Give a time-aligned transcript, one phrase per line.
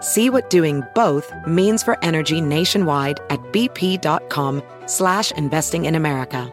[0.00, 6.52] See what doing both means for energy nationwide at bp.com slash investing in America.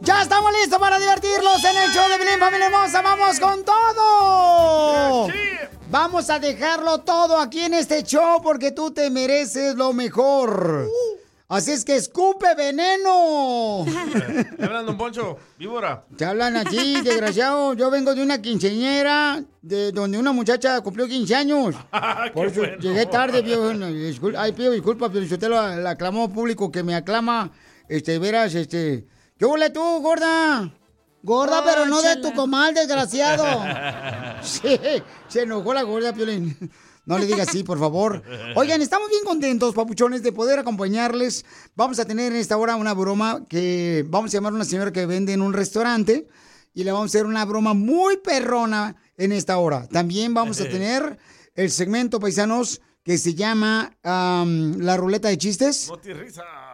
[0.00, 3.00] ¡Ya estamos listos para divertirnos en el show de Bilín, familia hermosa!
[3.00, 5.28] ¡Vamos con todo!
[5.88, 10.88] Vamos a dejarlo todo aquí en este show porque tú te mereces lo mejor.
[10.90, 11.23] Uh.
[11.46, 13.84] Así es que escupe veneno.
[14.56, 15.36] ¿Qué hablan, don Poncho?
[15.58, 16.06] Víbora.
[16.16, 17.74] Te hablan así, desgraciado.
[17.74, 21.74] Yo vengo de una quinceñera de donde una muchacha cumplió 15 años.
[22.34, 22.78] Por eso bueno.
[22.78, 23.70] llegué tarde, viejo.
[23.72, 27.50] Discul- Ay, pido disculpas, pero usted lo el aclamó público que me aclama.
[27.88, 29.06] Este, verás, este.
[29.38, 30.72] ¿Qué huele tú, gorda?
[31.22, 33.44] Gorda, pero no de tu comal, desgraciado.
[34.42, 34.78] Sí,
[35.28, 36.54] se enojó la gorda, Piolín.
[37.06, 38.22] No le diga así, por favor.
[38.56, 41.44] Oigan, estamos bien contentos, papuchones, de poder acompañarles.
[41.76, 44.92] Vamos a tener en esta hora una broma que vamos a llamar a una señora
[44.92, 46.26] que vende en un restaurante
[46.72, 49.86] y le vamos a hacer una broma muy perrona en esta hora.
[49.88, 51.18] También vamos a tener
[51.54, 55.88] el segmento, paisanos, que se llama am, La Ruleta de Chistes.
[55.88, 56.14] No te.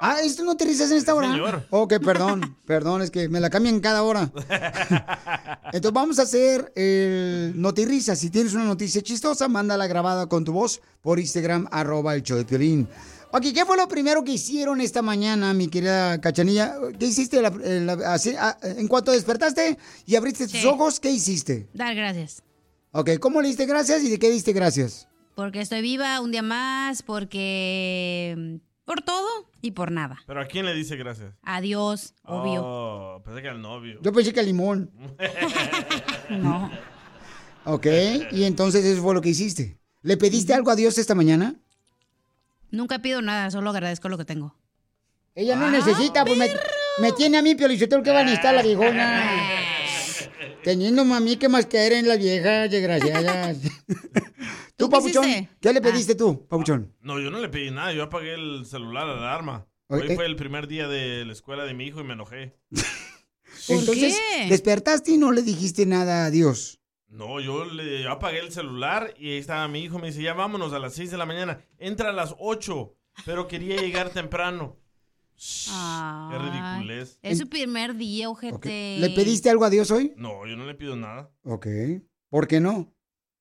[0.02, 1.30] Ah, ¿esto no te risas en esta hora?
[1.30, 1.66] señor.
[1.70, 4.32] Ok, perdón, perdón, es que me la cambian cada hora.
[5.72, 8.16] Entonces vamos a hacer el notirrisa.
[8.16, 12.36] Si tienes una noticia chistosa, mándala grabada con tu voz por Instagram, arroba el show
[12.38, 12.88] de Piolín.
[13.32, 16.74] Ok, ¿qué fue lo primero que hicieron esta mañana, mi querida Cachanilla?
[16.98, 20.98] ¿Qué hiciste la- la- así, ah, en cuanto despertaste y abriste tus ojos?
[20.98, 21.68] ¿Qué hiciste?
[21.72, 22.42] Dar gracias.
[22.92, 25.06] Ok, ¿cómo le diste gracias y de qué diste gracias?
[25.36, 28.58] Porque estoy viva un día más, porque...
[28.90, 29.28] Por todo
[29.62, 30.18] y por nada.
[30.26, 31.32] ¿Pero a quién le dice gracias?
[31.44, 32.60] Adiós, obvio.
[32.64, 34.00] Oh, pensé que al novio.
[34.02, 34.90] Yo pensé que limón.
[36.28, 36.68] No.
[37.66, 37.86] Ok,
[38.32, 39.78] y entonces eso fue lo que hiciste.
[40.02, 41.54] ¿Le pediste algo a Dios esta mañana?
[42.72, 44.56] Nunca pido nada, solo agradezco lo que tengo.
[45.36, 46.48] Ella no necesita, pues me,
[46.98, 49.30] me tiene a mí, Piolichotelo, que va a necesitar la viejona.
[50.64, 53.56] Teniéndome a mí, ¿qué más caer en las viejas, desgraciadas?
[54.80, 55.24] ¿Tú, qué Papuchón?
[55.28, 55.48] hiciste?
[55.60, 56.94] ¿Qué le pediste tú, Papuchón?
[57.00, 57.92] No, yo no le pedí nada.
[57.92, 59.66] Yo apagué el celular, la alarma.
[59.88, 60.28] Hoy Oye, fue eh.
[60.28, 62.56] el primer día de la escuela de mi hijo y me enojé.
[63.68, 64.18] Entonces,
[64.48, 66.80] despertaste y no le dijiste nada a Dios.
[67.08, 69.98] No, yo le yo apagué el celular y ahí estaba mi hijo.
[69.98, 71.62] Me dice, ya vámonos a las 6 de la mañana.
[71.78, 74.78] Entra a las 8, pero quería llegar temprano.
[75.36, 77.18] Qué ridiculez.
[77.22, 78.98] Es su primer día, ojete.
[78.98, 80.12] ¿Le pediste algo a Dios hoy?
[80.16, 81.32] No, yo no le pido nada.
[81.44, 81.66] Ok.
[82.28, 82.94] ¿Por qué no?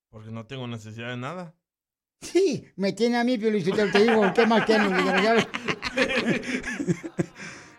[0.09, 1.56] Porque no tengo necesidad de nada.
[2.22, 5.47] Sí, me tiene a mí, Piolichotelo, te digo, ¿qué más desgraciados?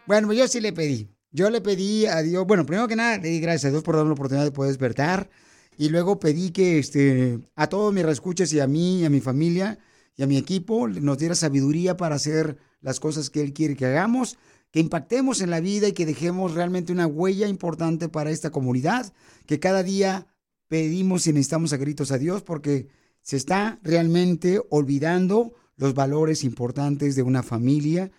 [0.07, 1.09] Bueno, yo sí le pedí.
[1.31, 3.95] Yo le pedí a Dios, bueno, primero que nada, le di gracias a Dios por
[3.95, 5.31] darme la oportunidad de poder despertar.
[5.79, 9.21] Y luego pedí que este, a todos mis reescuchas y a mí, y a mi
[9.21, 9.79] familia
[10.17, 13.87] y a mi equipo nos diera sabiduría para hacer las cosas que Él quiere que
[13.87, 14.37] hagamos,
[14.73, 19.13] que impactemos en la vida y que dejemos realmente una huella importante para esta comunidad,
[19.47, 20.27] que cada día
[20.71, 22.87] pedimos y necesitamos a gritos a Dios porque
[23.23, 28.13] se está realmente olvidando los valores importantes de una familia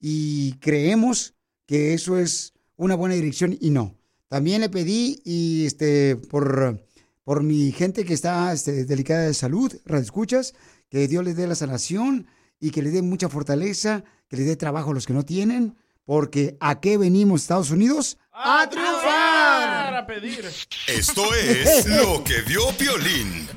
[0.00, 3.94] y creemos que eso es una buena dirección y no.
[4.26, 6.84] También le pedí y este por,
[7.22, 10.54] por mi gente que está este, delicada de salud, escuchas,
[10.88, 12.26] que Dios les dé la sanación
[12.58, 15.76] y que les dé mucha fortaleza, que les dé trabajo a los que no tienen,
[16.04, 18.18] porque ¿a qué venimos Estados Unidos?
[18.32, 19.61] ¡A triunfar!
[20.06, 20.50] Pedir.
[20.86, 23.48] Esto es lo que vio Piolín.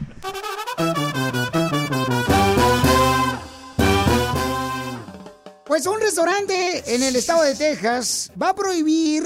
[5.65, 9.23] Pues un restaurante en el estado de Texas va a prohibir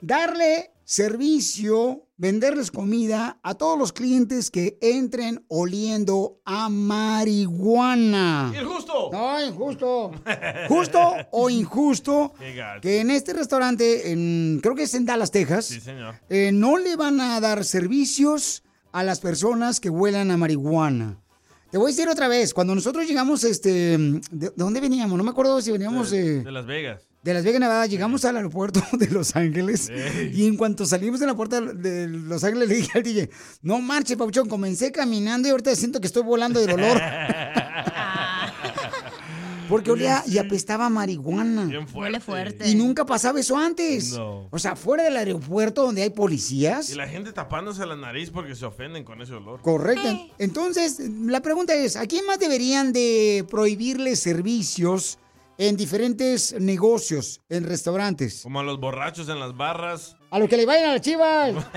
[0.00, 8.52] darle servicio, venderles comida a todos los clientes que entren oliendo a marihuana.
[8.60, 9.10] ¡Injusto!
[9.12, 10.12] No, injusto.
[10.68, 12.32] Justo o injusto
[12.82, 16.14] que en este restaurante, en, creo que es en Dallas, Texas, Sí, señor.
[16.28, 18.62] eh, no le van a dar servicios
[18.92, 21.18] a las personas que huelan a marihuana.
[21.70, 25.16] Te voy a decir otra vez, cuando nosotros llegamos, este, ¿de, de dónde veníamos?
[25.16, 27.02] No me acuerdo si veníamos De, eh, de Las Vegas.
[27.22, 29.88] de Las Vegas, Nevada, llegamos al aeropuerto de Los Ángeles
[30.32, 33.30] y en cuanto salimos de la puerta de Los Ángeles le dije al DJ,
[33.62, 37.00] no marche, Papuchón, comencé caminando y ahorita siento que estoy volando del olor.
[39.70, 41.64] Porque olía y apestaba a marihuana.
[41.64, 41.98] Bien fuerte.
[41.98, 42.68] Huele fuerte.
[42.68, 44.12] Y nunca pasaba eso antes.
[44.12, 44.48] No.
[44.50, 46.90] O sea, fuera del aeropuerto donde hay policías.
[46.90, 49.60] Y la gente tapándose la nariz porque se ofenden con ese olor.
[49.62, 50.08] Correcto.
[50.38, 55.18] Entonces, la pregunta es, ¿a quién más deberían de prohibirle servicios
[55.58, 58.40] en diferentes negocios, en restaurantes?
[58.42, 60.16] Como a los borrachos en las barras.
[60.30, 61.54] A los que le vayan a las chivas.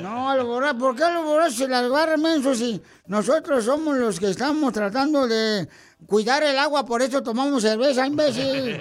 [0.00, 0.80] No, a los borrachos.
[0.80, 2.54] ¿Por qué a los borrachos se las barran, menso?
[2.54, 5.68] Si nosotros somos los que estamos tratando de
[6.06, 8.76] cuidar el agua, por eso tomamos cerveza, imbécil.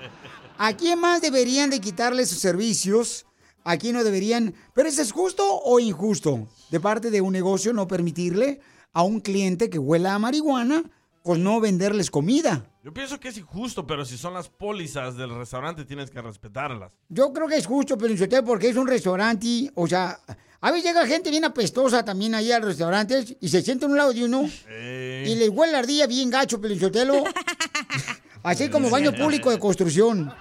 [0.58, 3.26] ¿A quién más deberían de quitarle sus servicios?
[3.64, 4.54] ¿A quién no deberían?
[4.74, 6.48] ¿Pero eso es justo o injusto?
[6.70, 8.60] De parte de un negocio no permitirle
[8.92, 10.84] a un cliente que huela a marihuana,
[11.22, 12.64] pues no venderles comida.
[12.84, 16.92] Yo pienso que es injusto, pero si son las pólizas del restaurante tienes que respetarlas.
[17.08, 18.14] Yo creo que es justo, pero
[18.44, 20.20] porque es un restaurante, o sea,
[20.60, 23.88] a veces llega gente bien apestosa también ahí a los restaurantes y se sienta a
[23.88, 27.24] un lado de uno y les huele la ardilla bien gacho, Pelinchotelo.
[28.42, 30.32] Así como baño público de construcción.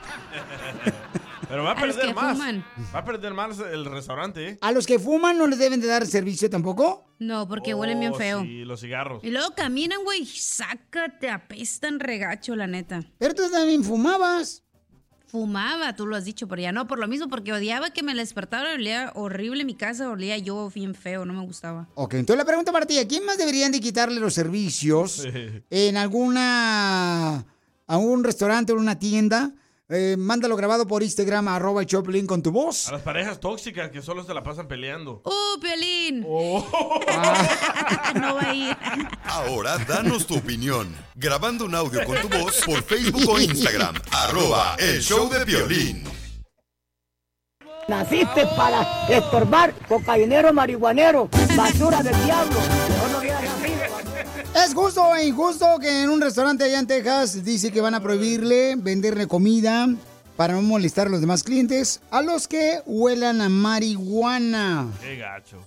[1.47, 2.33] Pero va a perder más.
[2.37, 2.65] fuman.
[2.93, 4.57] Va a perder más el restaurante, ¿eh?
[4.61, 7.07] ¿A los que fuman no les deben de dar servicio tampoco?
[7.19, 8.41] No, porque huelen bien Oh, feo.
[8.41, 9.23] Sí, los cigarros.
[9.23, 13.01] Y luego caminan, güey, sácate, apestan regacho, la neta.
[13.19, 14.63] Pero tú también fumabas.
[15.35, 18.15] Fumaba, tú lo has dicho, pero ya no, por lo mismo, porque odiaba que me
[18.15, 21.89] despertara, olía horrible mi casa, olía yo bien feo, no me gustaba.
[21.95, 25.27] Ok, entonces la pregunta para ti, ¿a quién más deberían de quitarle los servicios
[25.69, 27.45] en alguna,
[27.85, 29.51] a un restaurante o una tienda?
[29.87, 32.87] Eh, mándalo grabado por Instagram, arroba el Choplin con tu voz.
[32.87, 35.21] A las parejas tóxicas que solo se la pasan peleando.
[35.23, 36.25] ¡Uh, Piolín!
[36.27, 36.65] Oh.
[38.15, 38.77] no va a ir.
[39.25, 40.95] Ahora danos tu opinión.
[41.13, 43.95] Grabando un audio con tu voz por Facebook o Instagram.
[44.11, 46.03] Arroba el show de violín.
[47.87, 52.57] Naciste para estorbar, cocainero, marihuanero, basura del diablo.
[54.55, 58.01] ¿Es justo o injusto que en un restaurante allá en Texas dice que van a
[58.01, 59.85] prohibirle venderle comida
[60.37, 64.87] para no molestar a los demás clientes a los que huelan a marihuana?
[65.01, 65.57] Qué gacho.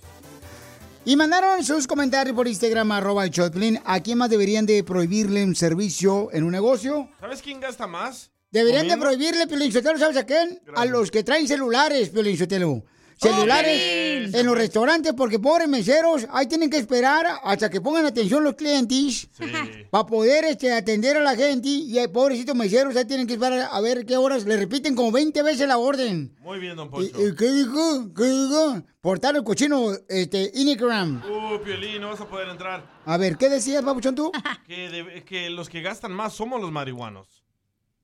[1.05, 3.79] Y mandaron sus comentarios por Instagram, arroba el Choplin.
[3.85, 7.09] ¿A quién más deberían de prohibirle un servicio en un negocio?
[7.19, 8.31] ¿Sabes quién gasta más?
[8.49, 10.59] Deberían de prohibirle, Piolín ¿sabes a quién?
[10.75, 12.83] A los que traen celulares, Piolín.
[13.19, 18.43] Celulares en los restaurantes, porque pobres meseros, ahí tienen que esperar hasta que pongan atención
[18.43, 19.45] los clientes Sí.
[19.89, 21.67] para poder este, atender a la gente.
[21.67, 24.45] Y hay pobrecitos meseros, ahí tienen que esperar a ver qué horas.
[24.45, 26.35] Le repiten como 20 veces la orden.
[26.41, 27.27] Muy bien, don ¿Y, Poncho.
[27.27, 28.13] y qué dijo?
[28.15, 28.83] ¿Qué dijo?
[29.01, 31.21] Portar el cochino, este, Instagram.
[31.25, 32.85] Uh, Piolín, no vas a poder entrar.
[33.05, 34.31] A ver, ¿qué decías, papuchón, tú?
[34.67, 37.38] Que, de- que los que gastan más somos los marihuanos.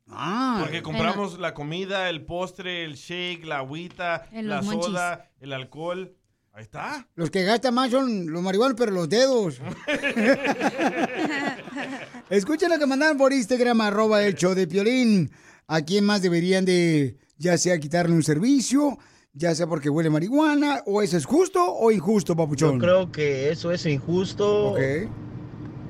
[0.08, 4.86] Ah, Porque compramos la comida, el postre, el shake, la agüita, En la monchis.
[4.86, 6.16] soda, el alcohol.
[6.54, 7.08] Ahí está.
[7.16, 9.60] los que gastan más son los marihuanos, pero los dedos.
[12.30, 15.32] Escuchen lo que mandaron por Instagram, arroba el show de Piolín.
[15.68, 18.98] ¿A quién más deberían de, ya sea quitarle un servicio,
[19.34, 22.74] ya sea porque huele marihuana, o eso es justo o injusto, papuchón?
[22.76, 24.80] Yo creo que eso es injusto Ok.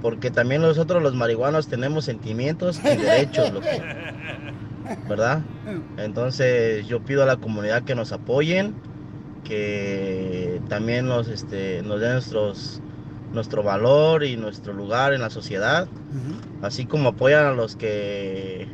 [0.06, 3.66] Porque también nosotros los marihuanos tenemos sentimientos y derechos, loco.
[5.10, 5.42] ¿verdad?
[5.98, 8.76] Entonces yo pido a la comunidad que nos apoyen,
[9.44, 12.82] que también nos, este, nos den nuestros,
[13.34, 15.88] nuestro valor y nuestro lugar en la sociedad,
[16.62, 18.68] así como apoyan a los que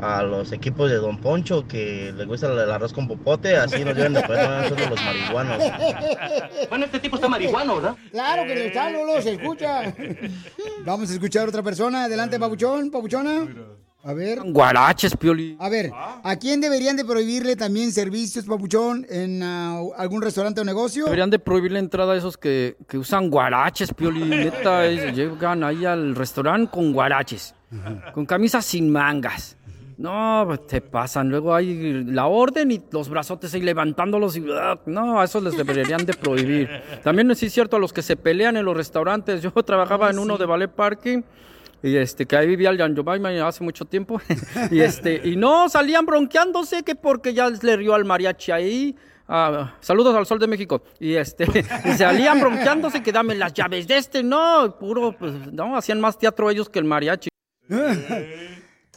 [0.00, 3.96] a los equipos de Don Poncho que les gusta el arroz con popote, así nos
[3.96, 5.62] deben de apoyar también a nosotros los marihuanos.
[6.68, 7.96] Bueno, este tipo está marihuano, ¿verdad?
[8.10, 9.94] Claro que le está, Lolo, se escucha.
[10.84, 12.04] Vamos a escuchar a otra persona.
[12.04, 13.46] Adelante, papuchón, papuchona.
[14.02, 14.40] A ver.
[14.44, 15.56] Guaraches, Pioli.
[15.58, 20.64] A ver, ¿a quién deberían de prohibirle también servicios, papuchón, en ah, algún restaurante o
[20.64, 21.04] negocio?
[21.06, 24.20] Deberían de prohibir la entrada a esos que, que usan guaraches, Pioli.
[24.24, 27.54] Neta, es- llegan ahí al restaurante con guaraches,
[28.12, 29.56] con camisas sin mangas.
[29.98, 31.30] No, pues, te pasan.
[31.30, 34.36] Luego hay la orden y los brazotes ahí levantándolos.
[34.36, 34.78] Y, ¡ah!
[34.86, 36.68] no, a esos les deberían de prohibir.
[37.02, 39.42] También sí es cierto a los que se pelean en los restaurantes.
[39.42, 41.22] Yo trabajaba en uno de ballet parking.
[41.82, 44.20] Y este, que ahí vivía el Yanjomaima hace mucho tiempo.
[44.70, 48.96] y este, y no, salían bronqueándose que porque ya le rió al mariachi ahí.
[49.28, 50.82] Ah, saludos al Sol de México.
[51.00, 51.46] Y este,
[51.84, 54.22] y salían bronqueándose que dame las llaves de este.
[54.22, 57.28] No, puro, pues, no, hacían más teatro ellos que el mariachi.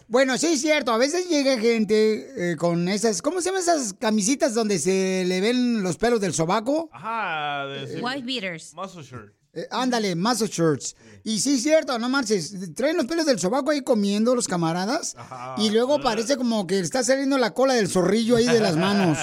[0.10, 0.92] Bueno, sí es cierto.
[0.92, 5.40] A veces llega gente eh, con esas, ¿cómo se llaman esas camisitas donde se le
[5.40, 6.90] ven los pelos del sobaco?
[6.92, 8.74] Ajá, de White beaters.
[8.74, 9.39] Muscle shirt.
[9.54, 10.96] Eh, ándale, muscle shirts.
[11.24, 12.56] Y sí es cierto, no marches.
[12.76, 15.16] Traen los pelos del sobaco ahí comiendo los camaradas.
[15.58, 19.18] Y luego parece como que está saliendo la cola del zorrillo ahí de las manos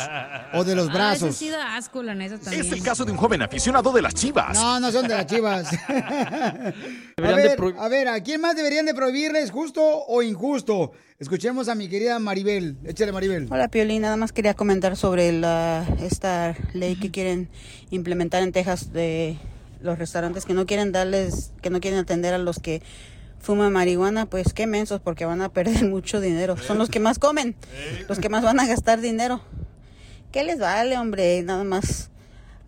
[0.53, 1.29] o de los Ah, brazos.
[1.31, 2.65] ese sí da asco, la neta, también.
[2.67, 4.55] Es el caso de un joven aficionado de las chivas.
[4.55, 5.69] No, no son de las chivas.
[5.89, 6.73] a,
[7.17, 10.93] Deberían de ver, a ver, ¿a quién más deberían de prohibirles, justo o injusto?
[11.19, 12.77] Escuchemos a mi querida Maribel.
[12.85, 13.47] Échale, Maribel.
[13.51, 17.49] Hola Piolín, nada más quería comentar sobre la, esta ley que quieren
[17.91, 19.39] implementar en Texas de
[19.87, 22.83] los restaurantes que no quieren darles, que no quieren atender a los que
[23.39, 26.57] fuman marihuana, pues qué mensos porque van a perder mucho dinero.
[26.57, 27.57] Son los que más comen,
[28.09, 29.41] los que más van a gastar dinero.
[30.33, 31.43] ¿Qué les vale, hombre?
[31.43, 32.11] Nada más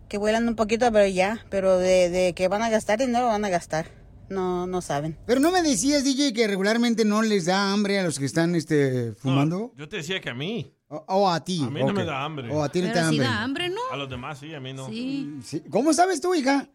[0.08, 3.44] que vuelan un poquito, pero ya, pero de, de que van a gastar dinero, van
[3.44, 3.90] a gastar.
[4.30, 5.16] No, no saben.
[5.26, 8.54] Pero no me decías, DJ, que regularmente no les da hambre a los que están
[8.54, 9.72] este, fumando.
[9.76, 10.74] Yo te decía que a mí.
[10.88, 11.62] O, o a ti.
[11.62, 11.94] A mí no ok.
[11.94, 12.50] me da hambre.
[12.50, 13.24] O a ti no te da hambre.
[13.24, 13.80] da hambre, ¿no?
[13.90, 14.86] A los demás sí, a mí no.
[14.86, 15.62] Sí.
[15.70, 16.68] ¿Cómo sabes tú, hija?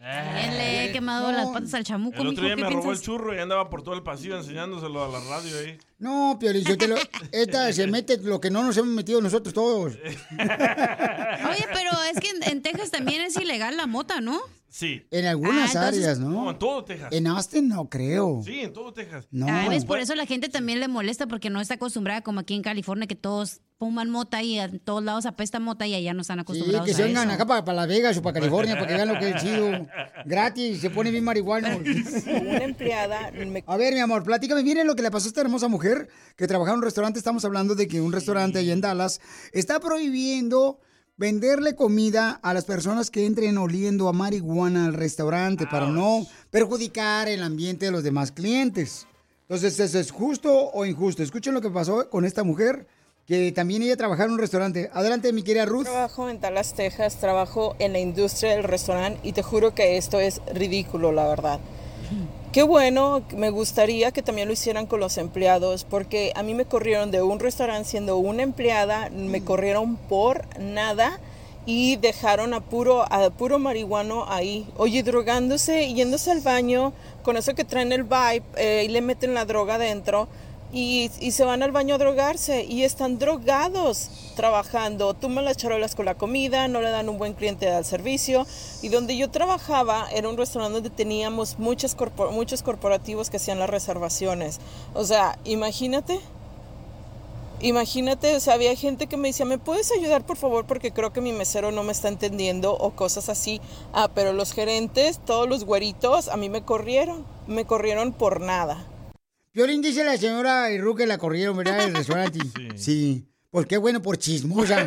[0.00, 3.34] Le he quemado las patas al chamuco, El otro día ¿qué me robó el churro
[3.34, 5.78] y andaba por todo el pasillo enseñándoselo a la radio ahí.
[5.98, 6.96] No, Piolín, yo te lo...
[7.32, 9.94] Esta se mete lo que no nos hemos metido nosotros todos.
[9.94, 14.40] Oye, pero es que en, en Texas también es ilegal la mota, ¿no?
[14.76, 15.06] Sí.
[15.10, 16.50] En algunas Ah, entonces- áreas, No, ¿no?
[16.50, 17.08] en todo Texas.
[17.10, 18.42] En Austin no creo.
[18.44, 19.26] Sí, en todo Texas.
[19.30, 19.46] No.
[19.48, 19.86] Ah, ¿ves?
[19.86, 23.06] Por eso la gente también le molesta porque no está acostumbrada como aquí en California
[23.06, 26.42] que todos fuman mota y en todos lados apesta mota y allá no están Sí,
[26.42, 28.94] acostumbrados que se a vengan acá para, para Las Vegas o para California para que
[28.94, 29.70] vean lo que es chido.
[30.26, 31.68] Gratis, se pone bien marihuano.
[31.78, 35.40] Una empleada me A ver, mi amor, platícame bien lo que le pasó a esta
[35.40, 37.18] hermosa mujer que trabajaba en un restaurante.
[37.18, 40.80] Estamos hablando de que un restaurante allá en Dallas está prohibiendo
[41.16, 47.28] venderle comida a las personas que entren oliendo a marihuana al restaurante para no perjudicar
[47.28, 49.06] el ambiente de los demás clientes.
[49.42, 51.22] Entonces, ¿eso es justo o injusto?
[51.22, 52.86] Escuchen lo que pasó con esta mujer
[53.26, 54.90] que también ella trabajaba en un restaurante.
[54.92, 55.84] Adelante, mi querida Ruth.
[55.84, 60.20] trabajo en Dallas, Texas, trabajo en la industria del restaurante y te juro que esto
[60.20, 61.60] es ridículo, la verdad.
[62.56, 66.64] Qué bueno, me gustaría que también lo hicieran con los empleados, porque a mí me
[66.64, 71.20] corrieron de un restaurante siendo una empleada, me corrieron por nada
[71.66, 74.66] y dejaron a puro, a puro marihuano ahí.
[74.78, 76.94] Oye, drogándose, yéndose al baño,
[77.24, 80.26] con eso que traen el vibe eh, y le meten la droga adentro
[80.72, 85.14] y, se van al baño a drogarse y están drogados trabajando.
[85.14, 88.46] Toman las charolas con la comida, no le dan un buen cliente al servicio.
[88.82, 93.70] Y donde yo trabajaba era un restaurante donde teníamos corpor- muchos corporativos que hacían las
[93.70, 94.60] reservaciones.
[94.94, 96.20] O sea, imagínate.
[97.60, 100.66] Imagínate, o sea, había gente que me decía, ¿me puedes ayudar por favor?
[100.66, 103.62] Porque creo que mi mesero no me está entendiendo o cosas así.
[103.94, 107.24] Ah, pero los gerentes, todos los güeritos, a mí me corrieron.
[107.46, 108.84] Me corrieron por nada.
[109.56, 111.78] Violín dice la señora Ru que la corrieron, ¿verdad?
[111.78, 112.40] Del restaurante.
[112.76, 113.26] Sí.
[113.50, 114.86] Pues qué bueno por chismosa.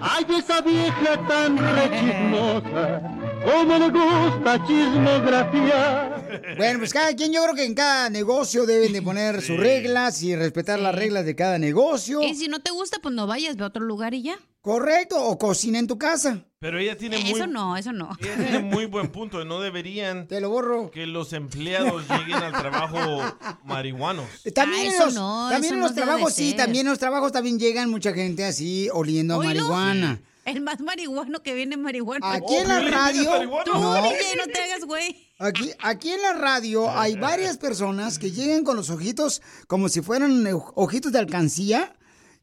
[0.00, 3.02] Ay, esa vieja tan rechismosa,
[3.44, 6.24] como le gusta chismografía.
[6.56, 10.22] Bueno, pues cada quien, yo creo que en cada negocio deben de poner sus reglas
[10.22, 12.22] y respetar las reglas de cada negocio.
[12.22, 14.38] Y si no te gusta, pues no vayas, ve a otro lugar y ya.
[14.62, 16.46] Correcto, o cocina en tu casa.
[16.66, 17.30] Pero ella tiene muy...
[17.30, 18.10] Eso no, eso no.
[18.20, 19.44] Ella tiene muy buen punto.
[19.44, 20.26] No deberían...
[20.26, 20.90] Te lo borro.
[20.90, 23.22] Que los empleados lleguen al trabajo
[23.64, 24.26] marihuanos.
[24.52, 27.30] También, en eso los, no, también eso en los trabajos, sí, también en los trabajos
[27.30, 30.20] también llegan mucha gente así oliendo a marihuana.
[30.44, 32.26] El más marihuano que viene marihuano.
[32.26, 33.30] Aquí en la radio.
[33.64, 33.94] Tú, No.
[34.02, 35.16] DJ, no te hagas, güey.
[35.38, 40.00] Aquí, aquí en la radio hay varias personas que llegan con los ojitos como si
[40.02, 41.94] fueran eh, ojitos de alcancía.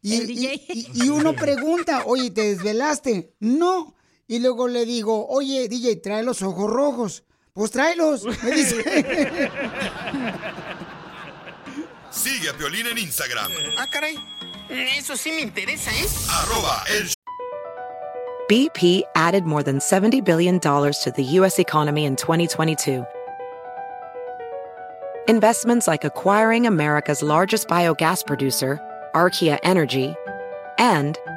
[0.01, 0.53] Y, El DJ.
[0.69, 3.33] y- y- y uno pregunta, oye, ¿te desvelaste?
[3.41, 3.95] No.
[4.27, 7.23] Y luego le digo, oye, DJ, trae los ojos rojos.
[7.53, 8.23] Pues tráelos.
[8.25, 8.83] Me dice.
[12.09, 14.17] Sigue a Piolín en Instagram, Ah, caray.
[14.69, 16.05] Eso sí me interesa, ¿eh?
[16.29, 17.09] arroba el
[18.49, 21.59] BP added more than $70 billion to the U.S.
[21.59, 23.03] economy in 2022.
[25.27, 28.79] Investments like acquiring America's largest biogas producer,
[29.15, 30.13] Archaea Energy,
[30.77, 31.17] and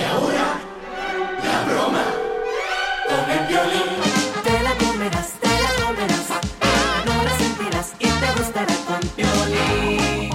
[0.00, 0.58] Y ahora,
[1.44, 2.04] la broma
[3.06, 3.88] con el violín.
[4.42, 6.28] Te la comerás, te la comerás,
[7.04, 10.30] no la sentirás y te gustará con violín.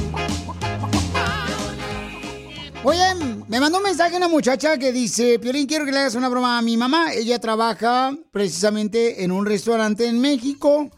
[2.84, 3.16] Oye,
[3.48, 6.60] me mandó un mensaje una muchacha que dice, Piolín, quiero que le hagas una broma
[6.60, 7.14] a mi mamá.
[7.14, 10.92] Ella trabaja precisamente en un restaurante en México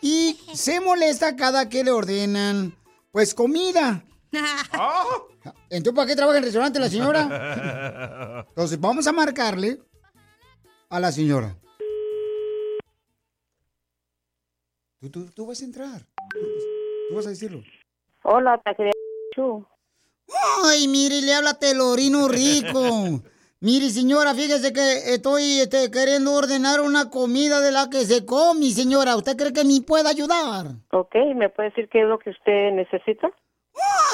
[0.00, 2.74] y se molesta cada que le ordenan,
[3.12, 4.04] pues, comida.
[5.70, 8.44] Entonces, ¿para qué trabaja en el restaurante la señora?
[8.48, 9.80] Entonces, vamos a marcarle
[10.90, 11.56] a la señora.
[15.00, 16.00] Tú, tú- tú vas a entrar.
[16.30, 16.38] Tú,
[17.10, 17.62] tú vas a decirlo.
[18.22, 18.60] Hola,
[19.34, 19.66] Chu.
[20.64, 23.20] Ay, mire, le habla Telorino Rico.
[23.60, 28.70] Mire, señora, fíjese que estoy este, queriendo ordenar una comida de la que se come,
[28.70, 29.16] señora.
[29.16, 30.66] ¿Usted cree que me puede ayudar?
[30.92, 33.30] Ok, ¿me puede decir qué es lo que usted necesita?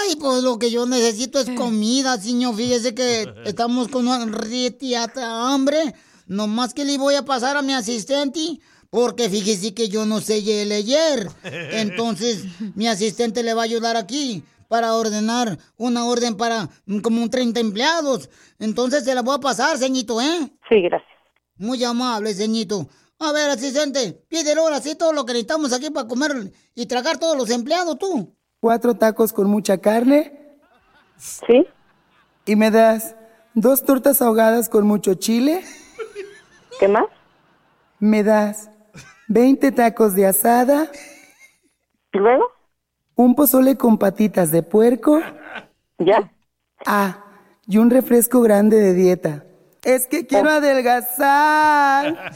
[0.02, 2.54] Ay, pues lo que yo necesito es comida, señor.
[2.54, 5.94] Fíjese que estamos con una retiata hambre.
[6.26, 10.40] Nomás que le voy a pasar a mi asistente, porque fíjese que yo no sé
[10.42, 11.28] leer.
[11.42, 17.22] Entonces, mi asistente le va a ayudar aquí para ordenar una orden para mm, como
[17.22, 18.30] un 30 empleados.
[18.60, 20.52] Entonces, se la voy a pasar, señito, ¿eh?
[20.68, 21.10] Sí, gracias.
[21.56, 22.88] Muy amable, señito.
[23.18, 27.18] A ver, asistente, pídelo ahora sí todo lo que necesitamos aquí para comer y tragar
[27.18, 28.34] todos los empleados, tú.
[28.60, 30.38] Cuatro tacos con mucha carne.
[31.16, 31.66] Sí.
[32.44, 33.16] ¿Y me das
[33.54, 35.64] dos tortas ahogadas con mucho chile?
[36.78, 37.06] ¿Qué más?
[37.98, 38.70] ¿Me das
[39.28, 40.90] 20 tacos de asada?
[42.12, 42.44] ¿Y luego?
[43.14, 45.20] ¿Un pozole con patitas de puerco?
[45.98, 46.30] ¿Ya?
[46.84, 47.24] Ah,
[47.66, 49.44] y un refresco grande de dieta.
[49.82, 52.32] Es que quiero adelgazar.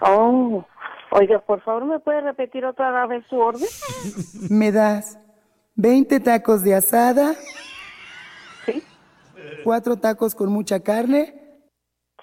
[0.00, 0.64] Oh,
[1.10, 3.68] oiga, por favor, ¿me puede repetir otra vez su orden?
[4.50, 5.18] ¿Me das
[5.76, 7.34] 20 tacos de asada?
[8.66, 8.82] Sí.
[9.64, 11.34] ¿Cuatro tacos con mucha carne?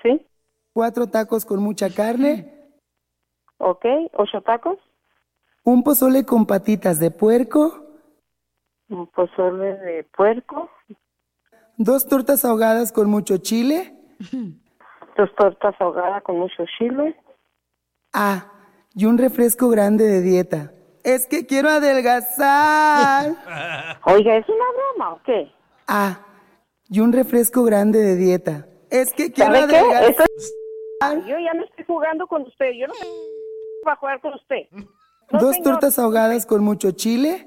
[0.01, 0.25] Sí.
[0.73, 2.53] ¿Cuatro tacos con mucha carne?
[3.57, 4.77] Ok, ¿ocho tacos?
[5.63, 7.83] ¿Un pozole con patitas de puerco?
[8.89, 10.69] Un pozole de puerco,
[11.79, 13.93] ¿Dos tortas ahogadas con mucho chile?
[15.15, 17.15] dos tortas ahogadas con mucho chile.
[18.13, 18.51] Ah,
[18.97, 20.71] y un refresco grande de dieta.
[21.03, 23.31] Es que quiero adelgazar.
[24.05, 25.51] Oiga, ¿es una broma o qué?
[25.87, 26.19] Ah,
[26.89, 28.65] y un refresco grande de dieta.
[28.89, 29.77] Es que quiero ¿Sabe qué?
[29.77, 30.09] adelgazar.
[30.09, 32.71] Esto- Yo ya no estoy jugando con usted.
[32.71, 34.63] Yo no voy a jugar con usted.
[35.29, 35.71] No, ¿Dos señor.
[35.73, 37.45] tortas ahogadas con mucho chile?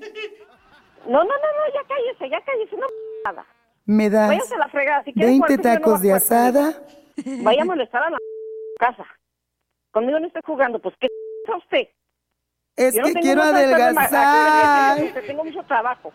[1.07, 2.87] No, no, no, no, ya cállese, ya cállese, no
[3.25, 3.47] nada.
[3.87, 5.03] ¿Me das Váyase a la fregada.
[5.05, 6.83] Si quiere 20 jugar conmigo, no tacos de asada?
[7.43, 8.19] Vaya a molestar a la
[8.79, 9.07] casa.
[9.93, 11.09] Conmigo no estoy jugando, pues ¿qué
[11.57, 11.89] es usted?
[12.77, 14.99] Es Yo que quiero adelgazar.
[14.99, 16.13] aquí, tengo mucho trabajo.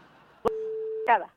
[1.06, 1.28] Cada.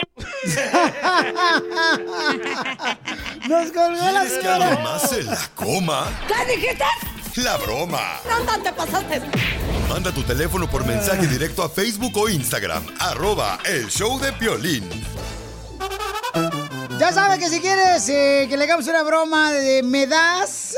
[3.48, 6.06] Nos colgó la ¿Quieres que alguien más se la coma?
[6.28, 6.84] ¿Qué dijiste?
[7.36, 8.20] La broma.
[8.28, 9.20] ¿Dónde te pasaste?
[9.88, 12.84] Manda tu teléfono por mensaje directo a Facebook o Instagram.
[12.98, 14.88] Arroba el show de Piolín.
[16.98, 20.76] Ya sabes que si quieres eh, que le hagamos una broma de me das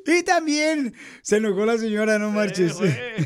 [0.06, 2.74] Y también se enojó la señora, no marches.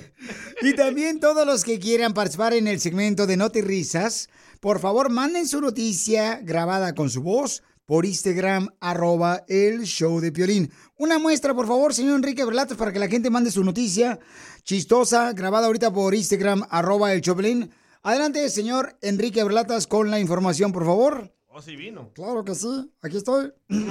[0.62, 4.28] y también todos los que quieran participar en el segmento de Noti Risas,
[4.60, 10.32] por favor manden su noticia grabada con su voz por Instagram, arroba el show de
[10.32, 10.72] Piolín.
[10.98, 14.20] Una muestra, por favor, señor Enrique Berlatos, para que la gente mande su noticia
[14.64, 17.70] chistosa, grabada ahorita por Instagram, arroba el Piolín.
[18.02, 21.36] Adelante, señor Enrique Berlatas, con la información, por favor.
[21.50, 22.10] Oh, sí vino.
[22.16, 23.54] Claro que sí, aquí estoy.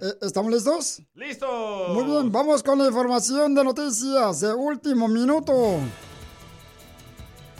[0.00, 1.02] Eh, ¿Estamos listos?
[1.14, 1.88] ¡Listo!
[1.88, 5.80] Muy bien, vamos con la información de noticias de último minuto.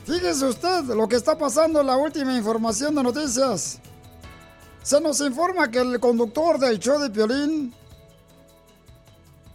[0.04, 3.80] Fíjese usted lo que está pasando en la última información de noticias.
[4.88, 7.74] Se nos informa que el conductor del show de Piolín,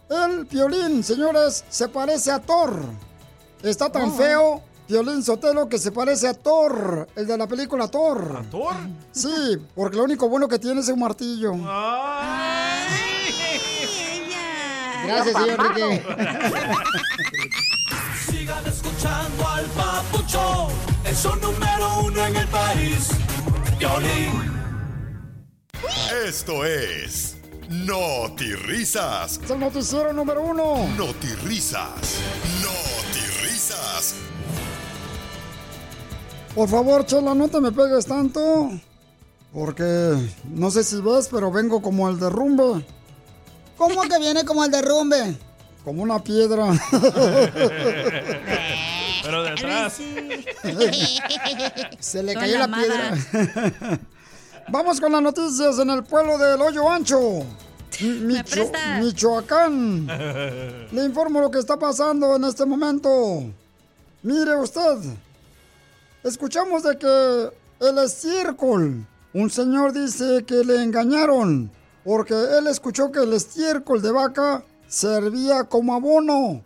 [0.08, 2.78] el Piolín, señores, se parece a Thor.
[3.60, 4.12] Está tan Oh.
[4.12, 8.44] feo, Piolín Sotelo, que se parece a Thor, el de la película Thor.
[8.46, 8.74] ¿A Thor?
[9.10, 11.52] Sí, porque lo único bueno que tiene es un martillo.
[15.04, 16.06] Gracias, señor Enrique.
[18.30, 20.68] Sigan escuchando al papucho,
[21.04, 23.08] es su número uno en el país.
[23.80, 24.63] Violín.
[26.26, 27.36] Esto es
[28.66, 29.40] Risas.
[29.42, 30.88] Es el noticiero número uno.
[31.44, 32.18] Risas.
[33.42, 34.14] Risas.
[36.54, 38.70] Por favor, Chela, no te me pegues tanto.
[39.52, 42.84] Porque no sé si ves, pero vengo como el derrumbe.
[43.76, 45.36] ¿Cómo que viene como el derrumbe?
[45.84, 46.72] Como una piedra.
[49.22, 49.94] Pero de atrás.
[52.00, 54.00] Se le cayó la la piedra.
[54.68, 57.44] Vamos con las noticias en el pueblo del Hoyo Ancho.
[58.00, 58.72] Micho-.
[59.00, 60.06] Michoacán.
[60.92, 63.44] Le informo lo que está pasando en este momento.
[64.22, 64.98] Mire usted.
[66.22, 67.50] Escuchamos de que
[67.86, 71.70] el estiércol, un señor dice que le engañaron
[72.04, 76.62] porque él escuchó que el estiércol de vaca servía como abono.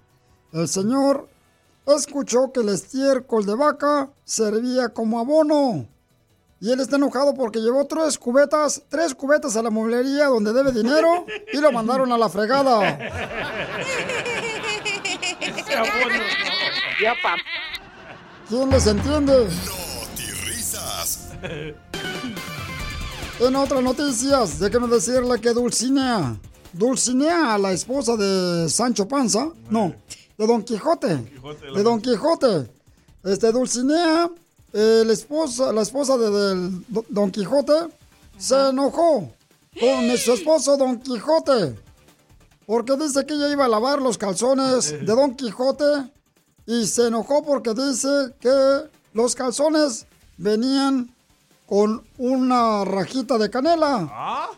[0.52, 1.28] El señor
[1.86, 5.86] escuchó que el estiércol de vaca servía como abono.
[6.60, 10.72] Y él está enojado porque llevó tres cubetas, tres cubetas a la mueblería donde debe
[10.72, 12.98] dinero y lo mandaron a la fregada.
[18.48, 19.48] ¿Quién les entiende?
[20.46, 21.28] Risas.
[23.38, 26.34] En otras noticias, déjenme decirle que Dulcinea,
[26.72, 29.94] Dulcinea, la esposa de Sancho Panza, no,
[30.36, 31.18] de Don Quijote,
[31.72, 32.68] de Don Quijote,
[33.22, 34.28] este Dulcinea,
[34.72, 37.72] eh, la esposa, la esposa de, del Don Quijote,
[38.36, 39.30] se enojó
[39.78, 41.74] con su esposo Don Quijote,
[42.66, 46.10] porque dice que ella iba a lavar los calzones de Don Quijote
[46.66, 51.14] y se enojó porque dice que los calzones venían
[51.66, 54.48] con una rajita de canela.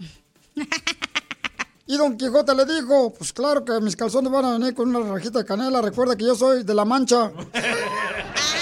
[1.87, 5.13] Y Don Quijote le dijo, pues claro que mis calzones van a venir con una
[5.13, 5.83] rajita de canela.
[5.83, 7.33] Recuerda que yo soy de la mancha.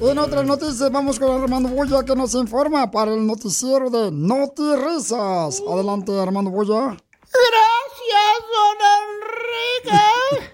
[0.00, 4.74] En otras noticias vamos con Armando Boya que nos informa para el noticiero de Noti
[4.76, 5.62] Risas.
[5.66, 6.96] Adelante Armando Boya.
[7.30, 8.76] Gracias, don
[9.88, 10.52] Enrique.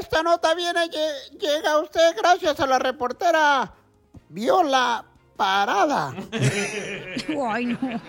[0.00, 3.74] Esta nota viene, lle- llega a usted gracias a la reportera
[4.30, 5.04] Viola
[5.36, 6.14] Parada.
[7.52, 7.78] Ay, no.
[7.82, 8.00] La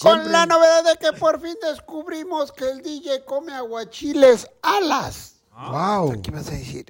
[0.00, 5.34] Con la novedad de que por fin descubrimos que el DJ come aguachiles alas.
[5.52, 6.22] Wow.
[6.22, 6.86] ¿Qué vas a decir?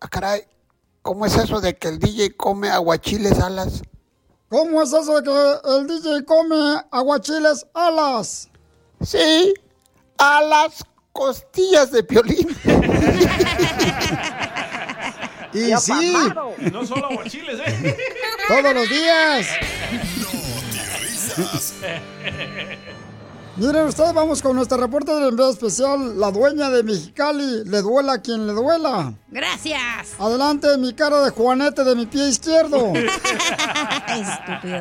[0.00, 0.46] Ah, caray,
[1.02, 3.82] ¿cómo es eso de que el DJ come aguachiles alas?
[4.48, 8.48] ¿Cómo es eso de que el DJ come aguachiles alas?
[9.02, 9.52] Sí,
[10.16, 12.56] a las costillas de piolín.
[15.54, 16.12] Y sí,
[16.72, 17.96] no solo aguachiles, ¿eh?
[18.48, 19.46] todos los días.
[23.56, 26.18] Miren ustedes, vamos con nuestra reporte del envío especial.
[26.18, 29.14] La dueña de Mexicali, le duela a quien le duela.
[29.28, 30.14] Gracias.
[30.18, 32.92] Adelante, mi cara de juanete de mi pie izquierdo.
[34.08, 34.80] Estúpido.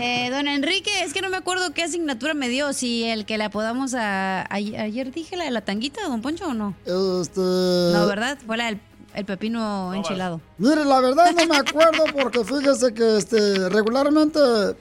[0.00, 2.72] Eh, don Enrique, es que no me acuerdo qué asignatura me dio.
[2.72, 4.40] Si el que le apodamos a.
[4.42, 6.74] a- ayer dije la de la tanguita, don Poncho, o no?
[6.84, 7.40] Este.
[7.40, 8.36] No, ¿verdad?
[8.44, 8.80] Fue la del
[9.14, 10.40] el pepino enchilado.
[10.58, 14.38] Mire, la verdad no me acuerdo porque fíjese que este regularmente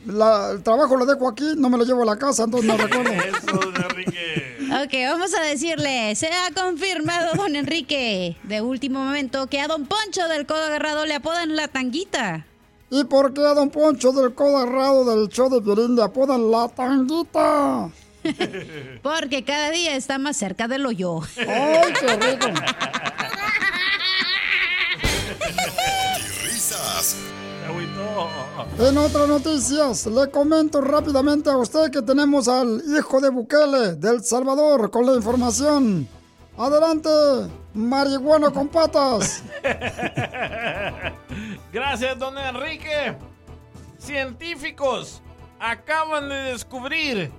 [0.07, 2.77] la- el trabajo lo dejo aquí, no me lo llevo a la casa, entonces no
[2.77, 3.11] recuerdo.
[3.13, 4.57] Eso, don Enrique.
[4.83, 9.85] Ok, vamos a decirle, se ha confirmado, don Enrique, de último momento, que a don
[9.85, 12.45] Poncho del Codo Agarrado le apodan la tanguita.
[12.89, 16.51] ¿Y por qué a don Poncho del codo agarrado del show de violín le apodan
[16.51, 17.89] la tanguita?
[19.01, 21.19] Porque cada día está más cerca del hoyo.
[21.37, 22.47] ¡Ay, qué rico!
[28.79, 34.23] En otras noticias, le comento rápidamente a usted que tenemos al hijo de Bukele, del
[34.23, 36.07] Salvador, con la información.
[36.57, 37.09] Adelante,
[37.73, 39.43] marihuana con patas.
[41.73, 43.15] Gracias, don Enrique.
[43.97, 45.21] Científicos
[45.59, 47.31] acaban de descubrir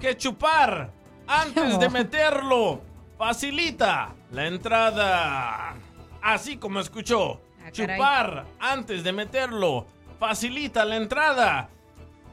[0.00, 0.90] que chupar
[1.26, 2.80] antes de meterlo
[3.18, 5.74] facilita la entrada.
[6.22, 7.40] Así como escuchó.
[7.64, 7.70] Ah.
[7.70, 9.86] Chupar antes de meterlo
[10.18, 11.68] facilita la entrada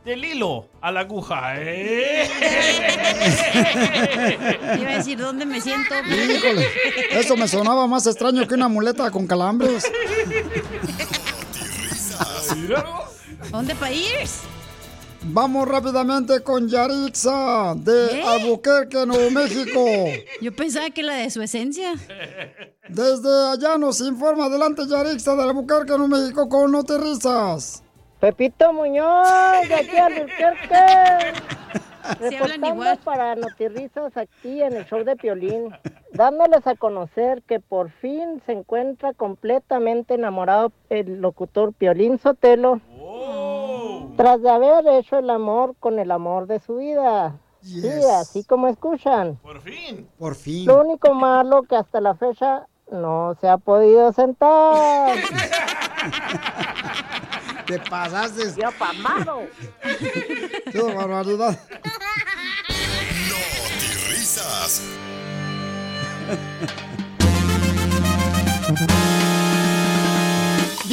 [0.06, 1.54] del hilo a la aguja.
[1.58, 2.30] ¿eh?
[4.80, 5.96] Iba a decir, ¿dónde me siento?
[6.06, 6.68] Híjole,
[7.12, 9.90] eso me sonaba más extraño que una muleta con calambres.
[13.52, 14.28] ¿Dónde para ir?
[15.26, 18.24] Vamos rápidamente con Yarixa de ¿Eh?
[18.28, 19.80] Albuquerque, Nuevo México.
[20.42, 21.94] Yo pensaba que la de su esencia.
[22.90, 27.84] Desde allá nos informa adelante Yarixa de Albuquerque, Nuevo México con No Te Risas.
[28.20, 31.40] Pepito Muñoz, de aquí a Albuquerque.
[32.64, 33.00] Igual.
[33.04, 35.70] para Notirrisas aquí en el show de Piolín,
[36.12, 42.82] dándoles a conocer que por fin se encuentra completamente enamorado el locutor Piolín Sotelo,
[44.16, 47.38] tras de haber hecho el amor con el amor de su vida.
[47.62, 47.88] Sí,
[48.20, 49.38] así como escuchan.
[49.42, 50.10] Por fin.
[50.18, 50.66] Por fin.
[50.66, 55.16] Lo único malo que hasta la fecha no se ha podido sentar.
[57.66, 58.54] Te pasaste.
[58.60, 59.44] ¡Ya pamado!
[60.72, 61.58] ¡Qué barbaridad!
[64.10, 64.82] Risas.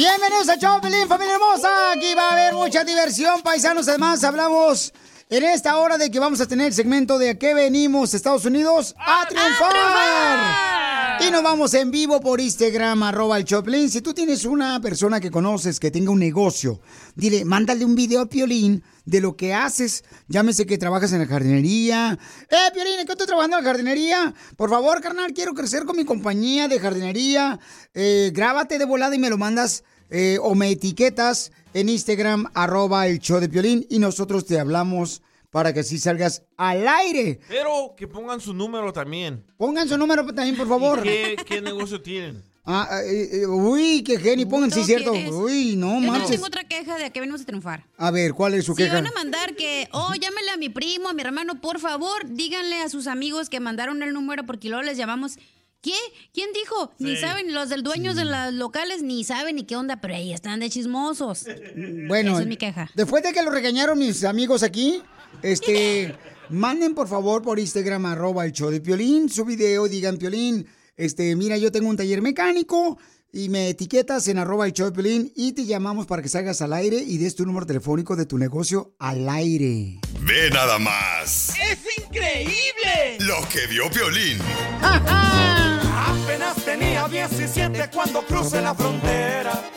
[0.01, 1.91] Bienvenidos a Choplin, familia hermosa.
[1.91, 3.87] Aquí va a haber mucha diversión, paisanos.
[3.87, 4.91] Además, hablamos
[5.29, 8.45] en esta hora de que vamos a tener el segmento de a qué venimos, Estados
[8.45, 11.21] Unidos, a, triunfar.
[11.21, 13.91] Y nos vamos en vivo por Instagram, arroba el Choplin.
[13.91, 16.81] Si tú tienes una persona que conoces que tenga un negocio,
[17.13, 20.03] dile, mándale un video a Piolín de lo que haces.
[20.27, 22.17] Llámese que trabajas en la jardinería.
[22.49, 24.33] Eh, Piolín, ¿en qué estoy trabajando en la jardinería?
[24.57, 27.59] Por favor, carnal, quiero crecer con mi compañía de jardinería.
[27.93, 33.07] Eh, grábate de volada y me lo mandas eh, o me etiquetas en Instagram, arroba
[33.07, 37.39] el show de Piolín y nosotros te hablamos para que así salgas al aire.
[37.47, 39.43] Pero que pongan su número también.
[39.57, 40.99] Pongan su número también, por favor.
[40.99, 42.43] ¿Y qué, qué negocio tienen?
[42.63, 45.13] Ah, eh, eh, uy, qué genio, pongan, sí, ¿Tú cierto.
[45.13, 45.31] quieres?
[45.33, 46.29] Uy, no Yo manches.
[46.29, 47.87] tengo otra queja de a qué venimos a triunfar.
[47.97, 48.93] A ver, ¿cuál es su Si queja?
[48.93, 52.75] van a mandar que, oh, llámele a mi primo, a mi hermano, por favor, díganle
[52.83, 55.39] a sus amigos que mandaron el número porque luego les llamamos.
[55.81, 55.95] ¿Qué?
[56.33, 56.93] ¿Quién dijo?
[56.99, 60.31] Ni saben, los del dueños de los locales ni saben ni qué onda, pero ahí
[60.31, 61.45] están de chismosos.
[62.07, 62.89] Bueno, Esa es mi queja.
[62.95, 65.01] después de que lo regañaron mis amigos aquí,
[65.41, 66.15] este,
[66.49, 70.67] manden por favor por Instagram arroba el show de Piolín su video, digan Piolín,
[70.97, 72.97] este, mira, yo tengo un taller mecánico
[73.33, 76.97] y me etiquetas en arroba de Piolín y te llamamos para que salgas al aire
[76.97, 79.99] y des tu número telefónico de tu negocio al aire.
[80.21, 81.53] Ve nada más.
[81.57, 83.17] ¡Es increíble!
[83.19, 84.37] Lo que vio Piolín.
[84.81, 89.71] Apenas tenía 17 cuando crucé la frontera.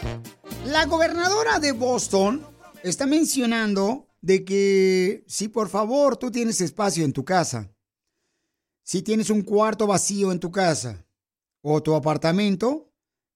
[0.66, 2.44] La gobernadora de Boston
[2.82, 7.70] está mencionando de que si por favor tú tienes espacio en tu casa,
[8.82, 11.06] si tienes un cuarto vacío en tu casa
[11.62, 12.93] o tu apartamento,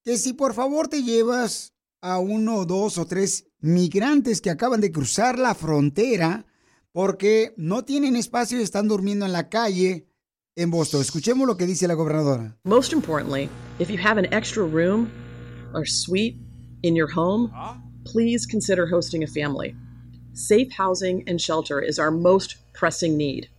[0.09, 4.90] que si por favor te llevas a uno, dos o tres migrantes que acaban de
[4.90, 6.47] cruzar la frontera
[6.92, 10.09] porque no tienen espacio y están durmiendo en la calle
[10.57, 11.03] en Boston.
[11.03, 12.57] Escuchemos lo que dice la gobernadora.
[12.64, 15.11] Most importantly, if you have an extra room
[15.75, 16.38] or suite
[16.83, 17.53] in your home,
[18.07, 19.75] please consider hosting a family.
[20.33, 23.51] Safe housing and shelter is our most pressing need.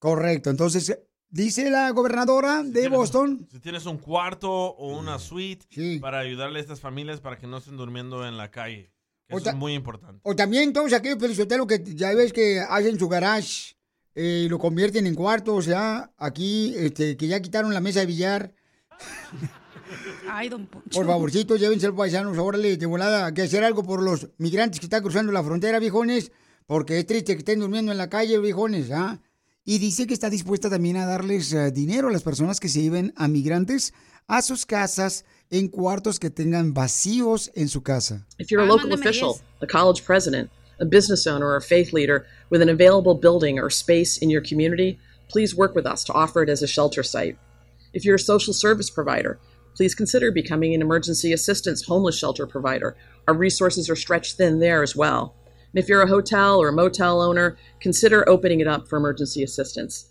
[0.00, 0.96] Correcto, entonces
[1.30, 5.66] dice la gobernadora de Boston Si tienes un cuarto o una suite
[6.00, 8.92] para ayudarle a estas familias para que no estén durmiendo en la calle.
[9.28, 10.20] Eso Otra- es muy importante.
[10.22, 13.76] O también todos aquellos perisoteros que ya ves que hacen su garage
[14.14, 18.00] eh, y lo convierten en cuarto, o sea, aquí este, que ya quitaron la mesa
[18.00, 18.54] de billar.
[20.30, 20.90] Ay, don Poncho.
[20.98, 24.86] Por favorcito, llévense paisanos, órale, de volada, hay que hacer algo por los migrantes que
[24.86, 26.32] están cruzando la frontera, viejones,
[26.66, 29.20] porque es triste que estén durmiendo en la calle, viejones, ¿ah?
[29.70, 32.80] Y dice que está dispuesta también a darles eh, dinero a las personas que se
[32.80, 33.92] lleven a migrantes
[34.26, 38.24] a sus casas en cuartos que tengan vacíos en su casa.
[38.38, 40.50] If you're a local official, a college president,
[40.80, 44.40] a business owner, or a faith leader with an available building or space in your
[44.40, 47.36] community, please work with us to offer it as a shelter site.
[47.92, 49.38] If you're a social service provider,
[49.76, 52.96] please consider becoming an emergency assistance homeless shelter provider.
[53.26, 55.34] Our resources are stretched thin there as well.
[55.72, 59.42] And if you're a hotel or a motel owner, consider opening it up for emergency
[59.42, 60.06] assistance.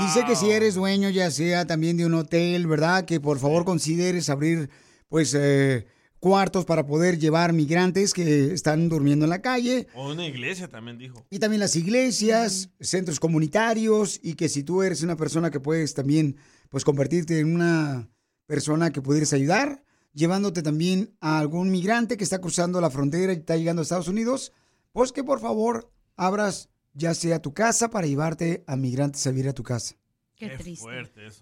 [0.00, 3.04] Dice que si eres dueño ya sea también de un hotel, ¿verdad?
[3.04, 4.68] Que por favor consideres abrir
[5.08, 5.86] pues eh,
[6.20, 9.86] cuartos para poder llevar migrantes que están durmiendo en la calle.
[9.94, 11.24] O una iglesia también dijo.
[11.30, 15.94] Y también las iglesias, centros comunitarios y que si tú eres una persona que puedes
[15.94, 16.36] también
[16.68, 18.10] pues convertirte en una
[18.46, 19.82] persona que pudieras ayudar,
[20.12, 24.08] llevándote también a algún migrante que está cruzando la frontera y está llegando a Estados
[24.08, 24.52] Unidos,
[24.98, 29.48] pues que por favor abras ya sea tu casa para llevarte a migrantes a vivir
[29.48, 29.94] a tu casa.
[30.34, 30.88] Qué triste.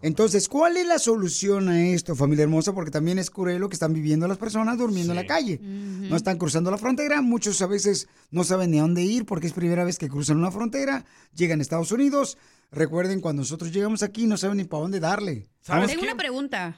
[0.03, 2.75] Entonces, ¿cuál es la solución a esto, familia hermosa?
[2.75, 5.59] Porque también es cruel lo que están viviendo las personas durmiendo en la calle.
[5.59, 9.47] No están cruzando la frontera, muchos a veces no saben ni a dónde ir porque
[9.47, 12.37] es primera vez que cruzan una frontera, llegan a Estados Unidos.
[12.71, 15.49] Recuerden, cuando nosotros llegamos aquí no saben ni para dónde darle.
[15.65, 16.77] Tengo una pregunta.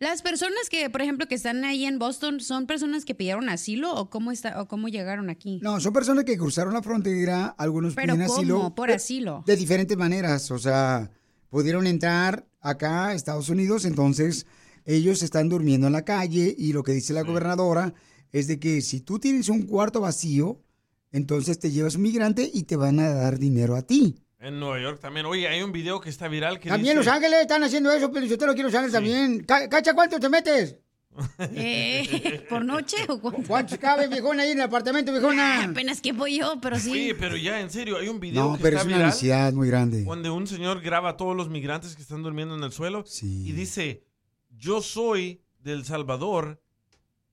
[0.00, 3.92] Las personas que, por ejemplo, que están ahí en Boston, ¿son personas que pidieron asilo
[3.94, 5.58] o cómo está o cómo llegaron aquí?
[5.60, 8.38] No, son personas que cruzaron la frontera, algunos Pero piden ¿cómo?
[8.38, 8.74] asilo.
[8.76, 9.42] Por asilo.
[9.44, 11.10] De diferentes maneras, o sea,
[11.50, 14.46] pudieron entrar acá a Estados Unidos, entonces
[14.84, 17.92] ellos están durmiendo en la calle y lo que dice la gobernadora
[18.30, 20.62] es de que si tú tienes un cuarto vacío,
[21.10, 24.22] entonces te llevas un migrante y te van a dar dinero a ti.
[24.40, 25.26] En Nueva York también.
[25.26, 27.06] Oye, hay un video que está viral que También dice...
[27.06, 29.42] Los Ángeles están haciendo eso, pero yo te lo quiero Los Ángeles también.
[29.44, 30.76] Ca- ¿Cacha cuánto te metes?
[31.54, 33.42] Eh, ¿Por noche o cuánto?
[33.48, 35.64] ¿Cuántos cabe, viejona, ahí en el apartamento, viejona?
[35.64, 36.92] Apenas que voy yo, pero sí.
[36.92, 39.08] Oye, pero ya, en serio, hay un video No, que pero está es una viral
[39.08, 40.04] necesidad muy grande.
[40.04, 43.50] donde un señor graba a todos los migrantes que están durmiendo en el suelo y
[43.50, 44.04] dice,
[44.50, 46.62] yo soy del Salvador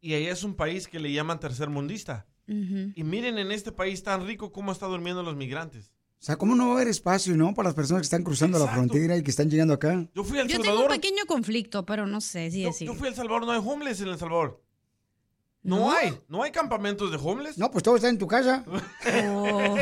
[0.01, 2.25] y allá es un país que le llaman tercermundista.
[2.47, 5.91] Y miren en este país tan rico cómo está durmiendo los migrantes.
[6.19, 7.53] O sea, ¿cómo no va a haber espacio, no?
[7.53, 10.07] Para las personas que están cruzando la frontera y que están llegando acá.
[10.15, 10.91] Yo fui al Yo tengo un Salvador.
[10.91, 12.87] pequeño conflicto, pero no sé si Yo, decir.
[12.87, 14.61] yo fui a El Salvador, no hay homeless en El Salvador.
[15.61, 17.57] No, hay, no hay campamentos de homeless.
[17.57, 18.63] No, pues todo está en tu casa.
[19.31, 19.75] Oh.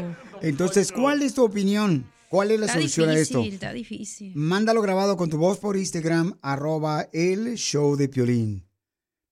[0.42, 2.04] Entonces, ¿cuál es tu opinión?
[2.28, 3.54] ¿Cuál es la Está solución difícil, a esto?
[3.54, 4.32] está difícil.
[4.36, 8.64] Mándalo grabado con tu voz por Instagram, arroba el show de Piolín.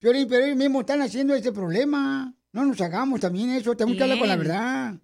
[0.01, 2.35] Piolín, pero ellos mismos están haciendo este problema.
[2.53, 4.95] No nos hagamos también eso, tenemos que hablar con la verdad.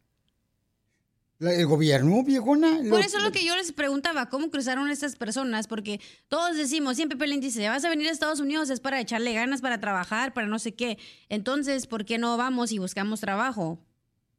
[1.40, 2.78] El gobierno, viejona.
[2.88, 5.66] Por eso es lo que yo les preguntaba, ¿cómo cruzaron estas personas?
[5.66, 9.32] Porque todos decimos, siempre Pelín dice, vas a venir a Estados Unidos es para echarle
[9.34, 10.96] ganas, para trabajar, para no sé qué.
[11.28, 13.78] Entonces, ¿por qué no vamos y buscamos trabajo?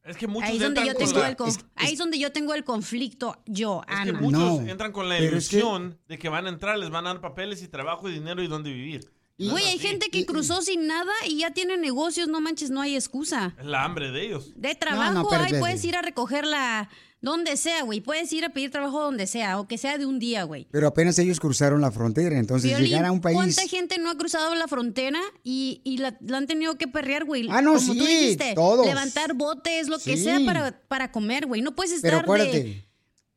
[0.04, 1.98] Es que muchos Ahí es donde entran yo con tengo la- el conf- ahí es
[1.98, 4.20] donde yo tengo el conflicto, yo, Es que Ana.
[4.20, 7.10] muchos entran con la es que- ilusión de que van a entrar, les van a
[7.12, 9.12] dar papeles y trabajo y dinero y dónde vivir.
[9.38, 12.80] No Güey, hay gente que cruzó sin nada y ya tiene negocios, no manches, no
[12.80, 13.54] hay excusa.
[13.58, 14.52] Es la hambre de ellos.
[14.56, 15.58] De trabajo, no, ahí espérate.
[15.58, 16.88] puedes ir a recogerla
[17.20, 18.00] donde sea, güey.
[18.00, 20.68] Puedes ir a pedir trabajo donde sea, o que sea de un día, güey.
[20.70, 23.34] Pero apenas ellos cruzaron la frontera, entonces llegar a un país...
[23.34, 27.24] ¿Cuánta gente no ha cruzado la frontera y, y la, la han tenido que perrear,
[27.24, 27.46] güey?
[27.50, 28.86] Ah, no, Como tú sí, dijiste, todos.
[28.86, 30.24] levantar botes, lo que Sí.
[30.24, 31.60] sea para, para comer, güey.
[31.60, 32.85] No puedes Pero estar acuérdate, de...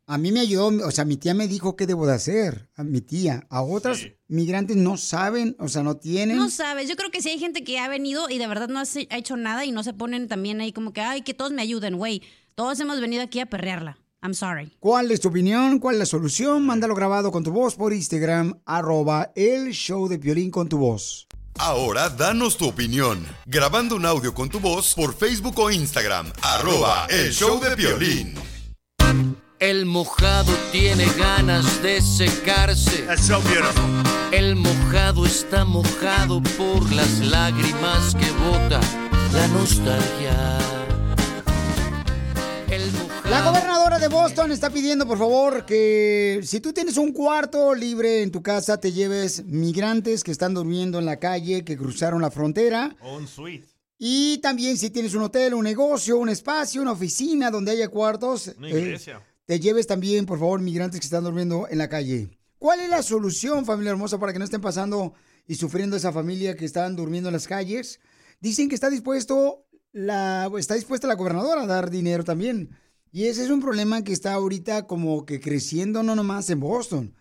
[0.09, 2.83] a mí me ayudó, o sea, mi tía me dijo qué debo de hacer, a
[2.83, 3.45] mi tía.
[3.51, 6.35] A otras migrantes no saben, o sea, no tienen.
[6.35, 8.79] No sabes, yo creo que sí hay gente que ha venido y de verdad no
[8.79, 8.83] ha
[9.15, 11.97] hecho nada y no se ponen también ahí como que, ay, que todos me ayuden,
[11.97, 12.23] güey.
[12.55, 13.99] Todos hemos venido aquí a perrearla.
[14.23, 14.75] I'm sorry.
[14.79, 15.77] ¿Cuál es tu opinión?
[15.77, 16.65] ¿Cuál es la solución?
[16.65, 21.27] Mándalo grabado con tu voz por Instagram, arroba el show de Piolín con tu voz.
[21.59, 23.23] Ahora danos tu opinión.
[23.45, 26.33] Grabando un audio con tu voz por Facebook o Instagram.
[26.41, 28.48] Arroba el show de violín.
[29.59, 33.05] El mojado tiene ganas de secarse.
[34.31, 38.79] El mojado está mojado por las lágrimas que bota
[39.33, 40.57] la nostalgia.
[42.71, 47.11] El mojado La gobernadora de Boston está pidiendo, por favor, que si tú tienes un
[47.11, 51.75] cuarto libre en tu casa, te lleves migrantes que están durmiendo en la calle, que
[51.75, 52.95] cruzaron la frontera.
[53.01, 53.67] O un suite.
[53.97, 58.53] Y también si tienes un hotel, un negocio, un espacio, una oficina donde haya cuartos,
[58.57, 59.21] Una eh, iglesia.
[59.49, 62.37] Te lleves también, por favor, migrantes que están durmiendo en la calle.
[62.59, 65.15] ¿Cuál es la solución, familia hermosa, para que no estén pasando
[65.47, 67.99] y sufriendo esa familia que están durmiendo en las calles?
[68.39, 72.77] Dicen que está dispuesto la, está dispuesta la gobernadora a dar dinero también.
[73.11, 77.15] Y ese es un problema que está ahorita como que creciendo no nomás en Boston.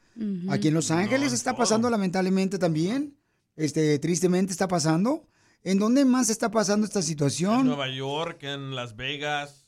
[0.50, 3.16] Aquí en Los Ángeles está pasando lamentablemente también.
[3.56, 5.26] Este, tristemente está pasando.
[5.62, 7.64] ¿En dónde más está pasando esta En situación?
[7.64, 9.67] Nueva York, en Las Vegas,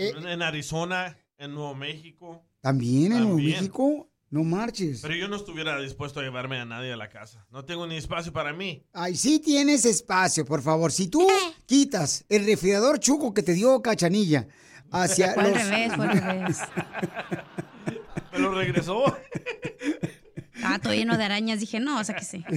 [0.00, 0.14] Eh.
[0.16, 2.42] en Arizona, en Nuevo México.
[2.62, 3.36] También en Nuevo.
[3.36, 4.06] México.
[4.30, 5.00] No marches.
[5.02, 7.46] Pero yo no estuviera dispuesto a llevarme a nadie a la casa.
[7.50, 8.86] No tengo ni espacio para mí.
[8.92, 10.90] Ay, sí tienes espacio, por favor.
[10.92, 11.26] Si tú
[11.66, 14.46] quitas el refrigerador chuco que te dio Cachanilla
[14.90, 15.52] hacia los...
[15.52, 16.58] revés, fue al revés.
[18.32, 19.04] Me lo regresó.
[20.62, 21.60] Ah, todo lleno de arañas.
[21.60, 22.44] Dije, no, o sea que sí.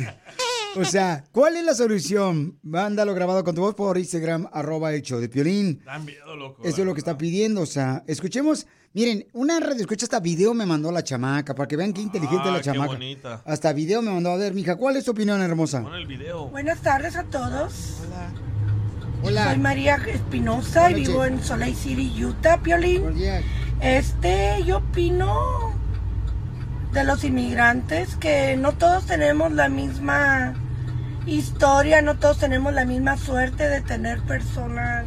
[0.76, 2.58] O sea, ¿cuál es la solución?
[2.64, 5.84] Mándalo grabado con tu voz por Instagram, arroba show de Piolín.
[5.86, 6.64] Dan miedo, loco.
[6.64, 8.66] Eso es lo que está pidiendo, o sea, escuchemos.
[8.94, 12.42] Miren, una radio escucha hasta video me mandó la chamaca, para que vean qué inteligente
[12.46, 12.94] Ah, es la qué chamaca.
[12.94, 13.44] bonita.
[13.46, 15.84] Hasta video me mandó a ver, mija, ¿cuál es tu opinión, hermosa?
[15.84, 16.48] Pon el video.
[16.48, 17.98] Buenas tardes a todos.
[19.22, 19.52] Hola.
[19.52, 23.04] Soy María Espinosa y Hola, vivo en Salt Lake City, Utah, Piolín.
[23.80, 25.74] Este, yo opino
[26.94, 30.54] de los inmigrantes, que no todos tenemos la misma
[31.26, 35.06] historia, no todos tenemos la misma suerte de tener personas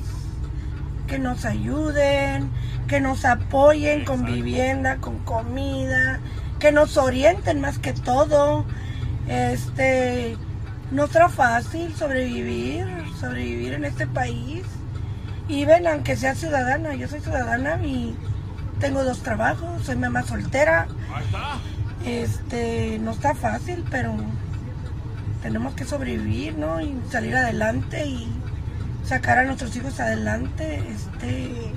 [1.06, 2.50] que nos ayuden,
[2.88, 6.18] que nos apoyen con vivienda, con comida,
[6.58, 8.64] que nos orienten más que todo.
[9.28, 10.36] Este,
[10.90, 12.86] no está fácil sobrevivir,
[13.20, 14.64] sobrevivir en este país.
[15.48, 18.16] Y ven, aunque sea ciudadana, yo soy ciudadana y
[18.80, 20.88] tengo dos trabajos, soy mamá soltera.
[22.06, 24.14] Este, no está fácil, pero
[25.42, 26.80] tenemos que sobrevivir, ¿no?
[26.80, 28.32] Y salir adelante y
[29.04, 31.72] sacar a nuestros hijos adelante, este,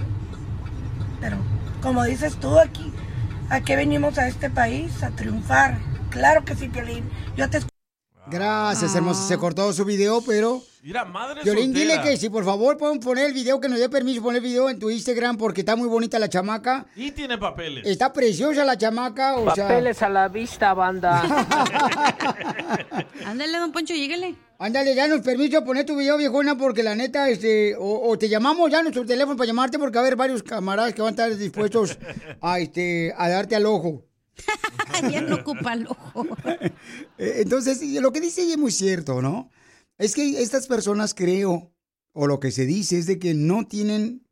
[1.20, 1.38] pero
[1.82, 2.94] como dices tú aquí,
[3.50, 5.02] ¿a qué venimos a este país?
[5.04, 5.80] A triunfar.
[6.12, 7.10] Claro que sí, Piolín.
[7.36, 7.69] Yo te
[8.30, 9.28] Gracias, hermosa.
[9.28, 10.62] Se cortó su video, pero...
[10.82, 13.90] Mira, madre Violín, dile que si por favor pueden poner el video, que nos dé
[13.90, 16.86] permiso poner el video en tu Instagram porque está muy bonita la chamaca.
[16.96, 17.86] Y tiene papeles.
[17.86, 21.22] Está preciosa la chamaca, o Papeles a la vista, banda.
[23.26, 24.36] Ándale, don Poncho, lléguele.
[24.58, 28.30] Ándale, danos permiso a poner tu video, viejona, porque la neta, este, o, o te
[28.30, 31.10] llamamos ya a nuestro teléfono para llamarte porque va a haber varios camaradas que van
[31.10, 31.98] a estar dispuestos
[32.42, 34.06] a, este, a darte al ojo.
[35.12, 36.26] ya no ocupa el ojo.
[37.18, 39.50] Eh, Entonces, lo que dice ella es muy cierto, ¿no?
[39.98, 41.74] Es que estas personas creo,
[42.14, 44.26] o lo que se dice es de que no tienen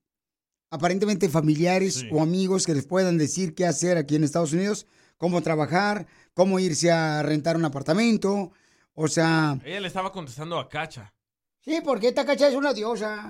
[0.71, 4.87] aparentemente familiares o amigos que les puedan decir qué hacer aquí en Estados Unidos,
[5.17, 8.51] cómo trabajar, cómo irse a rentar un apartamento,
[8.93, 9.59] o sea...
[9.65, 11.13] Ella le estaba contestando a Cacha.
[11.67, 13.29] Sí, porque esta cacha es una diosa.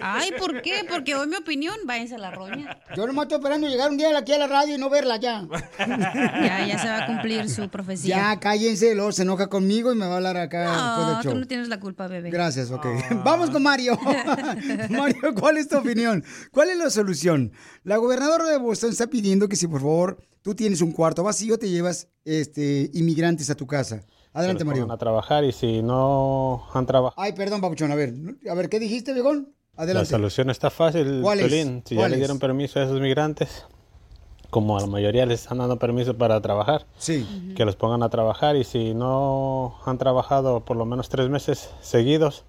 [0.00, 0.82] Ay, ¿por qué?
[0.88, 2.78] Porque hoy mi opinión, váyanse a la roña.
[2.94, 5.48] Yo nomás estoy esperando llegar un día aquí a la radio y no verla ya.
[5.76, 8.16] Ya, ya se va a cumplir su profecía.
[8.16, 11.22] Ya, cállense, luego se enoja conmigo y me va a hablar acá después del No,
[11.24, 11.32] show.
[11.32, 12.30] tú no tienes la culpa, bebé.
[12.30, 12.86] Gracias, ok.
[13.24, 13.98] Vamos con Mario.
[14.90, 16.24] Mario, ¿cuál es tu opinión?
[16.52, 17.50] ¿Cuál es la solución?
[17.82, 21.58] La gobernadora de Boston está pidiendo que si por favor tú tienes un cuarto vacío,
[21.58, 24.04] te llevas este, inmigrantes a tu casa.
[24.32, 24.82] Adelante, que los Mario.
[24.84, 27.20] pongan a trabajar y si no han trabajado.
[27.20, 28.12] Ay, perdón, Papuchón, a ver.
[28.50, 29.54] A ver, ¿qué dijiste, viejón?
[29.76, 30.10] La Adelante.
[30.10, 31.50] solución está fácil, ¿Cuál es?
[31.84, 33.64] Si ya ¿Cuál le dieron permiso a esos migrantes,
[34.50, 37.26] como a la mayoría les están dando permiso para trabajar, sí.
[37.56, 41.70] que los pongan a trabajar y si no han trabajado por lo menos tres meses
[41.80, 42.44] seguidos,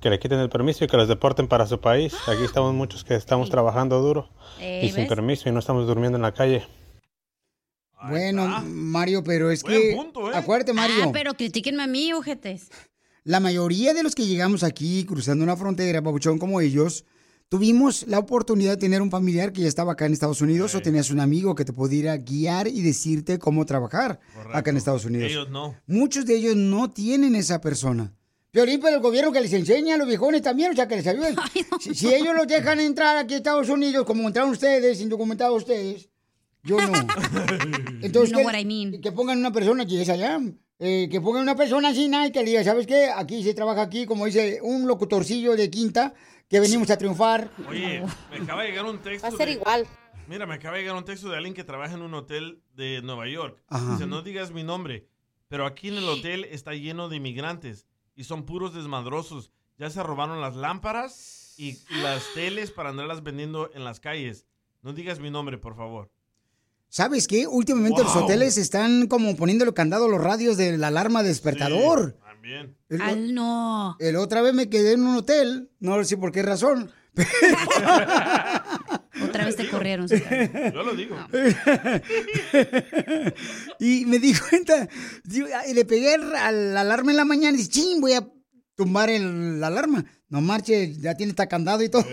[0.00, 2.14] que le quiten el permiso y que los deporten para su país.
[2.28, 4.28] Aquí estamos muchos que estamos trabajando duro
[4.60, 6.64] Eh, y sin permiso y no estamos durmiendo en la calle.
[8.08, 9.94] Bueno, Mario, pero es Buen que...
[9.94, 10.36] punto, ¿eh?
[10.36, 11.04] Acuérdate, Mario.
[11.04, 12.68] Ah, pero critíquenme a mí, ojetes.
[13.24, 17.04] La mayoría de los que llegamos aquí cruzando una frontera, Papuchón, como ellos,
[17.48, 20.80] tuvimos la oportunidad de tener un familiar que ya estaba acá en Estados Unidos o
[20.80, 24.20] tenías un amigo que te pudiera guiar y decirte cómo trabajar
[24.52, 25.30] acá en Estados Unidos.
[25.30, 25.74] Ellos no.
[25.86, 28.14] Muchos de ellos no tienen esa persona.
[28.52, 31.06] Violín, pero el gobierno que les enseña a los viejones también, o sea, que les
[31.06, 31.36] ayuden.
[31.80, 36.08] si, si ellos los dejan entrar aquí a Estados Unidos, como entraron ustedes, indocumentados ustedes,
[36.68, 36.92] yo no.
[38.02, 39.00] Entonces, You know que, I mean.
[39.00, 40.38] que pongan una persona que es allá.
[40.78, 43.08] eh, que pongan una persona así, nada, y que le diga, ¿sabes qué?
[43.14, 46.14] Aquí se trabaja aquí, como dice un locutorcillo de quinta,
[46.48, 47.50] que venimos a triunfar.
[47.68, 49.26] Oye, me acaba de llegar un texto.
[49.28, 49.86] Va a ser de- igual.
[50.28, 53.00] Mira, me acaba de llegar un texto de alguien que trabaja en un hotel de
[53.02, 53.62] Nueva York.
[53.68, 53.92] Ajá.
[53.92, 55.08] Dice, no digas mi nombre,
[55.48, 59.50] pero aquí en el hotel está lleno de inmigrantes y son puros desmadrosos.
[59.78, 64.44] Ya se robaron las lámparas y las teles para andarlas vendiendo en las calles.
[64.82, 66.10] No digas mi nombre, por favor.
[66.90, 67.46] ¿Sabes qué?
[67.46, 72.16] Últimamente los hoteles están como poniéndole candado a los radios de la alarma despertador.
[72.24, 72.76] También.
[72.88, 73.96] El, Al no.
[74.00, 76.90] el otra vez me quedé en un hotel, no sé por qué razón.
[79.20, 80.06] Otra vez te corrieron.
[80.08, 81.16] Yo lo digo.
[83.80, 84.88] y me di cuenta,
[85.66, 88.26] y le pegué al- alarma en la mañana y dije, ching, voy a
[88.78, 90.04] tumbar el- la alarma.
[90.30, 92.04] No marche, ya tiene esta candado y todo.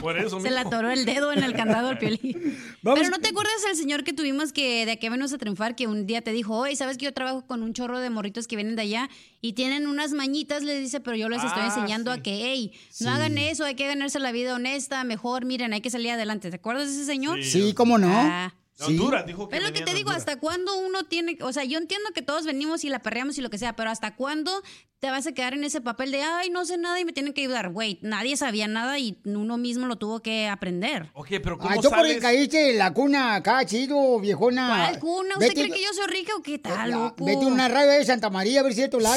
[0.00, 2.20] Por eso Se le atoró el dedo en el candado al piolín.
[2.82, 5.86] Pero no te acuerdas el señor que tuvimos que de aquí venimos a triunfar, que
[5.88, 8.56] un día te dijo, oye, ¿sabes que yo trabajo con un chorro de morritos que
[8.56, 10.62] vienen de allá y tienen unas mañitas?
[10.62, 13.04] Le dice, pero yo les estoy Ah, enseñando a que, hey, Sí.
[13.04, 16.50] no hagan eso, hay que ganarse la vida honesta, mejor, miren, hay que salir adelante.
[16.50, 17.42] ¿Te acuerdas de ese señor?
[17.42, 18.10] Sí, cómo no.
[18.12, 18.54] Ah.
[18.78, 18.84] Sí.
[18.92, 20.10] Honduras dijo que Es lo que te de digo.
[20.10, 23.40] ¿hasta cuándo uno tiene, o sea, yo entiendo que todos venimos y la perreamos y
[23.40, 24.62] lo que sea, pero ¿hasta cuándo
[25.00, 27.32] te vas a quedar en ese papel de, ay, no sé nada y me tienen
[27.32, 27.70] que ayudar?
[27.70, 31.10] Güey, nadie sabía nada y uno mismo lo tuvo que aprender.
[31.14, 32.20] Ok, pero ¿cómo Ay, tú porque sales?
[32.22, 34.68] caíste en la cuna acá, chido, viejona.
[34.90, 35.34] ¿Cuál cuna?
[35.38, 37.24] ¿Usted Vete- cree que yo soy rica o qué tal, loco?
[37.24, 39.16] Vete a una radio de Santa María a ver si esto la.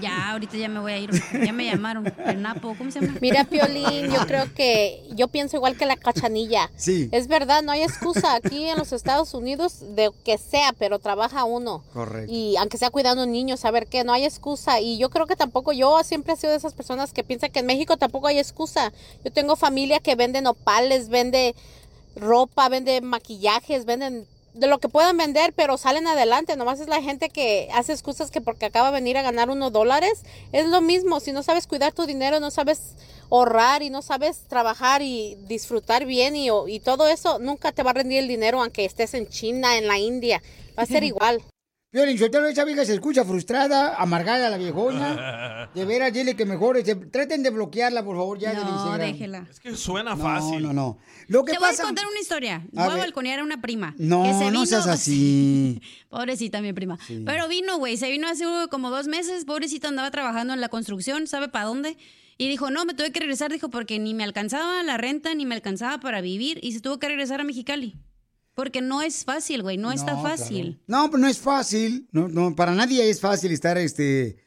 [0.00, 1.10] Ya, ahorita ya me voy a ir.
[1.32, 2.12] Ya me llamaron.
[2.26, 3.16] El Napo, ¿cómo se llama?
[3.20, 6.70] Mira, Piolín, yo creo que yo pienso igual que la cachanilla.
[6.76, 7.08] Sí.
[7.12, 11.44] Es verdad, no hay excusa aquí en los Estados Unidos de que sea, pero trabaja
[11.44, 11.82] uno.
[11.92, 12.32] Correcto.
[12.32, 14.80] Y aunque sea cuidando niños, saber que no hay excusa.
[14.80, 17.60] Y yo creo que tampoco yo siempre he sido de esas personas que piensan que
[17.60, 18.92] en México tampoco hay excusa.
[19.24, 21.54] Yo tengo familia que vende nopales, vende
[22.16, 24.26] ropa, vende maquillajes, venden
[24.56, 26.56] de lo que pueden vender, pero salen adelante.
[26.56, 29.72] Nomás es la gente que hace excusas que porque acaba de venir a ganar unos
[29.72, 30.22] dólares.
[30.52, 32.96] Es lo mismo, si no sabes cuidar tu dinero, no sabes
[33.30, 37.90] ahorrar y no sabes trabajar y disfrutar bien y, y todo eso, nunca te va
[37.90, 40.42] a rendir el dinero aunque estés en China, en la India.
[40.78, 41.42] Va a ser igual.
[41.92, 45.70] Violín, Sotelo, esa vieja se escucha frustrada, amargada la viejona.
[45.74, 49.00] De veras, dile que mejor, este, traten de bloquearla, por favor, ya del No, Instagram.
[49.12, 49.46] déjela.
[49.50, 50.62] Es que suena No, fácil.
[50.62, 50.98] no, no.
[51.28, 51.72] Lo que Te pasa...
[51.72, 52.56] voy a contar una historia.
[52.76, 53.94] A Voy a balconear a una prima.
[53.98, 55.80] No, que se no vino- seas así.
[56.10, 56.98] Pobrecita mi prima.
[57.06, 57.22] Sí.
[57.24, 57.96] Pero vino, güey.
[57.96, 59.44] Se vino hace como dos meses.
[59.44, 61.96] Pobrecita andaba trabajando en la construcción, ¿sabe para dónde?
[62.36, 63.50] Y dijo, no, me tuve que regresar.
[63.52, 66.58] Dijo, porque ni me alcanzaba la renta, ni me alcanzaba para vivir.
[66.62, 67.96] Y se tuvo que regresar a Mexicali.
[68.56, 69.76] Porque no es fácil, güey.
[69.76, 70.80] No, está fácil.
[70.86, 72.08] No, pues no es fácil.
[72.10, 74.38] No, no, para nadie es fácil estar este,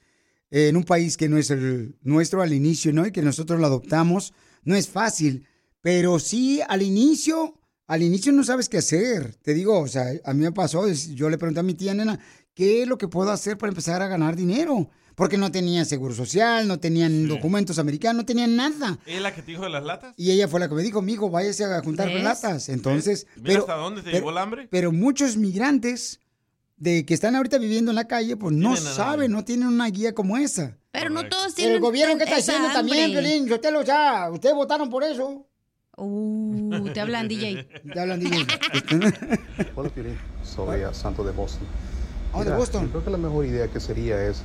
[0.49, 3.05] en un país que no es el nuestro al inicio, ¿no?
[3.05, 4.33] Y que nosotros lo adoptamos.
[4.63, 5.45] No es fácil.
[5.81, 9.35] Pero sí, al inicio, al inicio no sabes qué hacer.
[9.35, 12.19] Te digo, o sea, a mí me pasó, yo le pregunté a mi tía nena,
[12.55, 14.89] ¿qué es lo que puedo hacer para empezar a ganar dinero?
[15.19, 18.97] Porque no tenía seguro social, no tenían documentos americanos, no tenían nada.
[19.05, 20.13] ¿Es la que te dijo de las latas?
[20.15, 22.23] Y ella fue la que me dijo, mijo, váyase a juntar ¿Ves?
[22.23, 22.69] latas.
[22.69, 24.67] Entonces, Mira pero, hasta dónde te pero- llegó el hambre.
[24.71, 26.21] pero muchos migrantes
[26.77, 29.87] de que están ahorita viviendo en la calle, pues no a saben, no tienen una
[29.89, 30.77] guía como esa.
[30.91, 33.21] Pero no todos tienen el gobierno que está haciendo también, hambre.
[33.21, 35.45] Violín, usted lo ya, ustedes votaron por eso.
[35.97, 37.65] Uh, te hablan, DJ.
[37.93, 38.37] Te hablan, DJ.
[39.75, 40.17] Hola, Piolín.
[40.43, 41.67] Soy a Santo de Boston.
[42.33, 42.85] Ah, de Boston.
[42.85, 44.41] yo Creo que la mejor idea que sería es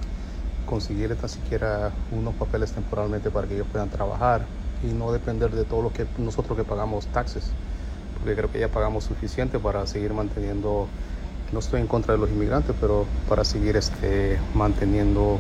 [0.67, 4.45] conseguir tan siquiera unos papeles temporalmente para que ellos puedan trabajar
[4.83, 7.45] y no depender de todo lo que nosotros que pagamos taxes.
[8.19, 10.89] Porque creo que ya pagamos suficiente para seguir manteniendo,
[11.53, 15.39] no estoy en contra de los inmigrantes, pero para seguir este, manteniendo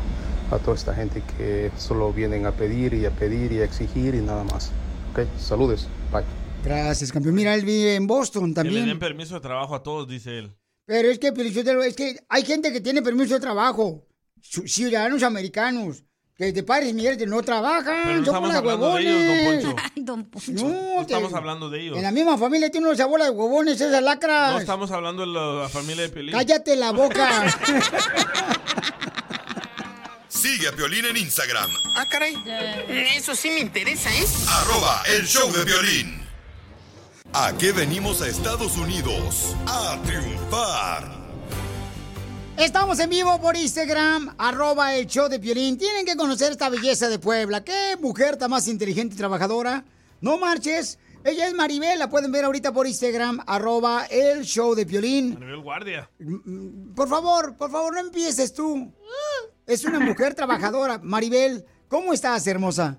[0.51, 4.14] a toda esta gente que solo vienen a pedir y a pedir y a exigir
[4.14, 4.70] y nada más.
[5.12, 5.87] Ok, saludes.
[6.12, 6.25] Bye.
[6.64, 7.35] Gracias, campeón.
[7.35, 8.99] Mira, él vive en Boston Que le den también.
[8.99, 10.57] permiso de trabajo a todos, dice él.
[10.87, 14.07] Pero es que, Piolichotelo, es que hay gente que tiene permiso de trabajo.
[14.45, 16.03] Ciudadanos americanos.
[16.37, 18.03] Que de padres migrantes no trabajan.
[18.05, 19.65] Pero no son estamos hablando de ellos, don huevones.
[19.65, 19.83] Poncho.
[19.85, 20.53] Ay, don Poncho.
[20.53, 21.97] No, No estamos hablando de ellos.
[21.97, 24.53] En la misma familia tiene unos abuelas de huevones, esas lacras.
[24.55, 26.33] No estamos hablando de la, la familia de Pelín.
[26.33, 27.45] Cállate la boca.
[30.29, 32.35] Sigue a Piolín en Instagram, Ah, caray.
[33.17, 34.25] Eso sí me interesa, ¿eh?
[34.49, 36.21] arroba el show de violín.
[37.33, 39.55] ¿A qué venimos a Estados Unidos?
[39.67, 41.24] A triunfar.
[42.57, 45.77] Estamos en vivo por Instagram, arroba el show de Piolín.
[45.77, 47.65] Tienen que conocer esta belleza de Puebla.
[47.65, 49.85] Qué mujer tan más inteligente y trabajadora.
[50.21, 50.99] No marches.
[51.25, 55.35] Ella es Maribel, la pueden ver ahorita por Instagram, arroba el show de Piolín.
[55.35, 56.11] Maribel Guardia.
[56.95, 58.93] Por favor, por favor, no empieces tú.
[59.67, 61.01] Es una mujer trabajadora.
[61.03, 62.99] Maribel, ¿cómo estás, hermosa?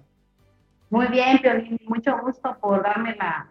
[0.90, 3.50] Muy bien, Piolín, mucho gusto por darme la,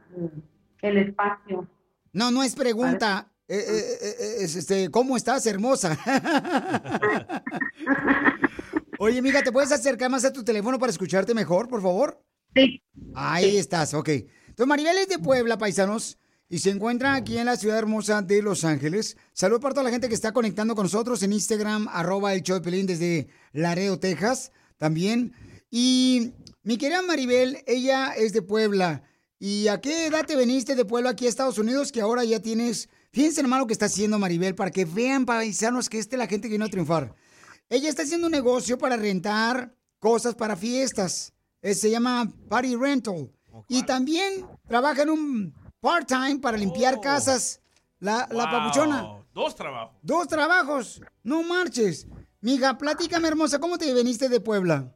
[0.82, 1.66] el espacio.
[2.12, 3.28] No, no es pregunta.
[3.46, 5.98] Eh, eh, eh, eh, es, este, ¿Cómo estás, hermosa?
[8.98, 12.24] Oye, amiga, ¿te puedes acercar más a tu teléfono para escucharte mejor, por favor?
[12.54, 12.82] Sí.
[13.14, 14.08] Ahí estás, ok.
[14.08, 16.16] Entonces, Maribel es de Puebla, paisanos,
[16.48, 19.18] y se encuentra aquí en la ciudad hermosa de Los Ángeles.
[19.34, 22.56] Saludos para toda la gente que está conectando con nosotros en Instagram, arroba el show
[22.56, 25.34] de Pelín desde Laredo, Texas, también.
[25.70, 26.32] Y
[26.62, 29.02] mi querida Maribel, ella es de Puebla.
[29.38, 32.40] ¿Y a qué edad te viniste de Puebla aquí a Estados Unidos que ahora ya
[32.40, 32.88] tienes...
[33.14, 36.26] Fíjense hermano lo que está haciendo Maribel para que vean, paisanos, que esta es la
[36.26, 37.14] gente que vino a triunfar.
[37.70, 41.32] Ella está haciendo un negocio para rentar cosas para fiestas.
[41.62, 43.30] Eh, se llama Party Rental.
[43.68, 47.62] Y también trabaja en un part-time para limpiar casas.
[48.00, 49.24] La, la papuchona.
[49.32, 49.96] Dos trabajos.
[50.02, 51.00] Dos trabajos.
[51.22, 52.08] No marches.
[52.40, 54.92] Mija, platícame, hermosa, ¿cómo te viniste de Puebla?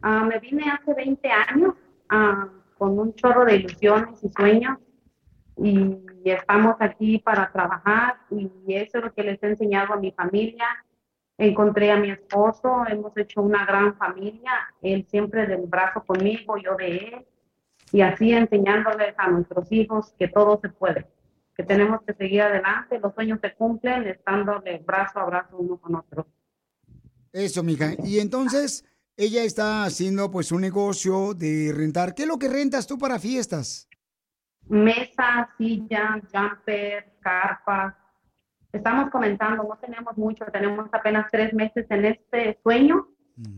[0.00, 1.74] Ah, me vine hace 20 años
[2.08, 2.48] ah,
[2.78, 4.78] con un chorro de ilusiones y sueños
[5.58, 10.12] y estamos aquí para trabajar y eso es lo que les he enseñado a mi
[10.12, 10.66] familia.
[11.36, 14.52] Encontré a mi esposo, hemos hecho una gran familia,
[14.82, 17.26] él siempre del brazo conmigo, yo de él,
[17.90, 21.06] y así enseñándoles a nuestros hijos que todo se puede,
[21.56, 25.96] que tenemos que seguir adelante, los sueños se cumplen estándole brazo a brazo uno con
[25.96, 26.26] otro.
[27.32, 27.94] Eso, mija.
[28.04, 28.84] Y entonces,
[29.16, 32.14] ella está haciendo pues un negocio de rentar.
[32.14, 33.88] ¿Qué es lo que rentas tú para fiestas?
[34.68, 37.94] Mesas, sillas, jumper, carpas.
[38.72, 43.08] Estamos comenzando, no tenemos mucho, tenemos apenas tres meses en este sueño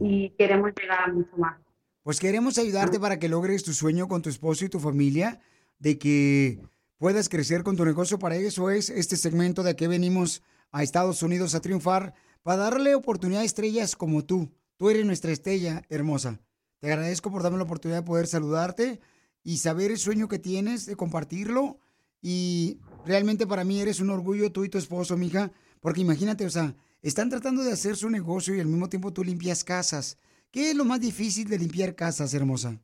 [0.00, 1.56] y queremos llegar a mucho más.
[2.02, 5.40] Pues queremos ayudarte para que logres tu sueño con tu esposo y tu familia,
[5.78, 6.60] de que
[6.98, 8.18] puedas crecer con tu negocio.
[8.18, 12.94] Para eso es este segmento de que venimos a Estados Unidos a triunfar, para darle
[12.94, 14.52] oportunidad a estrellas como tú.
[14.76, 16.38] Tú eres nuestra estrella hermosa.
[16.78, 19.00] Te agradezco por darme la oportunidad de poder saludarte
[19.46, 21.78] y saber el sueño que tienes, de compartirlo
[22.20, 26.50] Y realmente para mí eres un orgullo tú y tu esposo, mija, porque imagínate, o
[26.50, 30.18] sea, están tratando de hacer su negocio y al mismo tiempo tú limpias casas.
[30.50, 32.80] ¿Qué es lo más difícil de limpiar casas, hermosa?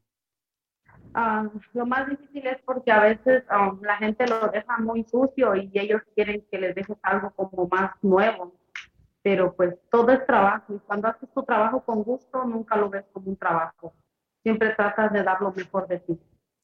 [1.15, 5.57] Ah, lo más difícil es porque a veces ah, la gente lo deja muy sucio
[5.57, 8.55] y ellos quieren que les dejes algo como más nuevo.
[9.23, 13.05] Pero pues todo es trabajo y cuando haces tu trabajo con gusto nunca lo ves
[13.13, 13.95] como un trabajo.
[14.45, 16.21] Siempre tratas de dar lo mejor de ti.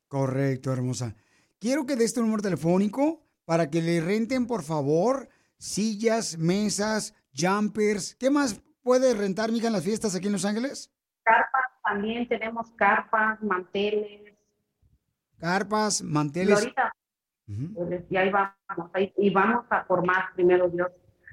[0.09, 1.15] Correcto, hermosa.
[1.61, 5.29] Quiero que des tu número telefónico para que le renten, por favor,
[5.59, 8.15] sillas, mesas, jumpers.
[8.15, 10.91] ¿Qué más puede rentar, mija, en las fiestas aquí en Los Ángeles?
[11.25, 14.35] Carpas también tenemos carpas, manteles.
[15.39, 16.59] Carpas, Y manteles.
[16.59, 16.93] ahorita
[17.75, 20.89] pues, y ahí vamos, ahí- y vamos a por más primero Dios.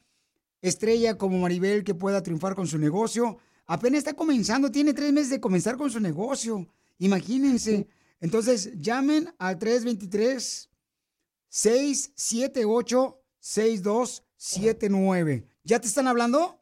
[0.60, 3.38] estrella como Maribel que pueda triunfar con su negocio.
[3.66, 6.66] Apenas está comenzando, tiene tres meses de comenzar con su negocio.
[6.98, 7.88] Imagínense.
[8.20, 9.58] Entonces, llamen al
[14.38, 15.46] 323-678-6279.
[15.64, 16.60] ¿Ya te están hablando?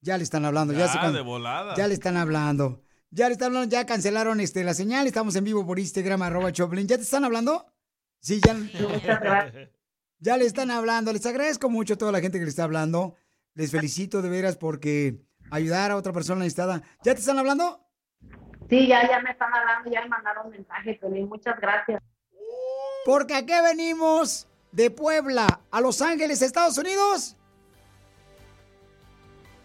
[0.00, 0.72] Ya le están hablando.
[0.72, 1.74] Ya, Ya, se can- de volada.
[1.76, 2.82] Ya le están hablando.
[3.10, 5.06] Ya le están hablando, ya cancelaron este, la señal.
[5.06, 6.86] Estamos en vivo por Instagram, arroba Choplin.
[6.86, 7.66] ¿Ya te están hablando?
[8.20, 8.56] Sí, ya.
[10.18, 11.12] Ya le están hablando.
[11.12, 13.14] Les agradezco mucho a toda la gente que le está hablando.
[13.54, 16.82] Les felicito de veras porque ayudar a otra persona necesitada.
[17.02, 17.80] ¿Ya te están hablando?
[18.68, 21.28] Sí, ya, ya me están hablando, ya me mandaron mensaje, Piolín.
[21.28, 22.02] Muchas gracias.
[23.04, 27.36] Porque aquí venimos de Puebla a Los Ángeles, Estados Unidos.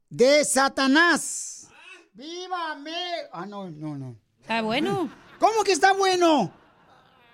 [0.10, 1.68] de Satanás.
[2.14, 2.98] ¡Vívame!
[3.32, 4.16] Ah, no, no, no.
[4.42, 5.10] Está bueno.
[5.40, 6.61] ¿Cómo que está bueno?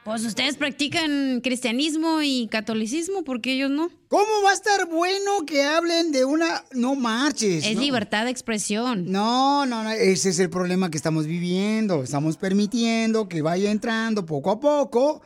[0.07, 3.91] Pues ustedes practican cristianismo y catolicismo, porque ellos no.
[4.07, 6.63] ¿Cómo va a estar bueno que hablen de una...
[6.71, 7.65] No marches.
[7.65, 7.81] Es no.
[7.81, 9.11] libertad de expresión.
[9.11, 12.03] No, no, no, ese es el problema que estamos viviendo.
[12.03, 15.21] Estamos permitiendo que vaya entrando poco a poco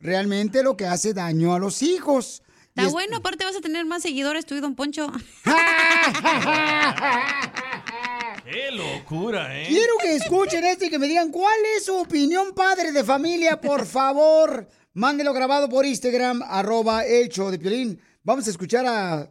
[0.00, 2.42] realmente lo que hace daño a los hijos.
[2.70, 5.12] Está es- bueno, aparte vas a tener más seguidores tú y Don Poncho.
[8.54, 9.66] ¡Qué locura, eh!
[9.66, 13.60] Quiero que escuchen esto y que me digan cuál es su opinión, padre de familia,
[13.60, 14.68] por favor.
[14.92, 18.00] Mándelo grabado por Instagram, arroba el show de Piolín.
[18.22, 19.28] Vamos a escuchar a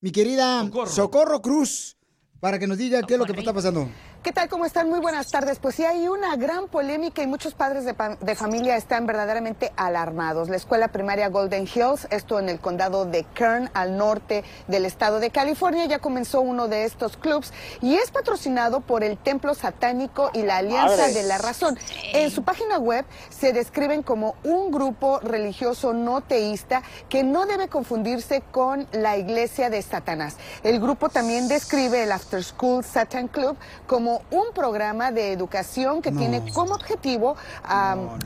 [0.00, 1.98] mi querida Socorro, Cruz
[2.40, 3.90] para que nos diga qué es lo que está pasando.
[4.22, 4.48] ¿Qué tal?
[4.48, 4.88] ¿Cómo están?
[4.88, 5.58] Muy buenas tardes.
[5.58, 10.48] Pues sí, hay una gran polémica y muchos padres de, familia están verdaderamente alarmados.
[10.48, 15.18] La escuela primaria Golden Hills, esto en el condado de Kern, al norte del estado
[15.18, 20.30] de California, ya comenzó uno de estos clubs y es patrocinado por el Templo Satánico
[20.34, 21.76] y la Alianza de la Razón.
[22.12, 27.66] En su página web se describen como un grupo religioso no teísta que no debe
[27.66, 30.36] confundirse con la iglesia de Satanás.
[30.62, 33.56] El grupo también describe el After School Satan Club
[33.88, 36.18] como un programa de educación que No.
[36.18, 37.36] tiene como objetivo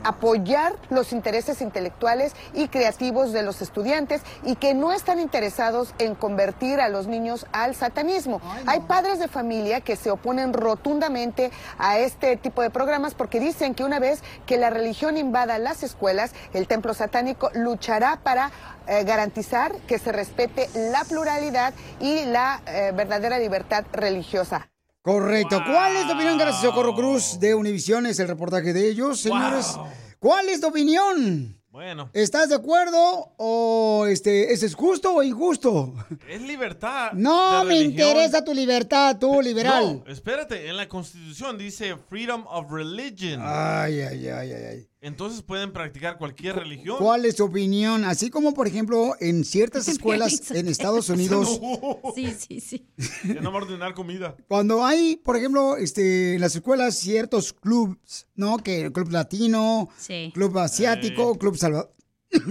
[0.03, 6.15] apoyar los intereses intelectuales y creativos de los estudiantes y que no están interesados en
[6.15, 8.41] convertir a los niños al satanismo.
[8.65, 13.73] Hay padres de familia que se oponen rotundamente a este tipo de programas porque dicen
[13.75, 18.51] que una vez que la religión invada las escuelas, el templo satánico luchará para
[18.87, 24.69] eh, garantizar que se respete la pluralidad y la eh, verdadera libertad religiosa.
[25.07, 25.63] Correcto.
[25.65, 26.37] ¿Cuál es tu opinión?
[26.37, 28.05] Gracias, Socorro Cruz de Univision.
[28.07, 29.73] Es el reportaje de ellos, señores.
[29.77, 29.87] Wow.
[30.19, 31.57] ¿Cuál es tu opinión?
[31.69, 35.93] Bueno, ¿Estás de acuerdo o este, ¿ese es justo o injusto?
[36.27, 37.11] es libertad.
[37.13, 37.91] No me religión.
[38.09, 40.01] interesa tu libertad, tú, liberal.
[40.05, 43.39] No, espérate, en la Constitución dice freedom of religion.
[43.41, 44.89] Ay, ay, ay, ay, ay.
[44.99, 46.97] Entonces pueden practicar cualquier religión.
[46.97, 48.03] ¿Cuál es tu opinión?
[48.03, 51.59] Así como, por ejemplo, en ciertas escuelas en Estados Unidos,
[52.15, 52.87] Sí, sí, sí.
[53.23, 54.35] Ya no va a ordenar comida.
[54.47, 58.57] cuando hay, por ejemplo, este, en las escuelas ciertos clubs, ¿no?
[58.57, 60.31] Que el club latino, Sí.
[60.33, 61.89] club asiático, club salva-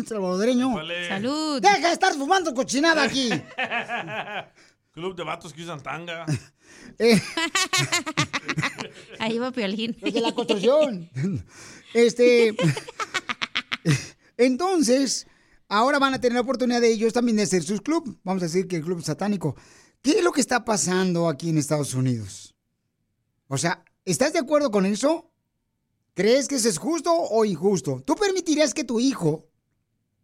[0.06, 0.72] salvadoreño.
[1.08, 1.60] Salud.
[1.60, 3.28] Deja de estar fumando cochinada aquí.
[4.92, 6.24] Club de vatos que usan tanga.
[6.98, 7.20] Eh,
[9.18, 9.96] Ahí va Piolín.
[10.00, 11.10] Los de la construcción.
[11.94, 12.54] Este.
[14.36, 15.26] Entonces,
[15.68, 18.18] ahora van a tener la oportunidad de ellos también de hacer sus club.
[18.22, 19.56] Vamos a decir que el club satánico.
[20.02, 22.54] ¿Qué es lo que está pasando aquí en Estados Unidos?
[23.48, 25.30] O sea, ¿estás de acuerdo con eso?
[26.14, 28.02] ¿Crees que eso es justo o injusto?
[28.04, 29.48] ¿Tú permitirías que tu hijo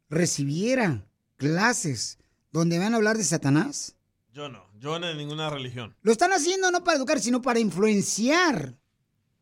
[0.08, 2.18] recibiera clases
[2.50, 3.96] donde van a hablar de Satanás?
[4.32, 5.96] Yo no, yo no de ninguna religión.
[6.02, 8.74] Lo están haciendo no para educar, sino para influenciar.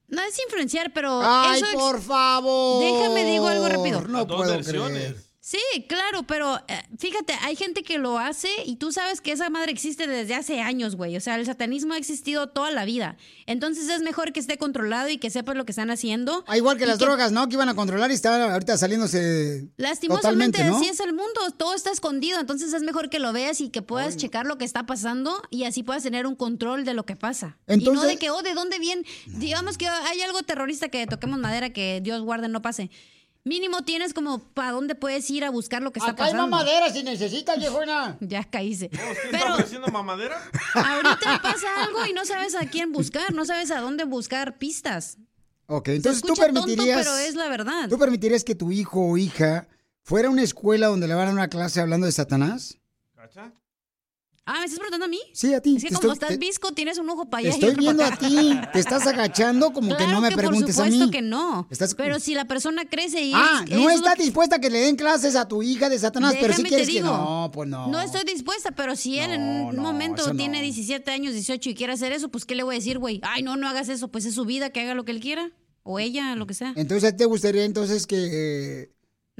[0.07, 1.21] No es influenciar, pero.
[1.23, 2.85] Ay, eso por favor.
[2.85, 4.03] Déjame digo algo rápido.
[4.03, 5.17] No puedo creer.
[5.51, 9.51] Sí, claro, pero eh, fíjate, hay gente que lo hace y tú sabes que esa
[9.51, 11.17] madre existe desde hace años, güey.
[11.17, 13.17] O sea, el satanismo ha existido toda la vida.
[13.47, 16.45] Entonces es mejor que esté controlado y que sepas lo que están haciendo.
[16.47, 17.49] Ah, igual que las drogas, ¿no?
[17.49, 20.77] Que iban a controlar y estaban ahorita saliéndose Lastimosamente totalmente, ¿no?
[20.77, 23.83] así es el mundo, todo está escondido, entonces es mejor que lo veas y que
[23.83, 27.17] puedas checar lo que está pasando y así puedas tener un control de lo que
[27.17, 27.59] pasa.
[27.67, 29.03] y no Entonces- de que, oh, ¿de dónde viene?
[29.27, 32.89] Digamos que hay algo terrorista que toquemos madera que Dios guarde no pase.
[33.43, 36.51] Mínimo tienes como para dónde puedes ir a buscar lo que está Acá hay pasando.
[36.57, 38.19] mamadera si necesitas, viejona.
[38.21, 38.91] Ya caíse.
[38.93, 40.43] ¿Usted está ofreciendo mamadera?
[40.75, 45.17] Ahorita pasa algo y no sabes a quién buscar, no sabes a dónde buscar pistas.
[45.67, 46.99] Ok, entonces tú escucha tonto, permitirías.
[46.99, 47.89] pero es la verdad.
[47.89, 49.69] ¿Tú permitirías que tu hijo o hija
[50.03, 52.77] fuera a una escuela donde le van a dar una clase hablando de Satanás?
[54.53, 55.21] Ah, ¿me estás preguntando a mí?
[55.33, 55.77] Sí, a ti.
[55.77, 57.61] Es que Te como estoy- estás te- visco, tienes un ojo para Te allá y
[57.61, 58.69] estoy otro viendo para a ti.
[58.73, 61.11] Te estás agachando como que no me que preguntes a por supuesto mí.
[61.11, 61.69] que no.
[61.71, 64.59] Estás- Pero si la persona crece y Ah, es- no es está lo dispuesta a
[64.59, 66.99] que le den clases a tu hija de Satanás, pero si Déjame quieres te que
[67.03, 67.13] digo.
[67.17, 67.87] no, pues no.
[67.87, 71.93] No estoy dispuesta, pero si él en un momento tiene 17 años, 18 y quiere
[71.93, 73.21] hacer eso, pues ¿qué le voy a decir, güey?
[73.23, 75.51] Ay, no, no hagas eso, pues es su vida, que haga lo que él quiera.
[75.83, 76.75] O ella, lo que sea.
[76.77, 78.17] Entonces, ¿te gustaría entonces que...
[78.83, 78.91] eh,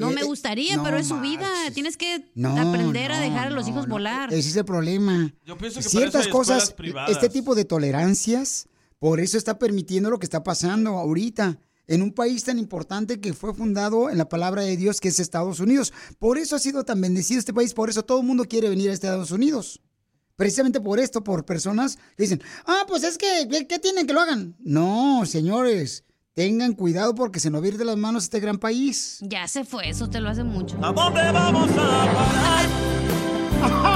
[0.01, 1.49] No eh, me gustaría, no pero es su vida.
[1.75, 3.95] Tienes que No, aprender a dejar a los no, hijos no.
[3.95, 4.33] volar.
[4.33, 5.33] Ese es el problema.
[5.45, 7.11] Yo pienso que para Ciertas eso hay cosas, escuelas privadas.
[7.11, 8.67] este tipo de tolerancias,
[8.99, 13.33] por eso está permitiendo lo que está pasando ahorita en un país tan importante que
[13.33, 15.93] fue fundado en la palabra de Dios que es Estados Unidos.
[16.19, 18.91] Por eso ha sido tan bendecido este país, por eso todo el mundo quiere venir
[18.91, 19.81] a Estados Unidos.
[20.37, 24.13] Precisamente por esto, por personas que dicen, ah, pues es que, ¿qué, qué tienen que
[24.15, 24.57] lo hagan?
[24.61, 26.05] No, señores,
[26.41, 29.19] tengan cuidado porque se nos de las manos este gran país.
[29.21, 30.75] Ya se fue, eso te lo hace mucho.
[30.83, 33.87] ¿A dónde vamos a parar?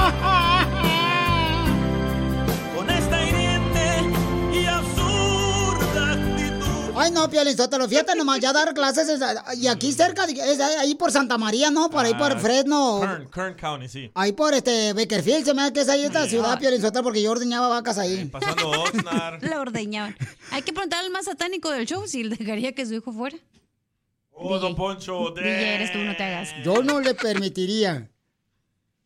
[6.97, 9.21] Ay, no, Piolín Sotelo, fíjate nomás, ya dar clases es-
[9.57, 11.89] y aquí cerca, es ahí por Santa María, ¿no?
[11.89, 12.99] Por ahí por Ah, Fresno.
[13.01, 14.11] Kern, Kern County, sí.
[14.15, 17.21] Ahí por este Bakerfield, se me da que es ahí esta ciudad, Piolín Sotelo, porque
[17.21, 18.25] yo ordeñaba vacas ahí.
[18.25, 19.43] Pasando Oxnard.
[19.49, 20.15] La ordeñaban.
[20.51, 23.37] Hay que preguntar al más satánico del show si dejaría que su hijo fuera.
[24.31, 25.31] Oh, Don Poncho.
[25.35, 26.49] DJ, eres tú, no te hagas.
[26.63, 28.09] Yo no le permitiría.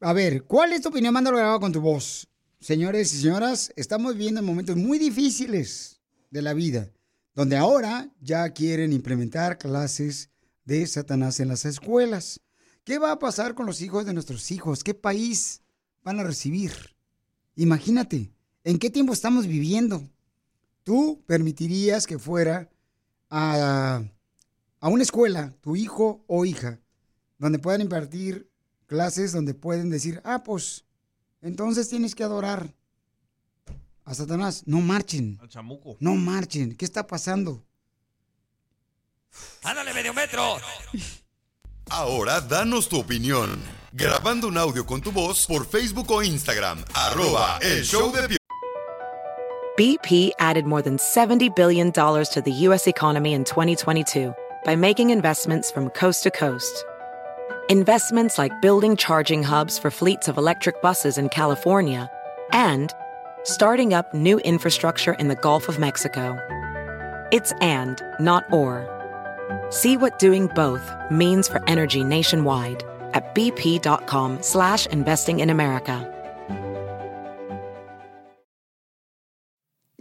[0.01, 1.13] A ver, ¿cuál es tu opinión?
[1.13, 2.27] Mándalo grabado con tu voz.
[2.59, 6.89] Señores y señoras, estamos viviendo momentos muy difíciles de la vida,
[7.39, 10.29] donde ahora ya quieren implementar clases
[10.65, 12.41] de Satanás en las escuelas.
[12.83, 14.83] ¿Qué va a pasar con los hijos de nuestros hijos?
[14.83, 15.61] ¿Qué país
[16.03, 16.73] van a recibir?
[17.55, 18.33] Imagínate,
[18.65, 20.03] ¿en qué tiempo estamos viviendo?
[20.83, 22.69] ¿tú permitirías que fuera
[23.29, 24.03] a,
[24.81, 26.81] a una escuela, tu hijo o hija,
[27.37, 28.51] donde puedan impartir
[28.85, 30.83] clases, donde pueden decir, ah, pues,
[31.41, 32.75] entonces tienes que adorar
[34.09, 34.63] a Satanás?
[34.65, 35.37] No marchen.
[35.41, 35.97] Al chamuco.
[35.99, 36.75] No marchen.
[36.75, 37.63] ¿Qué está pasando?
[39.63, 40.57] ¡Ándale, medio metro!
[41.91, 43.61] Ahora danos tu opinión.
[43.91, 46.83] Grabando un audio con tu voz por Facebook o Instagram.
[46.93, 48.37] Arroba el show de
[49.77, 52.85] BP added more than $70 billion to the U.S.
[52.85, 54.33] economy in 2022
[54.65, 56.83] by making investments from coast to coast.
[57.69, 62.09] Investments like building charging hubs for fleets of electric buses in California
[62.51, 62.93] and
[63.43, 66.37] starting up new infrastructure in the Gulf of Mexico.
[67.31, 68.87] It's and, not or.
[69.69, 72.83] See what doing both means for energy nationwide
[73.13, 76.15] at bp.com slash investing in America.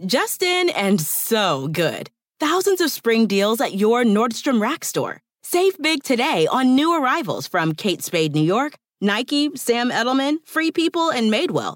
[0.05, 2.09] Justin and so good.
[2.39, 5.21] Thousands of spring deals at your Nordstrom Rack store.
[5.43, 10.71] Save big today on new arrivals from Kate Spade New York, Nike, Sam Edelman, Free
[10.71, 11.75] People, and Madewell,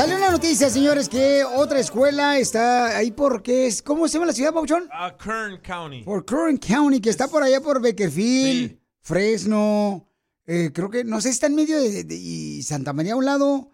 [0.00, 3.82] Sale una noticia, señores, que otra escuela está ahí porque es.
[3.82, 4.88] ¿Cómo se llama la ciudad, Pauchón?
[4.90, 6.04] A Kern County.
[6.04, 10.08] Por Kern County, que está por allá por Beckerfield, Fresno.
[10.46, 13.26] eh, creo que, no sé, está en medio de, de- y Santa María a un
[13.26, 13.72] lado.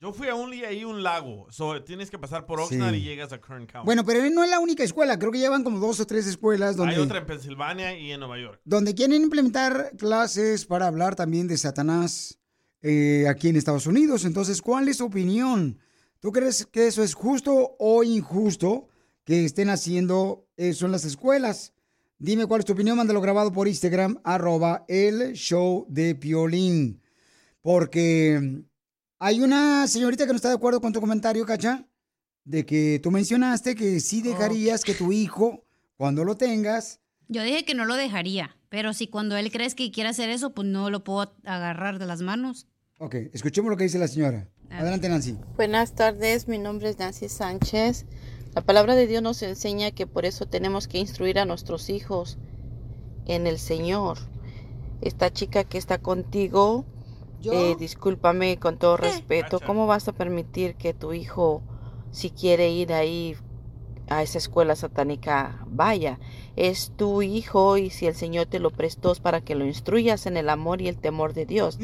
[0.00, 1.46] Yo fui a un ahí un lago.
[1.50, 2.98] So, tienes que pasar por Oxnard Sí.
[3.00, 3.86] y llegas a Kern County.
[3.86, 5.16] Bueno, pero no es la única escuela.
[5.16, 8.18] Creo que llevan como dos o tres escuelas donde, Hay otra en Pensilvania y en
[8.18, 8.60] Nueva York.
[8.64, 12.40] donde quieren implementar clases para hablar también de Satanás
[12.82, 14.24] eh, aquí en Estados Unidos.
[14.24, 15.78] Entonces, ¿cuál es tu opinión?
[16.20, 18.88] ¿Tú crees que eso es justo o injusto
[19.24, 21.72] que estén haciendo eso en las escuelas?
[22.18, 27.00] Dime cuál es tu opinión, mándalo grabado por Instagram, arroba el show de Piolín.
[27.62, 28.64] Porque
[29.18, 31.86] hay una señorita que no está de acuerdo con tu comentario, Cacha,
[32.44, 35.64] de que tú mencionaste que sí dejarías que tu hijo,
[35.96, 39.90] cuando lo tengas, Yo dije que no lo dejaría, pero si cuando él crees que
[39.90, 42.66] quiere hacer eso, pues no lo puedo agarrar de las manos.
[42.98, 44.48] Ok, escuchemos lo que dice la señora.
[44.70, 45.36] Adelante, Nancy.
[45.56, 48.06] Buenas tardes, mi nombre es Nancy Sánchez.
[48.54, 52.38] La palabra de Dios nos enseña que por eso tenemos que instruir a nuestros hijos
[53.26, 54.18] en el Señor.
[55.02, 56.86] Esta chica que está contigo,
[57.44, 61.62] eh, discúlpame con todo respeto, ¿cómo vas a permitir que tu hijo,
[62.10, 63.36] si quiere ir ahí
[64.10, 66.18] a esa escuela satánica, vaya?
[66.56, 70.26] Es tu hijo y si el Señor te lo prestó es para que lo instruyas
[70.26, 71.78] en el amor y el temor de Dios.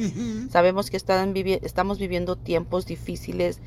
[0.51, 3.61] Sabemos que están vivi- estamos viviendo tiempos difíciles,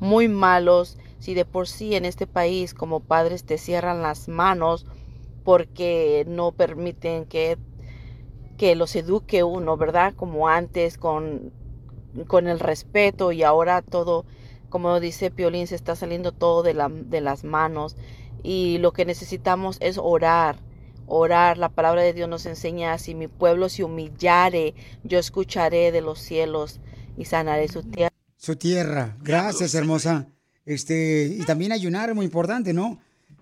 [0.00, 0.98] muy malos.
[1.20, 4.86] Si de por sí en este país como padres te cierran las manos
[5.44, 7.58] porque no permiten que,
[8.58, 10.14] que los eduque uno, ¿verdad?
[10.14, 11.52] Como antes, con,
[12.26, 14.24] con el respeto y ahora todo,
[14.72, 17.94] como dice Piolín, se está saliendo todo de, la, de las manos.
[18.42, 20.56] Y lo que necesitamos es orar
[21.06, 21.58] orar.
[21.58, 26.18] La palabra de Dios nos enseña, si mi pueblo se humillare, yo escucharé de los
[26.18, 26.80] cielos
[27.18, 28.14] y sanaré su tierra.
[28.36, 29.16] Su tierra.
[29.22, 30.26] Gracias, hermosa.
[30.64, 32.98] Este, y también ayunar es muy importante, ¿no?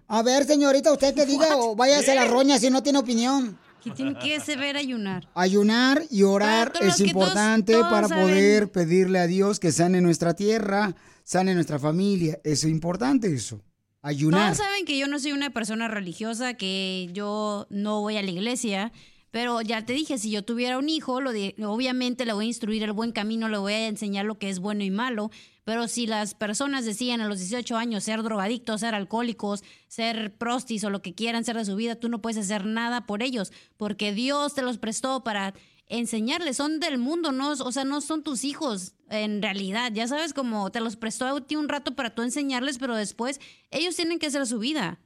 [0.08, 3.56] A ver, señorita, usted que diga o váyase a la roña si no tiene opinión.
[3.84, 5.28] Que tiene que saber ayunar.
[5.34, 8.24] Ayunar y orar es que todos- importante todos para saben.
[8.24, 10.94] poder pedirle a Dios que sane nuestra tierra,
[11.30, 12.40] sane nuestra familia.
[12.42, 13.62] Es importante eso.
[14.02, 14.52] Ayunar.
[14.52, 18.30] Todos saben que yo no soy una persona religiosa, que yo no voy a la
[18.32, 18.90] iglesia,
[19.30, 21.30] pero ya te dije, si yo tuviera un hijo, lo
[21.72, 24.58] obviamente le voy a instruir el buen camino, le voy a enseñar lo que es
[24.58, 25.30] bueno y malo,
[25.62, 30.82] pero si las personas decían a los 18 años ser drogadictos, ser alcohólicos, ser prostis
[30.82, 33.52] o lo que quieran ser de su vida, tú no puedes hacer nada por ellos,
[33.76, 35.54] porque Dios te los prestó para
[35.90, 40.32] enseñarles, son del mundo, no, o sea, no son tus hijos en realidad, ya sabes,
[40.32, 44.18] como te los prestó a ti un rato para tú enseñarles, pero después ellos tienen
[44.18, 45.00] que hacer su vida.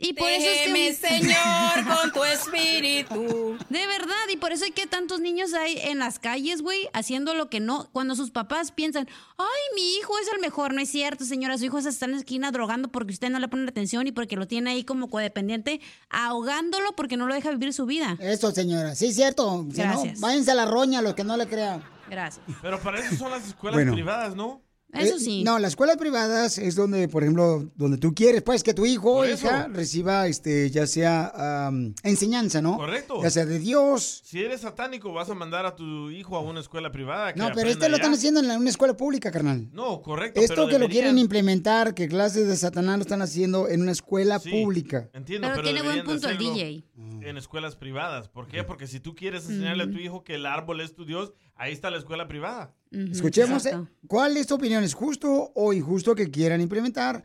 [0.00, 3.58] Y por eso es que Déjeme, Señor, con tu espíritu.
[3.68, 7.34] De verdad, y por eso hay que tantos niños hay en las calles, güey, haciendo
[7.34, 10.88] lo que no, cuando sus papás piensan, ay, mi hijo es el mejor, no es
[10.90, 13.68] cierto, señora, su hijo se está en la esquina drogando porque usted no le pone
[13.68, 15.80] atención y porque lo tiene ahí como codependiente,
[16.10, 18.16] ahogándolo porque no lo deja vivir su vida.
[18.20, 18.94] Eso, señora.
[18.94, 19.66] Sí, cierto.
[19.72, 20.20] Si no, Gracias.
[20.20, 21.82] váyanse a la roña los que no le crean.
[22.08, 22.44] Gracias.
[22.62, 23.92] Pero para eso son las escuelas Bueno.
[23.94, 24.62] privadas, ¿no?
[24.92, 25.44] Eso Eh, sí.
[25.44, 29.16] no, las escuelas privadas es donde, por ejemplo, donde tú quieres, pues, que tu hijo
[29.18, 31.70] o hija reciba, este, ya sea
[32.02, 32.76] enseñanza, ¿no?
[32.76, 33.22] Correcto.
[33.22, 34.22] Ya sea de Dios.
[34.24, 37.32] Si eres satánico, vas a mandar a tu hijo a una escuela privada.
[37.34, 39.68] que No, pero esto lo están haciendo en la- una escuela pública, carnal.
[39.72, 40.40] No, correcto.
[40.40, 43.92] Esto pero que lo quieren implementar, que clases de Satanás lo están haciendo en una
[43.92, 45.08] escuela Sí, pública.
[45.12, 46.84] Entiendo, Pero pero, tiene buen punto el DJ.
[47.22, 48.28] En escuelas privadas.
[48.28, 48.64] ¿Por qué?
[48.64, 51.72] Porque si tú quieres enseñarle a tu hijo que el árbol es tu Dios, ahí
[51.72, 52.74] está la escuela privada.
[52.90, 54.82] Escuchemos, eh, ¿cuál es tu opinión?
[54.82, 57.22] ¿Es justo o injusto que quieran implementar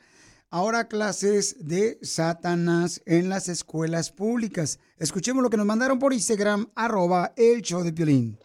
[0.50, 4.80] ahora clases de Satanás en las escuelas públicas?
[4.98, 8.38] Escuchemos lo que nos mandaron por Instagram, arroba el show de Piolín.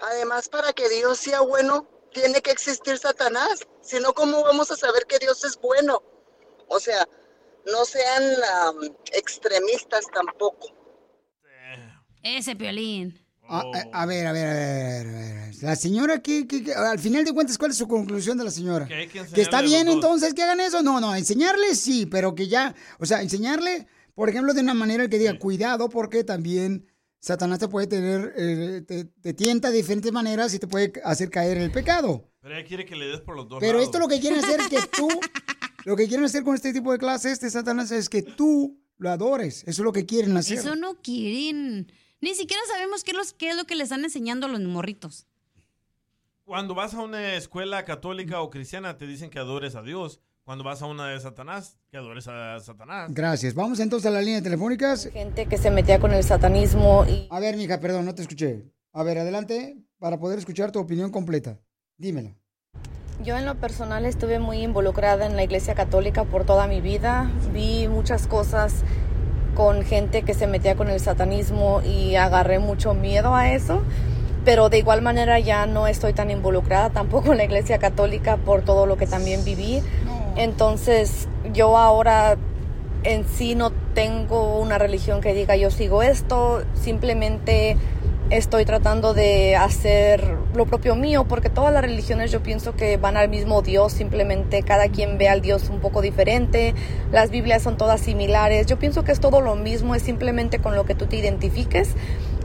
[0.00, 3.66] Además, para que Dios sea bueno, tiene que existir Satanás.
[3.80, 6.02] Si no, ¿cómo vamos a saber que Dios es bueno?
[6.68, 7.06] O sea,
[7.66, 8.22] no sean
[9.12, 10.68] extremistas tampoco.
[12.22, 13.18] Ese piolín.
[13.48, 15.54] A, a- a ver, a ver, a ver, a ver.
[15.62, 18.86] La señora, que, al final de cuentas, ¿cuál es su conclusión de la señora?
[18.86, 20.82] Que hay que Que está bien entonces que hagan eso.
[20.82, 25.08] No, no, enseñarle sí, pero que ya, o sea, enseñarle, por ejemplo, de una manera
[25.08, 26.86] que diga, cuidado, porque también
[27.20, 31.28] Satanás te puede tener, eh, te, te tienta de diferentes maneras y te puede hacer
[31.30, 32.28] caer en el pecado.
[32.40, 33.84] Pero ella quiere que le des por los dos Pero lados.
[33.86, 35.08] esto lo que quieren hacer es que tú,
[35.84, 39.10] lo que quieren hacer con este tipo de clases de Satanás es que tú lo
[39.10, 39.60] adores.
[39.62, 40.58] Eso es lo que quieren hacer.
[40.58, 41.92] Eso no quieren.
[42.22, 45.26] Ni siquiera sabemos qué, los, qué es lo que le están enseñando a los morritos.
[46.44, 50.20] Cuando vas a una escuela católica o cristiana, te dicen que adores a Dios.
[50.44, 53.12] Cuando vas a una de Satanás, que adores a Satanás.
[53.12, 53.54] Gracias.
[53.54, 55.10] Vamos entonces a las líneas telefónicas.
[55.12, 57.26] Gente que se metía con el satanismo y...
[57.28, 58.70] A ver, mija, perdón, no te escuché.
[58.92, 61.58] A ver, adelante para poder escuchar tu opinión completa.
[61.96, 62.36] Dímela.
[63.24, 67.32] Yo en lo personal estuve muy involucrada en la iglesia católica por toda mi vida.
[67.52, 68.84] Vi muchas cosas
[69.54, 73.82] con gente que se metía con el satanismo y agarré mucho miedo a eso.
[74.44, 78.62] Pero de igual manera ya no estoy tan involucrada tampoco en la iglesia católica por
[78.62, 79.82] todo lo que también viví.
[80.36, 82.36] Entonces yo ahora
[83.04, 87.76] en sí no tengo una religión que diga yo sigo esto, simplemente
[88.32, 93.18] estoy tratando de hacer lo propio mío, porque todas las religiones yo pienso que van
[93.18, 96.74] al mismo Dios, simplemente cada quien ve al Dios un poco diferente,
[97.12, 100.74] las Biblias son todas similares, yo pienso que es todo lo mismo, es simplemente con
[100.74, 101.90] lo que tú te identifiques,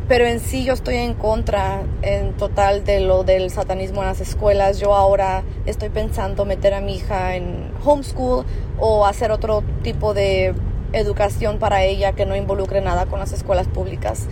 [0.09, 4.19] pero en sí yo estoy en contra en total de lo del satanismo en las
[4.19, 8.45] escuelas, yo ahora estoy pensando meter a mi hija en homeschool
[8.77, 10.53] o hacer otro tipo de
[10.91, 14.27] educación para ella que no involucre nada con las escuelas públicas.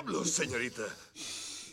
[0.00, 0.82] Diablos, señorita.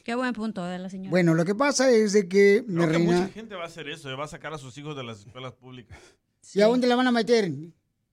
[0.03, 1.11] Qué buen punto de la señora.
[1.11, 3.67] Bueno, lo que pasa es de que, mi Creo que reina, mucha gente va a
[3.67, 5.97] hacer eso, va a sacar a sus hijos de las escuelas públicas.
[6.53, 7.49] ¿y a dónde la van a meter?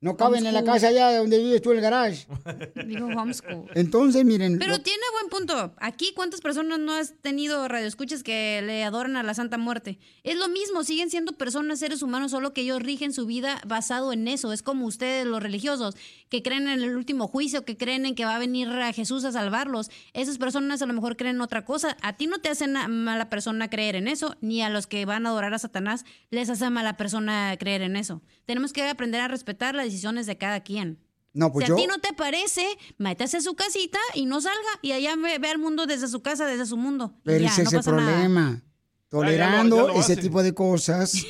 [0.05, 2.27] No caben en la casa allá donde vives tú en el garage.
[2.87, 3.71] Digo homeschool.
[3.75, 5.75] Entonces, miren, Pero lo- tiene buen punto.
[5.79, 9.99] Aquí, ¿cuántas personas no has tenido radioescuchas que le adoran a la Santa Muerte?
[10.23, 14.13] Es lo mismo, siguen siendo personas, seres humanos, solo que ellos rigen su vida basado
[14.13, 14.53] en eso.
[14.53, 15.97] Es como ustedes, los religiosos,
[16.29, 19.25] que creen en el último juicio, que creen en que va a venir a Jesús
[19.25, 19.91] a salvarlos.
[20.13, 21.97] Esas personas a lo mejor creen en otra cosa.
[22.03, 25.07] A ti no te hace na- mala persona creer en eso, ni a los que
[25.07, 28.21] van a adorar a Satanás les hace mala persona creer en eso.
[28.45, 30.99] Tenemos que aprender a respetar las decisiones de cada quien.
[31.33, 32.65] No, pues si yo- a ti no te parece,
[32.99, 34.69] métase a su casita y no salga.
[34.83, 37.15] Y allá ve, ve al mundo desde su casa, desde su mundo.
[37.25, 38.07] Pero ya, ese no es el nada.
[38.13, 38.63] problema.
[38.63, 40.23] ya Tolerando lo- ya lo ese hace.
[40.23, 41.13] tipo de cosas,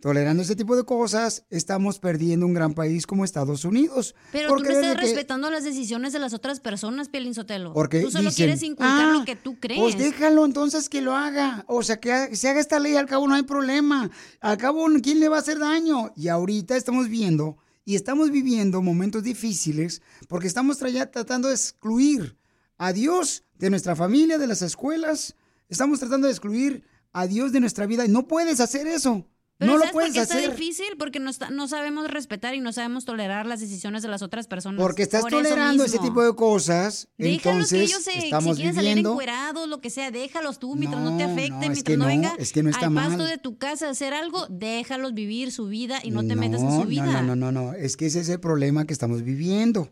[0.00, 4.14] tolerando ese tipo de cosas, estamos perdiendo un gran país como Estados Unidos.
[4.32, 7.72] Pero tú no estás que- respetando las decisiones de las otras personas, Pielín Sotelo.
[7.72, 9.80] Porque Tú solo dicen, quieres inculcar "Ah, lo que tú crees.
[9.80, 11.64] Pues déjalo entonces que lo haga.
[11.68, 14.10] O sea, que se haga esta ley, al cabo no hay problema.
[14.40, 16.12] Al cabo, ¿quién le va a hacer daño?
[16.16, 22.36] Y ahorita estamos viendo y estamos viviendo momentos difíciles porque estamos tra- tratando de excluir
[22.78, 25.36] a Dios de nuestra familia, de las escuelas.
[25.68, 28.04] Estamos tratando de excluir a Dios de nuestra vida.
[28.04, 29.26] Y no puedes hacer eso.
[29.56, 30.50] Pero no lo ¿sabes por puedes qué está hacer.
[30.50, 30.86] difícil?
[30.98, 34.48] Porque no, está- no sabemos respetar y no sabemos tolerar las decisiones de las otras
[34.48, 34.80] personas.
[34.80, 37.06] Porque estás Por tolerando ese tipo de cosas.
[37.18, 41.00] Déjalos que ellos se, estamos si quieren salir encuerados, lo que sea, déjalos tú mientras
[41.02, 42.86] no, te No, afecte, no, es mientras que no, no, venga es que no está
[42.86, 43.28] al pasto mal.
[43.28, 46.72] de tu casa a hacer algo, déjalos vivir su vida y no te metas en
[46.80, 47.06] su vida.
[47.22, 49.88] No, no, no, no, es que ese es el problema que estamos viviendo.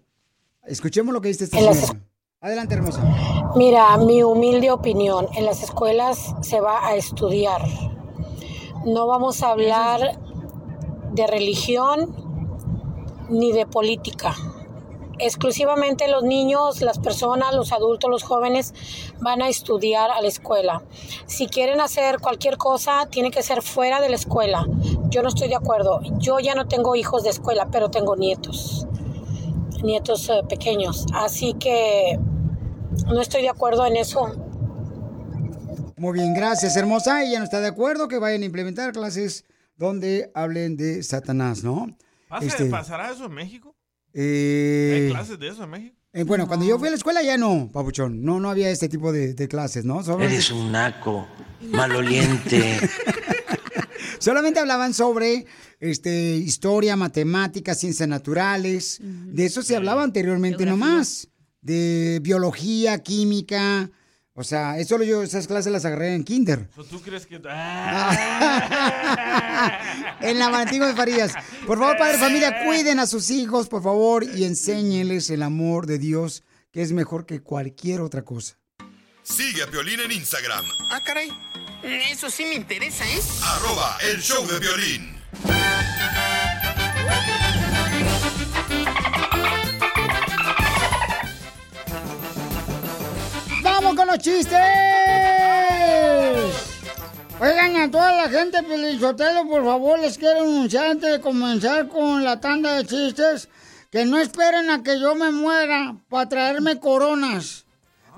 [0.66, 2.02] Escuchemos lo que dice esta señora.
[2.40, 3.00] Adelante, hermosa.
[3.54, 7.60] Mira, mi humilde opinión, en las escuelas se va a estudiar.
[8.84, 10.18] No vamos a hablar
[11.12, 12.16] de religión
[13.28, 14.34] ni de política.
[15.20, 18.74] Exclusivamente los niños, las personas, los adultos, los jóvenes
[19.20, 20.82] van a estudiar a la escuela.
[21.26, 24.66] Si quieren hacer cualquier cosa, tiene que ser fuera de la escuela.
[25.10, 26.00] Yo no estoy de acuerdo.
[26.18, 28.88] Yo ya no tengo hijos de escuela, pero tengo nietos.
[29.84, 31.06] Nietos eh, pequeños.
[31.14, 32.18] Así que
[33.06, 34.32] no estoy de acuerdo en eso.
[36.02, 37.22] Muy bien, gracias, hermosa.
[37.22, 39.44] Ella no está de acuerdo que vayan a implementar clases
[39.76, 41.96] donde hablen de Satanás, ¿no?
[42.28, 43.76] ¿Pasa- Este, ¿Pasará eso en México?
[44.12, 45.96] eh, ¿Hay clases de eso en México?
[46.12, 48.24] eh, bueno, cuando yo fui a la escuela ya no, papuchón.
[48.24, 50.00] No, no había este tipo de, de clases, ¿no?
[50.20, 51.28] Eres un naco,
[51.70, 52.80] maloliente.
[54.18, 55.46] Solamente hablaban sobre
[55.78, 58.98] este, historia, matemáticas, ciencias naturales.
[59.00, 61.28] De eso se hablaba anteriormente nomás.
[61.60, 63.88] De biología, química.
[64.34, 66.70] O sea, eso lo yo, esas clases las agarré en kinder.
[66.76, 67.36] ¿O ¿Tú crees que.?
[70.20, 71.32] En la Valentín de Farías.
[71.66, 75.98] Por favor, padre familia, cuiden a sus hijos, por favor, y enséñenles el amor de
[75.98, 78.56] Dios, que es mejor que cualquier otra cosa.
[79.22, 81.28] Sigue a Piolín en Instagram, Ah, caray.
[81.82, 83.20] Eso sí me interesa, ¿eh?
[83.42, 85.11] arroba el show de violín.
[94.12, 94.58] Los chistes!
[97.40, 102.22] Oigan, a toda la gente, Pelizotelo, por favor, les quiero anunciar antes de comenzar con
[102.22, 103.48] la tanda de chistes
[103.90, 107.64] que no esperen a que yo me muera para traerme coronas.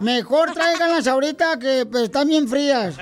[0.01, 2.97] Mejor tráiganlas ahorita que pues, están bien frías.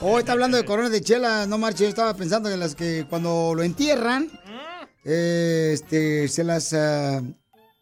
[0.00, 1.84] Hoy está hablando de coronas de chela, no marche.
[1.84, 4.28] Yo estaba pensando en las que cuando lo entierran,
[5.04, 7.22] eh, este, se las ah,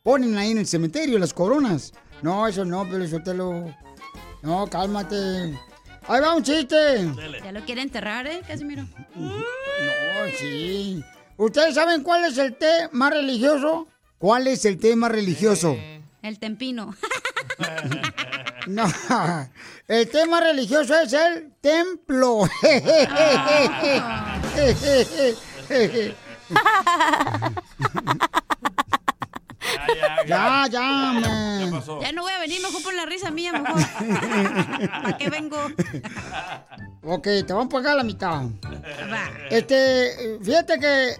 [0.05, 1.93] ponen ahí en el cementerio, las coronas.
[2.23, 3.75] No, eso no, Pelizotelo.
[4.43, 5.59] No, cálmate.
[6.07, 7.09] Ahí va un chiste.
[7.43, 8.87] Ya lo quiere enterrar, ¿eh, Casimiro?
[9.15, 9.33] No,
[10.39, 11.05] sí.
[11.37, 13.87] ¿Ustedes saben cuál es el té más religioso?
[14.19, 15.77] ¿Cuál es el té más religioso?
[16.23, 16.95] El tempino.
[18.67, 18.85] No,
[19.89, 22.43] el más religioso es el templo.
[30.27, 31.83] Ya, ya, man.
[32.01, 33.81] Ya no voy a venir, mejor por la risa mía, mejor.
[35.03, 35.57] ¿Para qué vengo?
[37.03, 38.43] Ok, te vamos a pagar la mitad.
[39.51, 41.17] Este, fíjate que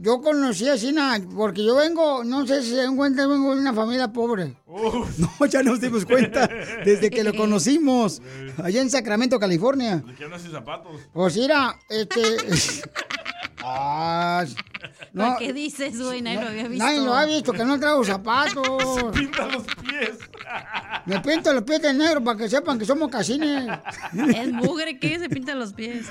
[0.00, 3.60] yo conocí a Sina, porque yo vengo, no sé si se dan cuenta, vengo de
[3.60, 4.56] una familia pobre.
[5.18, 6.48] No, ya nos dimos cuenta
[6.84, 8.22] desde que lo conocimos,
[8.62, 9.96] allá en Sacramento, California.
[9.96, 11.00] ¿De qué andas sin zapatos?
[11.12, 12.22] Pues mira, este...
[13.64, 14.44] Ah,
[15.12, 16.22] no, ¿Qué dices, güey?
[16.22, 16.84] Nadie lo había visto.
[16.84, 18.66] nadie lo ha visto, que no traigo zapatos.
[19.14, 20.18] Pinta los pies.
[21.06, 23.68] Me pinto los pies de negro para que sepan que somos casines.
[24.12, 26.06] Es mugre que se pinta los pies.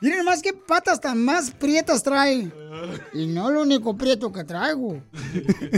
[0.00, 2.50] Miren más qué patas tan más prietas trae.
[3.12, 5.02] Y no lo único prieto que traigo.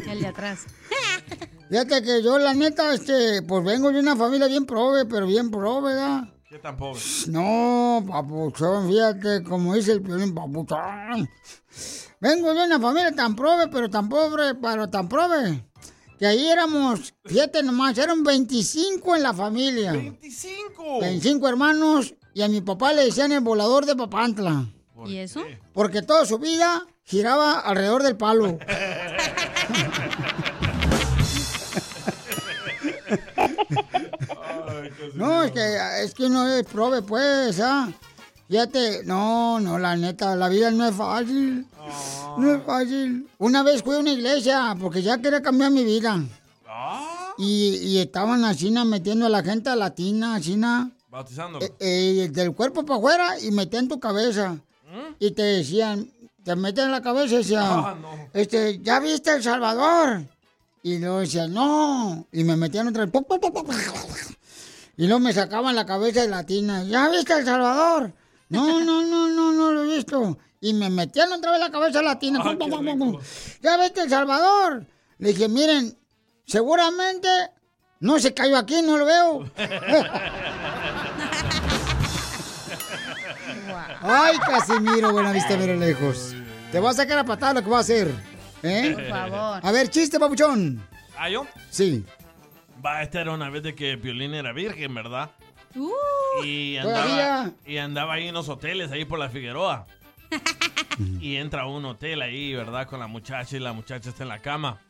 [0.08, 0.66] El de atrás.
[1.68, 5.50] Fíjate que yo, la neta, este, pues vengo de una familia bien prove, pero bien
[5.50, 6.24] prove, ¿verdad?
[6.48, 7.00] ¿Qué tan pobre?
[7.28, 11.30] No, papuchón, fíjate, como dice el piolín, papuchón.
[12.22, 15.68] Vengo de una familia tan prove, pero tan pobre, pero tan prove.
[16.20, 19.92] Que ahí éramos, fíjate nomás, eran 25 en la familia.
[19.92, 21.00] ¡25!
[21.00, 24.68] 25 hermanos, y a mi papá le decían el volador de Papantla.
[25.04, 25.42] ¿Y eso?
[25.72, 28.56] Porque toda su vida giraba alrededor del palo.
[35.14, 37.92] No, es que, es que uno es prove, pues, ¿ah?
[38.52, 41.66] Fíjate, no, no, la neta, la vida no es fácil.
[42.36, 43.26] No es fácil.
[43.38, 46.22] Una vez fui a una iglesia porque ya quería cambiar mi vida.
[47.38, 51.64] Y, y estaban así metiendo a la gente latina, así na, Bautizándolo.
[51.64, 54.58] eh, eh, del cuerpo para afuera y metían tu cabeza.
[55.18, 56.10] Y te decían,
[56.44, 58.10] te meten en la cabeza y decían, Ah, no.
[58.34, 60.26] este, ¿ya viste El Salvador?
[60.82, 62.26] Y luego decía, no.
[62.32, 63.14] Y me metían otra vez.
[64.98, 66.84] Y luego me sacaban la cabeza de latina.
[66.84, 68.12] ¿Ya viste El Salvador?
[68.52, 70.38] No, no, no, no, no lo he visto.
[70.60, 72.42] Y me metían otra vez la cabeza latina.
[73.62, 74.86] ¿Ya viste El Salvador?
[75.18, 75.96] Le dije, miren,
[76.44, 77.28] seguramente
[78.00, 79.50] no se cayó aquí, no lo veo.
[84.02, 86.34] Ay, Casimiro, buena vista, mira lejos.
[86.70, 88.12] Te voy a sacar a patada lo que va a hacer.
[88.62, 88.92] ¿Eh?
[88.94, 89.60] Por favor.
[89.62, 90.86] A ver, chiste, papuchón.
[91.16, 91.46] ¿Ah, yo?
[91.70, 92.04] Sí.
[92.84, 95.30] Va, esta era una vez de que Piolín era virgen, ¿verdad?
[95.74, 99.86] Uh, Y andaba, y andaba ahí en los hoteles, ahí por la Figueroa.
[101.20, 102.86] y entra a un hotel ahí, ¿verdad?
[102.86, 104.80] Con la muchacha y la muchacha está en la cama.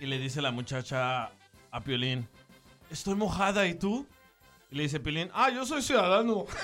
[0.00, 1.30] Y le dice la muchacha
[1.70, 2.28] a Piolín,
[2.90, 4.06] estoy mojada, ¿y tú?
[4.70, 6.44] Y le dice Piolín, ah, yo soy ciudadano.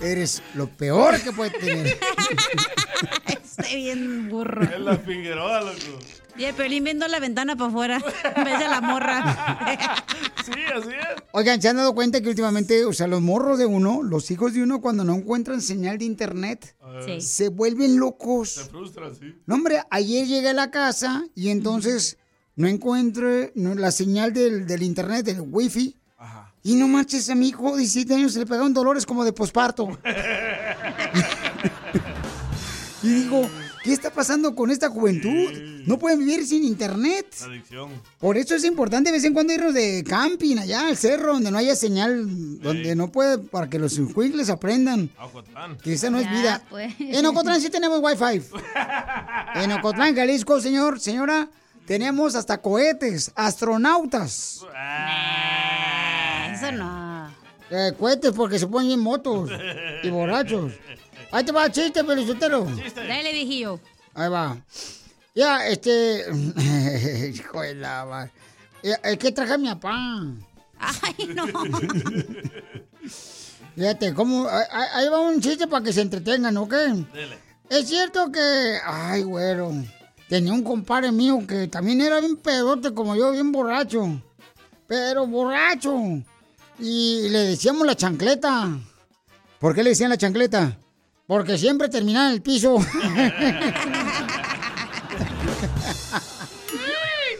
[0.00, 1.98] Eres lo peor que puede tener.
[3.26, 4.62] Estoy bien burro.
[4.62, 5.98] Es la Figueroa, loco.
[6.36, 7.96] Y el Pelín viendo la ventana para afuera
[8.36, 9.66] en vez de la morra.
[10.44, 11.22] sí, así es.
[11.32, 14.54] Oigan, ¿se han dado cuenta que últimamente, o sea, los morros de uno, los hijos
[14.54, 17.20] de uno, cuando no encuentran señal de internet, Sí.
[17.20, 18.50] se vuelven locos?
[18.50, 19.34] Se frustra, sí.
[19.46, 22.18] No, hombre, ayer llegué a la casa y entonces
[22.54, 25.96] no encuentro no, la señal del, del internet, del wifi.
[26.68, 29.88] Y no marches a mi hijo, 17 años, se le pegaron dolores como de posparto.
[33.02, 33.48] y digo,
[33.82, 35.50] ¿qué está pasando con esta juventud?
[35.86, 37.34] No pueden vivir sin internet.
[37.42, 37.88] Adicción.
[38.18, 41.50] Por eso es importante de vez en cuando irnos de camping allá al cerro, donde
[41.50, 45.08] no haya señal, donde no puede, para que los escuincles aprendan.
[45.82, 46.62] Que esa no es Ya, vida.
[46.68, 46.94] pues.
[46.98, 48.42] En Ocotlán sí tenemos wifi.
[49.54, 51.48] En Ocotlán, Jalisco, señor, señora,
[51.86, 54.60] tenemos hasta cohetes, astronautas.
[54.60, 55.37] No.
[57.70, 59.50] Eh, cohetes porque se ponen en motos
[60.02, 60.72] y borrachos.
[61.30, 62.66] Ahí te va el chiste, Felicitero.
[62.94, 63.78] Dale, viejillo.
[64.14, 64.56] Ahí va.
[65.34, 66.24] Ya, este.
[67.34, 68.30] Hijo de la
[68.82, 70.24] Es que traje a mi papá.
[70.78, 71.46] Ay, no.
[73.76, 74.48] Fíjate, ¿cómo?
[74.48, 76.74] Ahí- va un chiste para que se entretengan, ¿ok?
[77.68, 78.78] Es cierto que.
[78.84, 79.72] Ay, güero.
[80.28, 84.20] Tenía un compadre mío que también era bien pedote como yo, bien borracho.
[84.86, 85.94] Pero borracho.
[86.78, 88.68] Y le decíamos la chancleta.
[89.58, 90.78] ¿Por qué le decían la chancleta?
[91.26, 92.76] Porque siempre terminaba en el piso.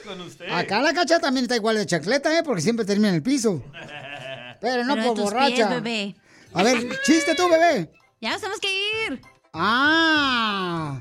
[0.05, 0.51] Con usted.
[0.51, 2.43] Acá la cacha también está igual de chancleta, ¿eh?
[2.43, 3.63] Porque siempre termina en el piso.
[4.61, 5.55] Pero no Pero por tus borracha.
[5.55, 6.17] pies, bebé.
[6.55, 7.91] A ver, chiste tú, bebé.
[8.21, 8.73] Ya nos tenemos que
[9.07, 9.21] ir.
[9.53, 11.01] Ah.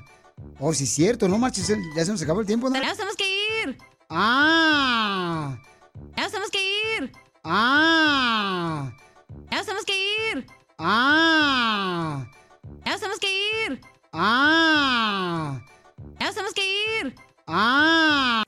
[0.59, 2.75] Oh, sí es cierto, no marches, ya se nos acabó el tiempo, ¿no?
[2.75, 3.27] Ya nos tenemos que
[3.63, 3.77] ir.
[4.09, 5.57] Ah.
[7.49, 8.91] Ah.
[9.49, 9.97] Ya nos tenemos que
[10.33, 10.45] ir.
[10.77, 12.25] Ah.
[12.85, 13.81] Ya nos tenemos que ir.
[14.11, 15.61] Ah.
[16.19, 16.65] Ya nos tenemos que
[17.01, 17.15] ir.
[17.47, 18.43] Ah.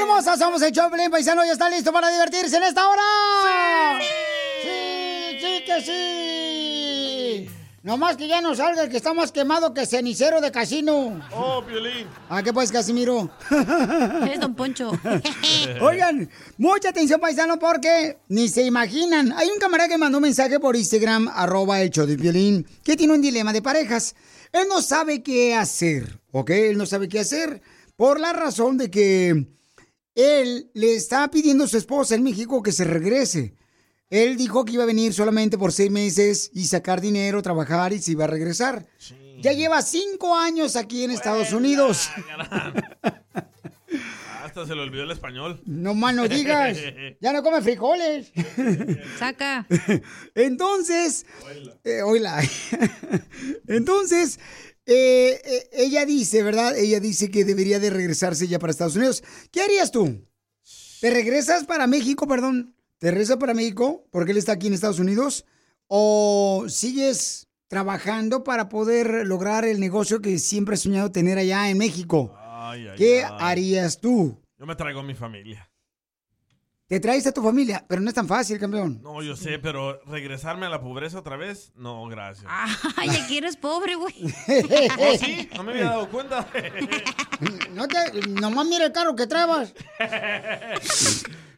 [0.00, 0.36] ¡Familia hermosa!
[0.36, 1.44] Somos el Choplin Paisano.
[1.44, 3.02] ¿Ya está listo para divertirse en esta hora?
[4.62, 5.38] ¡Sí!
[5.38, 7.50] ¡Sí, que sí!
[7.82, 11.20] Nomás que ya no salga el que está más quemado que cenicero de casino.
[11.34, 12.06] Oh, Piolín.
[12.30, 13.30] ¿A qué pues, Casimiro?
[14.30, 14.92] Es Don Poncho.
[15.80, 19.32] Oigan, mucha atención, paisano, porque ni se imaginan.
[19.32, 22.96] Hay un camarada que mandó un mensaje por Instagram, arroba el show de violín, que
[22.96, 24.14] tiene un dilema de parejas.
[24.52, 26.50] Él no sabe qué hacer, ¿ok?
[26.50, 27.60] Él no sabe qué hacer
[27.96, 29.46] por la razón de que
[30.14, 33.54] él le está pidiendo a su esposa en México que se regrese.
[34.08, 38.00] Él dijo que iba a venir solamente por seis meses y sacar dinero, trabajar y
[38.00, 38.86] se iba a regresar.
[39.40, 42.10] Ya lleva cinco años aquí en Estados Unidos.
[44.44, 45.62] Hasta se le olvidó el español.
[45.64, 46.76] No más no digas.
[47.20, 48.32] Ya no come frijoles.
[49.18, 49.66] Saca.
[50.34, 51.24] Entonces,
[51.84, 52.42] eh, oíla.
[53.68, 54.40] Entonces,
[54.92, 56.76] eh, eh, ella dice, ¿verdad?
[56.76, 59.22] Ella dice que debería de regresarse ya para Estados Unidos.
[59.52, 60.26] ¿Qué harías tú?
[61.00, 62.74] ¿Te regresas para México, perdón?
[62.98, 65.46] ¿Te regresas para México porque él está aquí en Estados Unidos?
[65.86, 71.78] ¿O sigues trabajando para poder lograr el negocio que siempre has soñado tener allá en
[71.78, 72.34] México?
[72.36, 73.30] Ay, ay, ¿Qué ay.
[73.38, 74.42] harías tú?
[74.58, 75.69] Yo me traigo a mi familia.
[76.90, 79.00] Te traes a tu familia, pero no es tan fácil, campeón.
[79.00, 82.50] No, yo sé, pero regresarme a la pobreza otra vez, no, gracias.
[82.96, 84.12] Ay, aquí eres pobre, güey.
[84.98, 85.48] ¿Oh, sí?
[85.54, 86.48] No me había dado cuenta.
[87.72, 89.72] No te, nomás mira el carro que traebas.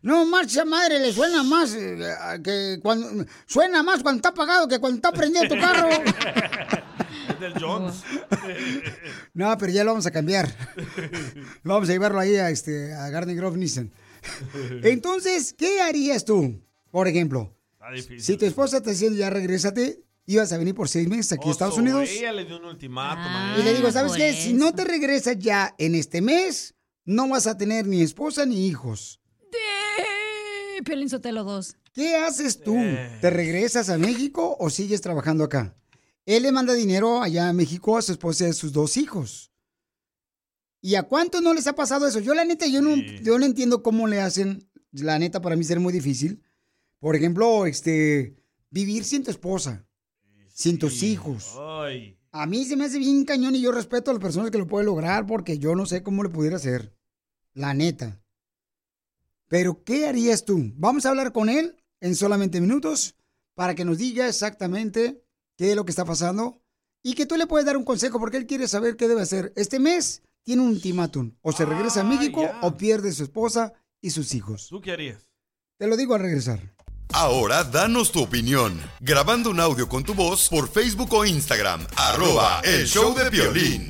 [0.02, 1.98] No, marcha madre, le suena más eh,
[2.44, 5.88] que cuando suena más cuando está apagado que cuando está prendido tu carro.
[7.30, 8.04] Es del Jones.
[9.34, 10.48] No, pero ya lo vamos a cambiar.
[11.64, 13.90] Vamos a llevarlo ahí a este a Garden Grove Nissan.
[14.82, 16.60] Entonces, ¿qué harías tú?
[16.90, 17.56] Por ejemplo,
[18.18, 21.52] si tu esposa te decía ya regrésate, ibas a venir por seis meses aquí a
[21.52, 22.08] Estados Unidos.
[22.08, 23.24] Ella le dio un ultimátum.
[23.26, 24.32] Ah, Y le digo, ¿sabes qué?
[24.32, 26.74] Si no te regresas ya en este mes,
[27.04, 29.20] no vas a tener ni esposa ni hijos.
[29.98, 31.76] Eh, Piolín Sotelo 2.
[31.92, 32.74] ¿Qué haces tú?
[33.20, 35.74] ¿Te regresas a México o sigues trabajando acá?
[36.24, 39.51] Él le manda dinero allá a México a su esposa y a sus dos hijos.
[40.84, 42.18] ¿Y a cuántos no les ha pasado eso?
[42.18, 44.68] Yo la neta, yo no, yo no entiendo cómo le hacen.
[44.90, 46.42] La neta, para mí será muy difícil.
[46.98, 48.36] Por ejemplo, este,
[48.68, 49.86] vivir sin tu esposa,
[50.52, 51.54] sin tus hijos.
[51.56, 52.18] Ay.
[52.32, 54.66] A mí se me hace bien cañón y yo respeto a las personas que lo
[54.66, 56.92] pueden lograr porque yo no sé cómo le pudiera hacer.
[57.54, 58.20] La neta.
[59.46, 60.72] Pero, ¿qué harías tú?
[60.74, 63.14] Vamos a hablar con él en solamente minutos
[63.54, 65.22] para que nos diga exactamente
[65.56, 66.60] qué es lo que está pasando
[67.04, 69.52] y que tú le puedes dar un consejo porque él quiere saber qué debe hacer.
[69.54, 71.34] Este mes tiene un ultimátum.
[71.42, 74.68] O se regresa a México o pierde su esposa y sus hijos.
[74.68, 75.30] ¿Tú qué harías?
[75.78, 76.74] Te lo digo al regresar.
[77.12, 78.80] Ahora danos tu opinión.
[79.00, 81.86] Grabando un audio con tu voz por Facebook o Instagram.
[81.96, 83.88] Arroba el show de violín.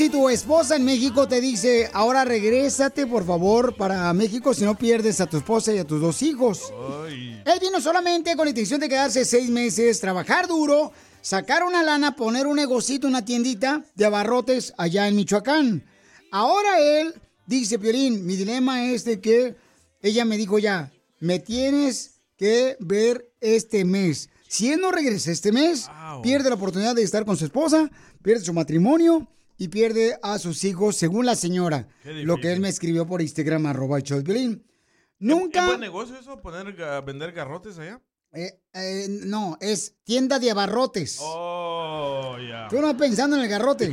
[0.00, 4.74] Si tu esposa en México te dice, ahora regrésate por favor para México si no
[4.74, 6.72] pierdes a tu esposa y a tus dos hijos?
[7.06, 10.90] Él vino solamente con la intención de quedarse seis meses, trabajar duro,
[11.20, 15.84] sacar una lana, poner un negocito, una tiendita de abarrotes allá en Michoacán.
[16.30, 17.12] Ahora él
[17.44, 19.54] dice, Piolín, mi dilema es de que
[20.00, 24.30] ella me dijo ya, me tienes que ver este mes.
[24.48, 25.90] Si él no regresa este mes,
[26.22, 27.90] pierde la oportunidad de estar con su esposa,
[28.22, 29.28] pierde su matrimonio
[29.60, 31.86] y pierde a sus hijos, según la señora.
[32.02, 34.64] Lo que él me escribió por Instagram, arroba el show de Piolín.
[34.64, 35.66] ¿Es Nunca...
[35.66, 36.40] buen negocio eso?
[36.40, 36.74] ¿Poner,
[37.04, 38.00] ¿Vender garrotes allá?
[38.32, 41.18] Eh, eh, no, es tienda de abarrotes.
[41.20, 42.68] Oh, ya.
[42.70, 43.92] Tú no pensando en el garrote.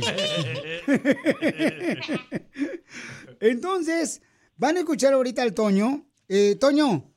[3.40, 4.22] Entonces,
[4.56, 6.06] van a escuchar ahorita al Toño.
[6.28, 7.12] Eh, Toño.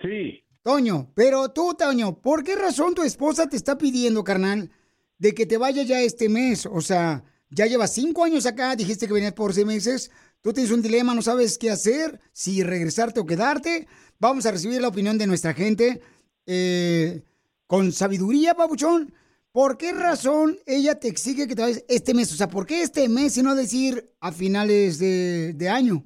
[0.00, 0.42] Sí.
[0.62, 4.70] Toño, pero tú, Toño, ¿por qué razón tu esposa te está pidiendo, carnal,
[5.18, 6.64] de que te vayas ya este mes?
[6.64, 10.10] O sea, ya llevas cinco años acá, dijiste que venías por seis meses.
[10.40, 13.86] Tú tienes un dilema, no sabes qué hacer, si regresarte o quedarte.
[14.18, 16.00] Vamos a recibir la opinión de nuestra gente
[16.46, 17.22] eh,
[17.66, 19.12] con sabiduría, papuchón.
[19.52, 22.32] ¿Por qué razón ella te exige que te vayas este mes?
[22.32, 26.04] O sea, ¿por qué este mes y no decir a finales de, año?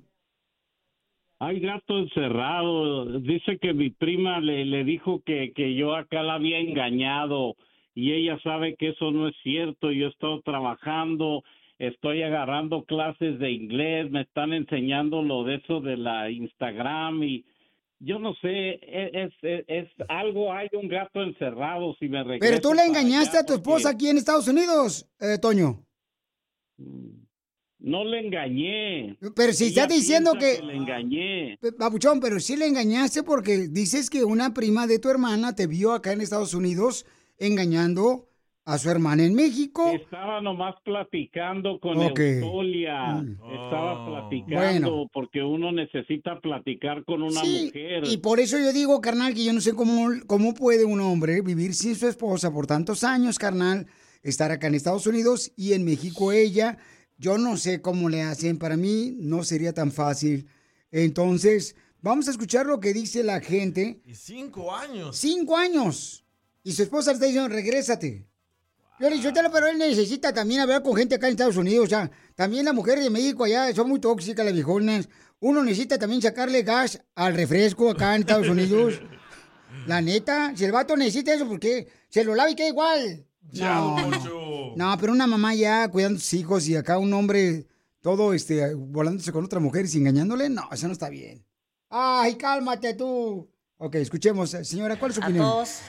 [1.41, 3.21] Hay gato encerrado.
[3.21, 7.55] Dice que mi prima le, le dijo que, que yo acá la había engañado
[7.95, 9.91] y ella sabe que eso no es cierto.
[9.93, 11.45] Yo he estado trabajando,
[11.79, 17.45] estoy agarrando clases de inglés, me están enseñando lo de eso de la Instagram y
[18.01, 22.75] yo no sé, es, es, es algo, hay un gato encerrado si me Pero tú
[22.75, 25.85] le engañaste a tu porque esposa aquí en Estados Unidos, eh, Toño.
[27.79, 29.17] No le engañé.
[29.37, 31.59] Pero si Ella estás diciendo piensa que- le engañé.
[31.79, 35.93] Babuchón, pero sí le engañaste porque dices que una prima de tu hermana te vio
[35.93, 37.07] acá en Estados Unidos
[37.39, 38.29] engañando
[38.67, 39.91] a su hermana en México.
[39.93, 42.19] Estaba nomás platicando con Ok.
[42.19, 43.17] Eustolia.
[43.17, 43.33] Mm.
[43.53, 45.11] Estaba platicando Bueno.
[45.13, 48.05] porque uno necesita platicar con una Sí, mujer.
[48.07, 51.43] Y por eso yo digo, carnal, que yo no sé cómo, cómo puede un hombre
[51.43, 53.87] vivir sin su esposa por tantos años, carnal,
[54.23, 56.79] estar acá en Estados Unidos y en México ella.
[57.19, 58.59] Yo no sé cómo le hacen.
[58.59, 60.47] Para mí no sería tan fácil.
[60.91, 64.01] Entonces, vamos a escuchar lo que dice la gente.
[64.07, 65.17] Y cinco años.
[65.19, 66.24] Cinco años.
[66.65, 68.27] Y su esposa le está diciendo, regrésate.
[68.99, 71.85] Yo le digo, "Chotelo, pero él necesita también hablar con gente acá en Estados Unidos.
[71.87, 75.09] O sea, también las mujeres de México allá son muy tóxicas, las viejonas.
[75.41, 79.01] Uno necesita también sacarle gas al refresco acá en Estados Unidos.
[79.87, 81.89] La neta, si el vato necesita eso, ¿por qué?
[82.09, 83.27] Se lo lava y queda igual.
[83.51, 84.97] Ya, No, no.
[84.99, 87.67] Pero una mamá ya cuidando a sus hijos y acá un hombre
[88.01, 91.45] todo este volándose con otra mujer y engañándole, no, eso no está bien.
[91.91, 93.51] Ay, cálmate tú.
[93.77, 94.51] Ok, escuchemos.
[94.63, 95.45] Señora, ¿cuál es su a opinión?
[95.45, 95.81] todos.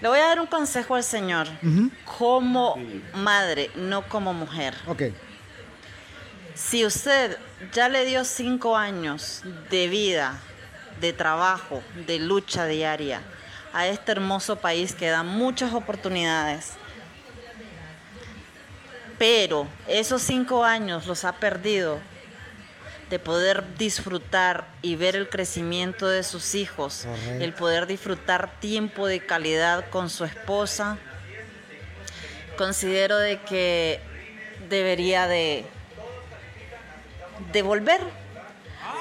[0.00, 1.48] Le voy a dar un consejo al Señor
[2.04, 2.76] como
[3.14, 4.74] madre, no como mujer.
[4.86, 5.04] Ok.
[6.54, 7.38] Si usted
[7.72, 10.38] ya le dio cinco años de vida,
[11.00, 13.20] de trabajo, de lucha diaria
[13.72, 16.72] a este hermoso país que da muchas oportunidades,
[19.18, 21.98] pero esos cinco años los ha perdido
[23.10, 27.44] de poder disfrutar y ver el crecimiento de sus hijos, Correcto.
[27.44, 30.98] el poder disfrutar tiempo de calidad con su esposa,
[32.58, 34.00] considero de que
[34.68, 35.64] debería de,
[37.52, 38.00] de volver.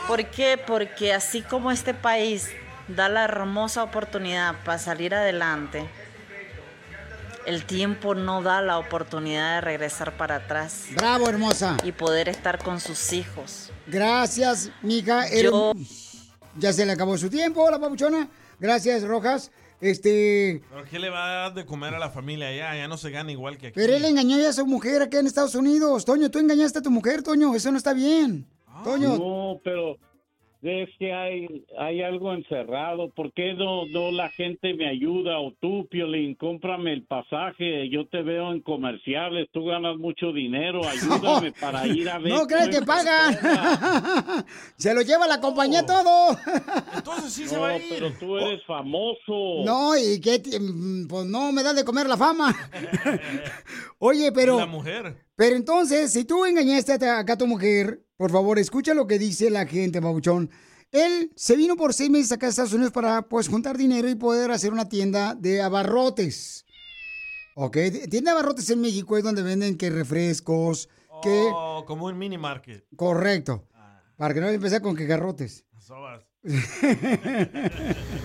[0.07, 0.57] ¿Por qué?
[0.57, 2.51] Porque así como este país
[2.87, 5.87] da la hermosa oportunidad para salir adelante,
[7.47, 10.85] el tiempo no da la oportunidad de regresar para atrás.
[10.91, 11.77] Bravo, hermosa.
[11.83, 13.71] Y poder estar con sus hijos.
[13.87, 15.25] Gracias, mija.
[15.41, 15.73] Yo-
[16.57, 18.29] Ya se le acabó su tiempo, la papuchona.
[18.59, 19.51] Gracias, Rojas.
[19.81, 22.75] Este, ¿Pero qué le va a dar de comer a la familia allá?
[22.77, 23.75] Ya no se gana igual que aquí.
[23.75, 26.05] pero él engañó ya a su mujer acá en Estados Unidos.
[26.05, 27.53] Toño, tú engañaste a tu mujer, Toño.
[27.53, 28.47] Eso no está bien.
[28.85, 29.97] Toño, No, pero
[30.65, 33.09] es que hay, hay algo encerrado.
[33.09, 35.39] ¿Por qué no, no la gente me ayuda?
[35.39, 37.89] O tú, Piolín, cómprame el pasaje.
[37.89, 39.47] Yo te veo en comerciales.
[39.51, 40.81] Tú ganas mucho dinero.
[40.87, 42.33] Ayúdame para ir a ver.
[42.33, 43.35] no crees que pagan.
[44.77, 46.37] se lo lleva la compañía todo.
[46.95, 49.63] Entonces sí No, pero tú eres famoso.
[49.65, 50.41] No, y que
[51.07, 52.55] pues no me da de comer la fama.
[53.99, 54.57] Oye, pero.
[54.57, 55.25] La mujer.
[55.35, 59.19] Pero entonces, si tú engañaste a acá a tu mujer, por favor, escucha lo que
[59.19, 60.49] dice la gente, babuchón.
[60.91, 64.15] Él se vino por seis meses acá a Estados Unidos para pues juntar dinero y
[64.15, 66.65] poder hacer una tienda de abarrotes.
[67.55, 67.77] Ok,
[68.09, 70.89] tienda de abarrotes en México es donde venden que refrescos,
[71.21, 71.49] que...
[71.53, 72.85] Oh, como un mini market.
[72.95, 73.67] Correcto.
[74.17, 75.65] Para que no empecé con que garrotes.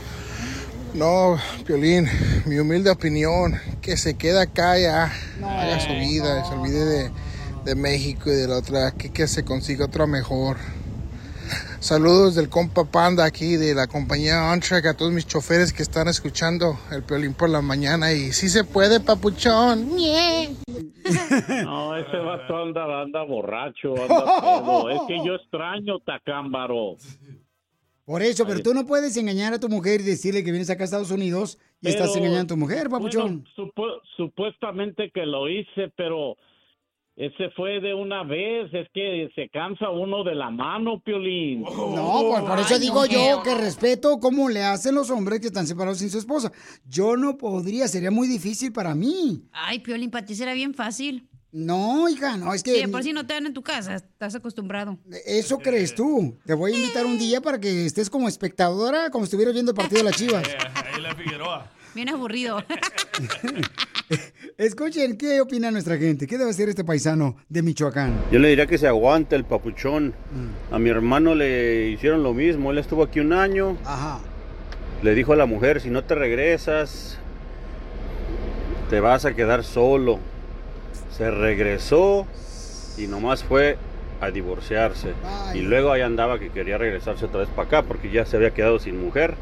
[0.92, 2.08] No, Piolín,
[2.46, 7.10] mi humilde opinión, que se queda acá ya, haga su vida, se olvide de,
[7.64, 10.56] de México y de la otra, que, que se consiga otra mejor.
[11.80, 16.08] Saludos del compa Panda aquí de la compañía OnTrack a todos mis choferes que están
[16.08, 19.88] escuchando el Piolín por la mañana y si se puede, papuchón.
[21.64, 24.90] No, ese vato anda, anda borracho, anda pedo.
[24.94, 26.96] Es que yo extraño Tacámbaro.
[28.04, 30.82] Por eso, pero tú no puedes engañar a tu mujer y decirle que vienes acá
[30.82, 33.44] a Estados Unidos y Pero, estás engañando a tu mujer, papuchón.
[33.56, 36.36] Bueno, supu- supuestamente que lo hice, pero
[37.20, 38.72] ese fue de una vez.
[38.72, 41.62] Es que se cansa uno de la mano, Piolín.
[41.62, 45.66] No, pues por eso digo yo que respeto cómo le hacen los hombres que están
[45.66, 46.50] separados sin su esposa.
[46.86, 49.44] Yo no podría, sería muy difícil para mí.
[49.52, 51.28] Ay, Piolín, para ti será bien fácil.
[51.52, 52.80] No, hija, no, es que...
[52.80, 54.96] Sí, por si no te dan en tu casa, estás acostumbrado.
[55.26, 56.38] Eso crees tú.
[56.46, 59.72] Te voy a invitar un día para que estés como espectadora, como si estuvieras viendo
[59.72, 60.48] el partido de las chivas.
[60.48, 60.56] Eh,
[60.94, 61.70] ahí la Figueroa.
[61.94, 62.64] Bien aburrido.
[64.58, 66.26] Escuchen, ¿qué opina nuestra gente?
[66.26, 68.12] ¿Qué debe hacer este paisano de Michoacán?
[68.30, 70.12] Yo le diría que se aguante el papuchón.
[70.70, 72.70] A mi hermano le hicieron lo mismo.
[72.70, 73.76] Él estuvo aquí un año.
[73.84, 74.20] Ajá.
[75.02, 77.18] Le dijo a la mujer, si no te regresas,
[78.90, 80.18] te vas a quedar solo.
[81.16, 82.26] Se regresó
[82.98, 83.78] y nomás fue
[84.20, 85.14] a divorciarse.
[85.54, 88.50] Y luego ahí andaba que quería regresarse otra vez para acá porque ya se había
[88.52, 89.34] quedado sin mujer,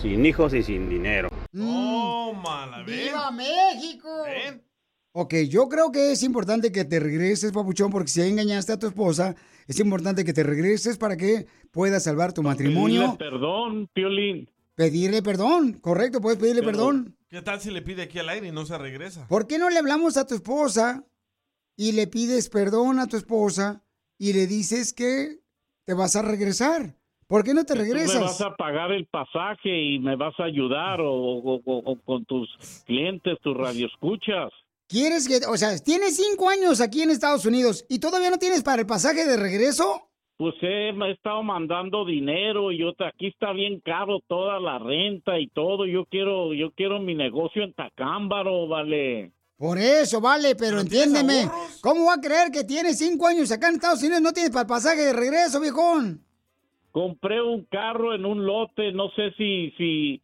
[0.00, 1.28] sin hijos y sin dinero.
[1.52, 3.06] Tómala, ¿ven?
[3.06, 4.08] ¡Viva México!
[5.12, 8.88] Ok, yo creo que es importante que te regreses, papuchón, porque si engañaste a tu
[8.88, 9.36] esposa,
[9.68, 13.16] es importante que te regreses para que puedas salvar tu matrimonio.
[13.16, 14.50] Pedirle perdón, Piolín.
[14.74, 17.16] Pedirle perdón, correcto, puedes pedirle Pero, perdón.
[17.28, 19.28] ¿Qué tal si le pide aquí al aire y no se regresa?
[19.28, 21.04] ¿Por qué no le hablamos a tu esposa
[21.76, 23.84] y le pides perdón a tu esposa
[24.18, 25.40] y le dices que
[25.84, 26.96] te vas a regresar?
[27.26, 28.40] ¿Por qué no te Tú me vas regresas?
[28.40, 32.48] a pagar el pasaje y me vas a ayudar o, o- o- o con tus
[32.86, 34.50] clientes, tus radioescuchas.
[34.88, 38.62] ¿Quieres que, o sea, tienes cinco años aquí en Estados Unidos y todavía no tienes
[38.62, 40.08] para el pasaje de regreso?
[40.36, 44.78] Pues he, me he estado mandando dinero y yo aquí está bien caro toda la
[44.78, 45.86] renta y todo.
[45.86, 49.32] Yo quiero yo quiero mi negocio en Tacámbaro, vale.
[49.56, 51.48] Por eso, vale, pero entiéndeme.
[51.80, 54.50] ¿Cómo va a creer que tienes cinco años acá en Estados Unidos y no tienes
[54.50, 56.24] para el pasaje de regreso, viejón?
[56.94, 60.22] Compré un carro en un lote, no sé si si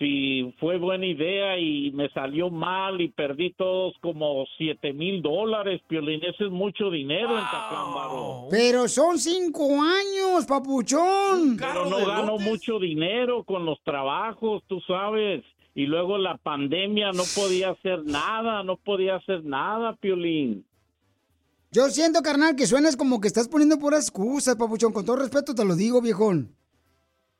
[0.00, 5.80] si fue buena idea y me salió mal y perdí todos como siete mil dólares,
[5.86, 6.20] Piolín.
[6.24, 8.48] Ese es mucho dinero en Tacámbaro.
[8.50, 11.56] Pero son cinco años, papuchón.
[11.56, 15.44] Pero no gano mucho dinero con los trabajos, tú sabes.
[15.76, 20.64] Y luego la pandemia no podía hacer nada, no podía hacer nada, Piolín.
[21.70, 24.92] Yo siento, carnal, que suenas como que estás poniendo puras excusas, papuchón.
[24.92, 26.56] Con todo respeto te lo digo, viejón.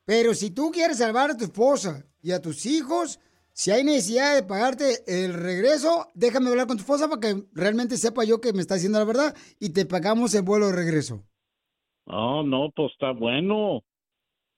[0.05, 3.19] Pero si tú quieres salvar a tu esposa y a tus hijos,
[3.53, 7.97] si hay necesidad de pagarte el regreso, déjame hablar con tu esposa para que realmente
[7.97, 11.23] sepa yo que me está diciendo la verdad y te pagamos el vuelo de regreso.
[12.05, 13.83] Oh, no, pues está bueno.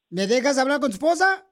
[0.10, 1.48] ¿Me dejas hablar con tu esposa?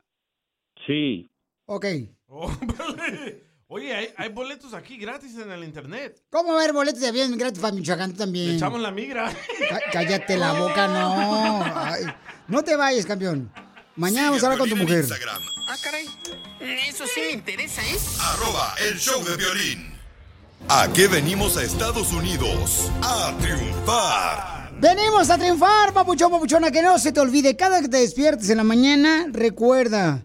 [0.85, 1.29] Sí.
[1.65, 1.85] Ok.
[2.31, 2.47] Oh,
[2.77, 3.48] vale.
[3.71, 6.23] Oye, hay, hay boletos aquí gratis en el internet.
[6.31, 8.47] ¿Cómo va a haber boletos de avión gratis para Michoacán también?
[8.49, 9.31] Le echamos la migra.
[9.69, 11.63] Cá- Cállate la boca, no.
[11.79, 12.03] Ay,
[12.47, 13.51] no te vayas, campeón.
[13.95, 15.05] Mañana vamos a hablar con tu mujer.
[15.67, 16.05] Ah, caray.
[16.89, 17.95] Eso sí me interesa, ¿eh?
[18.19, 19.93] Arroba el show de violín.
[20.67, 22.89] ¿A qué venimos a Estados Unidos?
[23.03, 24.71] A triunfar.
[24.79, 27.55] Venimos a triunfar, papuchón, papuchona, que no se te olvide.
[27.55, 30.23] Cada que te despiertes en la mañana, recuerda,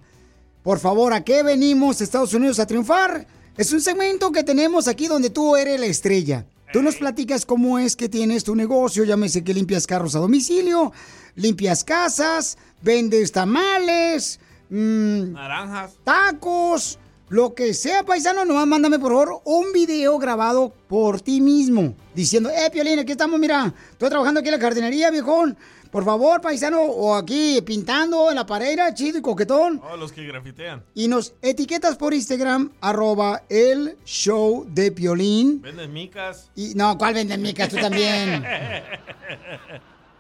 [0.65, 3.27] por favor, ¿a qué venimos Estados Unidos a triunfar?
[3.59, 6.47] Es un segmento que tenemos aquí donde tú eres la estrella.
[6.73, 10.91] Tú nos platicas cómo es que tienes tu negocio, llámese que limpias carros a domicilio,
[11.37, 15.93] limpias casas, vendes tamales, mm, Naranjas.
[16.03, 21.95] tacos, lo que sea, paisano, nomás mándame por favor un video grabado por ti mismo,
[22.15, 25.59] diciendo, eh, Piolín, aquí estamos, mira, estoy trabajando aquí en la jardinería, viejón,
[25.95, 30.27] por favor, paisano, o aquí pintando en la pared, chido y coquetón, Oh, los que
[30.27, 30.83] grafitean.
[30.93, 36.51] y nos etiquetas por Instagram, arroba el show de Piolín, Venden micas.
[36.57, 37.69] y, no, ¿cuál venden micas?
[37.69, 38.45] Tú también.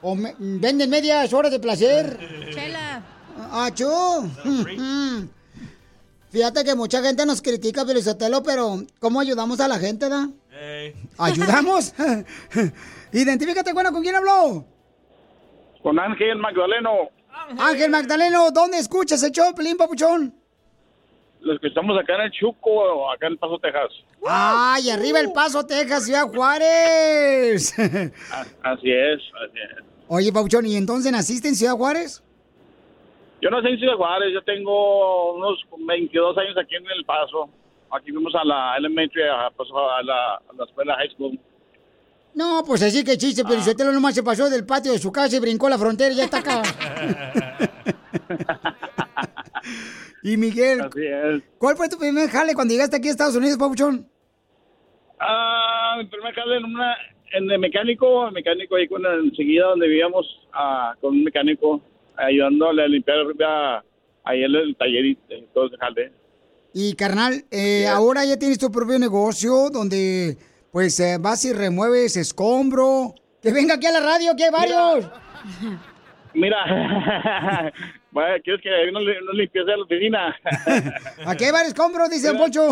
[0.06, 2.18] O me- venden medias horas de placer.
[2.54, 3.02] Chela.
[3.50, 3.88] Ah, chu.
[4.44, 5.28] Mm.
[6.30, 10.28] Fíjate que mucha gente nos critica, Pelizotelo, pero ¿cómo ayudamos a la gente, da?
[11.18, 11.94] ¿Ayudamos?
[13.12, 14.66] Identifícate, bueno, ¿con quién habló?
[15.84, 17.10] Con Ángel Magdaleno.
[17.58, 20.34] Ángel Magdaleno, ¿dónde escuchas el show, Pelín Papuchón?
[21.40, 23.90] Los que estamos acá en el Chuco, acá en El Paso, Texas.
[24.26, 27.78] ¡Ay, arriba el Paso, Texas, Ciudad Juárez!
[28.32, 29.84] A- Así es, así es.
[30.08, 32.22] Oye, Papuchón, ¿y entonces naciste en Ciudad Juárez?
[33.42, 37.50] Yo nací en Ciudad Juárez, yo tengo unos 22 años aquí en El Paso.
[37.90, 41.38] Aquí fuimos a la elementary, a, pues, a la, a la escuela high school.
[42.34, 45.36] No, pues así que chiste, pero usted nomás se pasó del patio de su casa
[45.36, 46.62] y brincó la frontera y ya está acá.
[50.22, 51.42] y Miguel, Así es.
[51.58, 54.08] ¿cuál fue tu primer jale cuando llegaste aquí a Estados Unidos, Papuchón?
[55.20, 56.96] Ah, mi primer jale en una
[57.34, 61.82] en el mecánico, el mecánico ahí con enseguida donde vivíamos ah, con un mecánico
[62.16, 63.84] ayudándole a limpiar arriba,
[64.24, 66.12] ahí en el taller y eh, todo ese jale.
[66.72, 70.36] Y carnal, eh, ahora ya tienes tu propio negocio donde
[70.74, 73.14] pues eh, vas y remueves escombro.
[73.40, 75.08] Que venga aquí a la radio, que hay varios.
[76.34, 76.58] Mira,
[78.10, 80.36] bueno, ¿quieres que no, le- no limpies la oficina?
[81.26, 82.70] Aquí hay varios escombros, dice Don Poncho.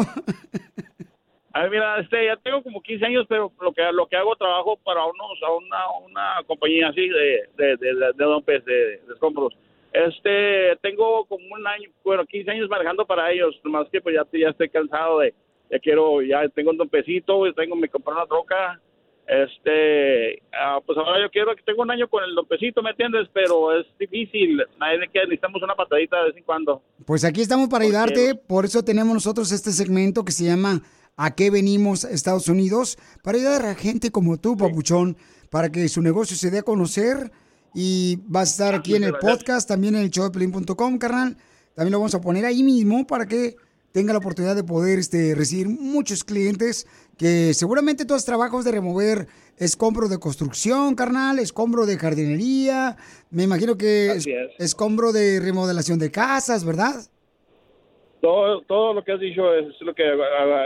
[1.53, 4.35] A ver, mira, este, ya tengo como 15 años, pero lo que lo que hago
[4.35, 8.75] trabajo para unos a una, una compañía así de de de, de, de,
[9.07, 9.55] de escombros.
[9.93, 14.27] Este, tengo como un año, bueno, 15 años manejando para ellos, nomás que pues ya,
[14.37, 15.35] ya estoy cansado de,
[15.73, 18.79] ya quiero, ya tengo un dompecito, tengo, me compré una troca,
[19.27, 23.27] este, ah, pues ahora yo quiero que tengo un año con el dompecito, ¿me entiendes?
[23.33, 26.83] Pero es difícil, nadie que necesitamos una patadita de vez en cuando.
[27.07, 30.83] Pues aquí estamos para ayudarte, por eso tenemos nosotros este segmento que se llama
[31.17, 32.99] ¿A qué venimos Estados Unidos?
[33.23, 35.17] Para ayudar a gente como tú, Papuchón,
[35.51, 37.33] para que su negocio se dé a conocer
[37.75, 41.39] y vas a estar aquí en el podcast, también en el showdeplin.com, carnal.
[41.75, 43.57] También lo vamos a poner ahí mismo para que
[43.93, 46.87] tenga la oportunidad de poder este, recibir muchos clientes
[47.19, 49.27] que seguramente todos trabajos de remover
[49.59, 52.97] escombro de construcción, carnal, escombro de jardinería,
[53.31, 54.27] me imagino que es-
[54.59, 56.95] escombro de remodelación de casas, ¿verdad?
[58.21, 60.05] Todo, todo lo que has dicho es lo que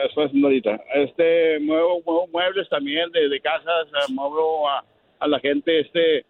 [0.09, 0.79] estoy haciendo ahorita.
[0.95, 4.85] Este, muevo, muevo muebles también de, de casas, ah, muevo a,
[5.21, 6.27] a la gente, este,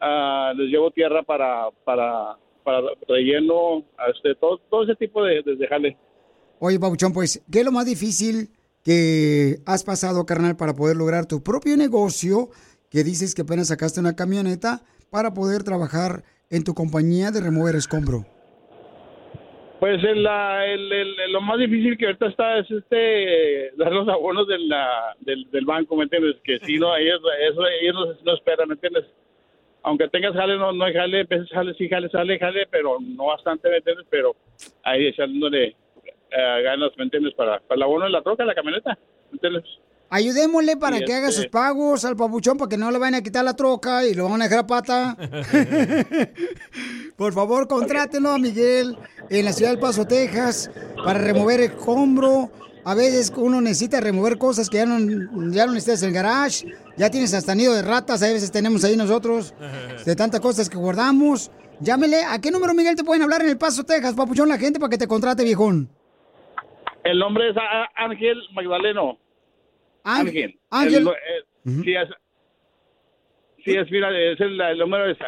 [0.00, 5.96] ah, les llevo tierra para, para, para relleno, este, todo, todo ese tipo de, de.
[6.66, 8.48] Oye, Pabuchón, pues, ¿qué es lo más difícil
[8.82, 12.48] que has pasado, carnal, para poder lograr tu propio negocio?
[12.90, 14.80] Que dices que apenas sacaste una camioneta
[15.10, 18.24] para poder trabajar en tu compañía de remover escombro.
[19.78, 24.08] Pues el, la- el, el- lo más difícil que ahorita está es este dar los
[24.08, 26.36] abonos del, banco, ¿me entiendes?
[26.44, 29.04] Que si no, ellos, eso, ellos no esperan, ¿me entiendes?
[29.82, 32.96] Aunque tengas jale, no, no hay jale, a veces jale, sí, jale, sale, jale, pero
[33.02, 34.06] no bastante, ¿me entiendes?
[34.08, 34.34] Pero
[34.82, 35.76] ahí echándole
[36.36, 37.32] eh, ganas, ¿me entiendes?
[37.34, 38.98] Para, para el abono de la troca, la camioneta,
[39.30, 39.64] ¿me entiendes?
[40.10, 43.22] Ayudémosle para que haga este- sus pagos al papuchón para que no le vayan a
[43.22, 45.16] quitar la troca y lo van a dejar a pata.
[47.16, 48.96] Por favor, contrátenlo a Miguel
[49.30, 50.70] en la ciudad del Paso, Texas,
[51.04, 52.50] para remover escombro.
[52.84, 54.98] A veces uno necesita remover cosas que ya no,
[55.50, 56.66] ya no necesitas en el garage.
[56.96, 59.54] Ya tienes hasta nido de ratas, a veces tenemos ahí nosotros,
[60.04, 61.50] de tantas cosas que guardamos.
[61.80, 64.78] Llámele, ¿a qué número, Miguel, te pueden hablar en el Paso, Texas, papuchón, la gente
[64.78, 65.88] para que te contrate, viejón?
[67.04, 67.56] El nombre es
[67.96, 69.18] Ángel Magdaleno.
[70.04, 70.58] Ángel.
[70.70, 71.02] Ángel.
[71.02, 71.44] El- eh,
[71.84, 72.08] sí, es,
[73.64, 75.18] sí, es, mira, es el, el número es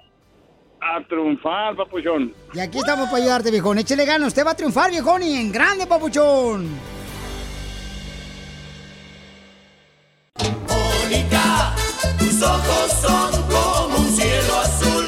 [0.84, 2.34] A triunfar, papuchón.
[2.54, 3.78] Y aquí estamos para ayudarte, viejón.
[3.78, 6.68] Échele ganas, usted va a triunfar, viejón, y en grande, papuchón.
[10.68, 11.76] Mónica,
[12.18, 15.06] tus ojos son como un cielo azul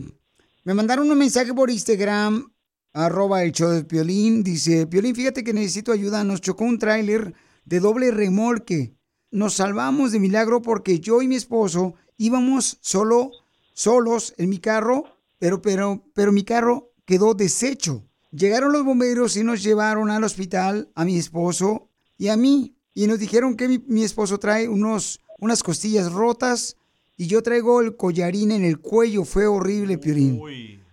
[0.63, 2.51] me mandaron un mensaje por Instagram,
[2.93, 4.43] arroba el show de Piolín.
[4.43, 6.23] Dice, Piolín, fíjate que necesito ayuda.
[6.23, 7.33] Nos chocó un tráiler
[7.65, 8.95] de doble remolque.
[9.29, 13.31] Nos salvamos de milagro porque yo y mi esposo íbamos solo,
[13.73, 15.05] solos en mi carro,
[15.39, 18.03] pero, pero, pero mi carro quedó deshecho.
[18.31, 22.75] Llegaron los bomberos y nos llevaron al hospital a mi esposo y a mí.
[22.93, 26.77] Y nos dijeron que mi, mi esposo trae unos, unas costillas rotas
[27.17, 29.23] y yo traigo el collarín en el cuello.
[29.23, 30.41] Fue horrible, Piorín.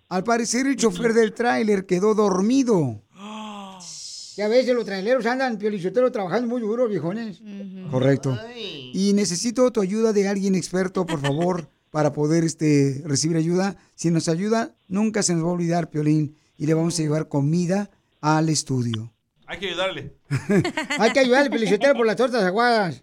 [0.08, 3.02] Al parecer el chofer del tráiler quedó dormido.
[4.36, 7.42] Ya ves, los traileros andan, Piolichotero, trabajando muy duro, viejones.
[7.90, 8.38] Correcto.
[8.94, 13.76] Y necesito tu ayuda de alguien experto, por favor, para poder este, recibir ayuda.
[13.96, 16.36] Si nos ayuda, nunca se nos va a olvidar, Piolín.
[16.56, 17.90] Y le vamos a llevar comida
[18.22, 19.12] al estudio.
[19.50, 20.14] Hay que ayudarle.
[21.00, 23.02] Hay que ayudarle, Piolichotero, por las tortas aguadas.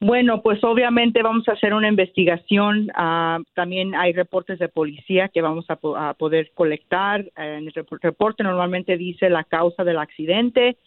[0.00, 2.88] Bueno, pues obviamente vamos a hacer una investigación.
[2.96, 7.20] ah, también hay reportes de policía que vamos a, po- a poder colectar.
[7.20, 10.78] Eh, en el rep- reporte normalmente dice la causa del accidente,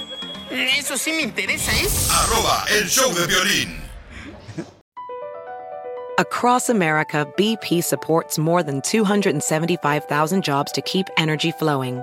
[0.78, 1.86] Eso sí me interesa, ¿eh?
[2.10, 3.80] arroba el show de violín.
[6.18, 12.02] Across America, BP supports more than 275,000 jobs to keep energy flowing.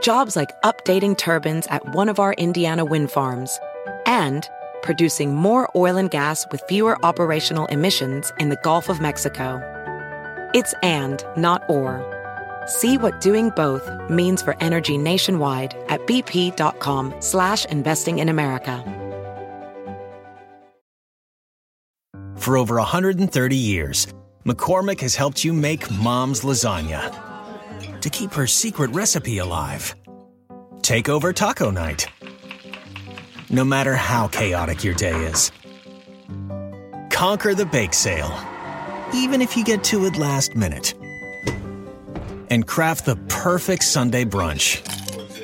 [0.00, 3.58] Jobs like updating turbines at one of our Indiana wind farms
[4.06, 4.48] and
[4.82, 9.60] producing more oil and gas with fewer operational emissions in the Gulf of Mexico.
[10.54, 12.02] It's and, not or.
[12.66, 18.82] See what doing both means for energy nationwide at bp.com slash investing in America.
[22.36, 24.06] For over 130 years,
[24.44, 27.12] McCormick has helped you make mom's lasagna.
[28.00, 29.94] to keep her secret recipe alive.
[30.82, 32.06] Take over taco night.
[33.50, 35.50] No matter how chaotic your day is,
[37.10, 38.30] conquer the bake sale,
[39.14, 40.92] even if you get to it last minute.
[42.50, 44.84] And craft the perfect Sunday brunch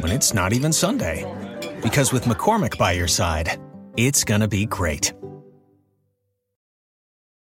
[0.02, 1.24] when it's not even Sunday.
[1.82, 3.59] Because with McCormick by your side,
[3.97, 5.14] it's gonna be great.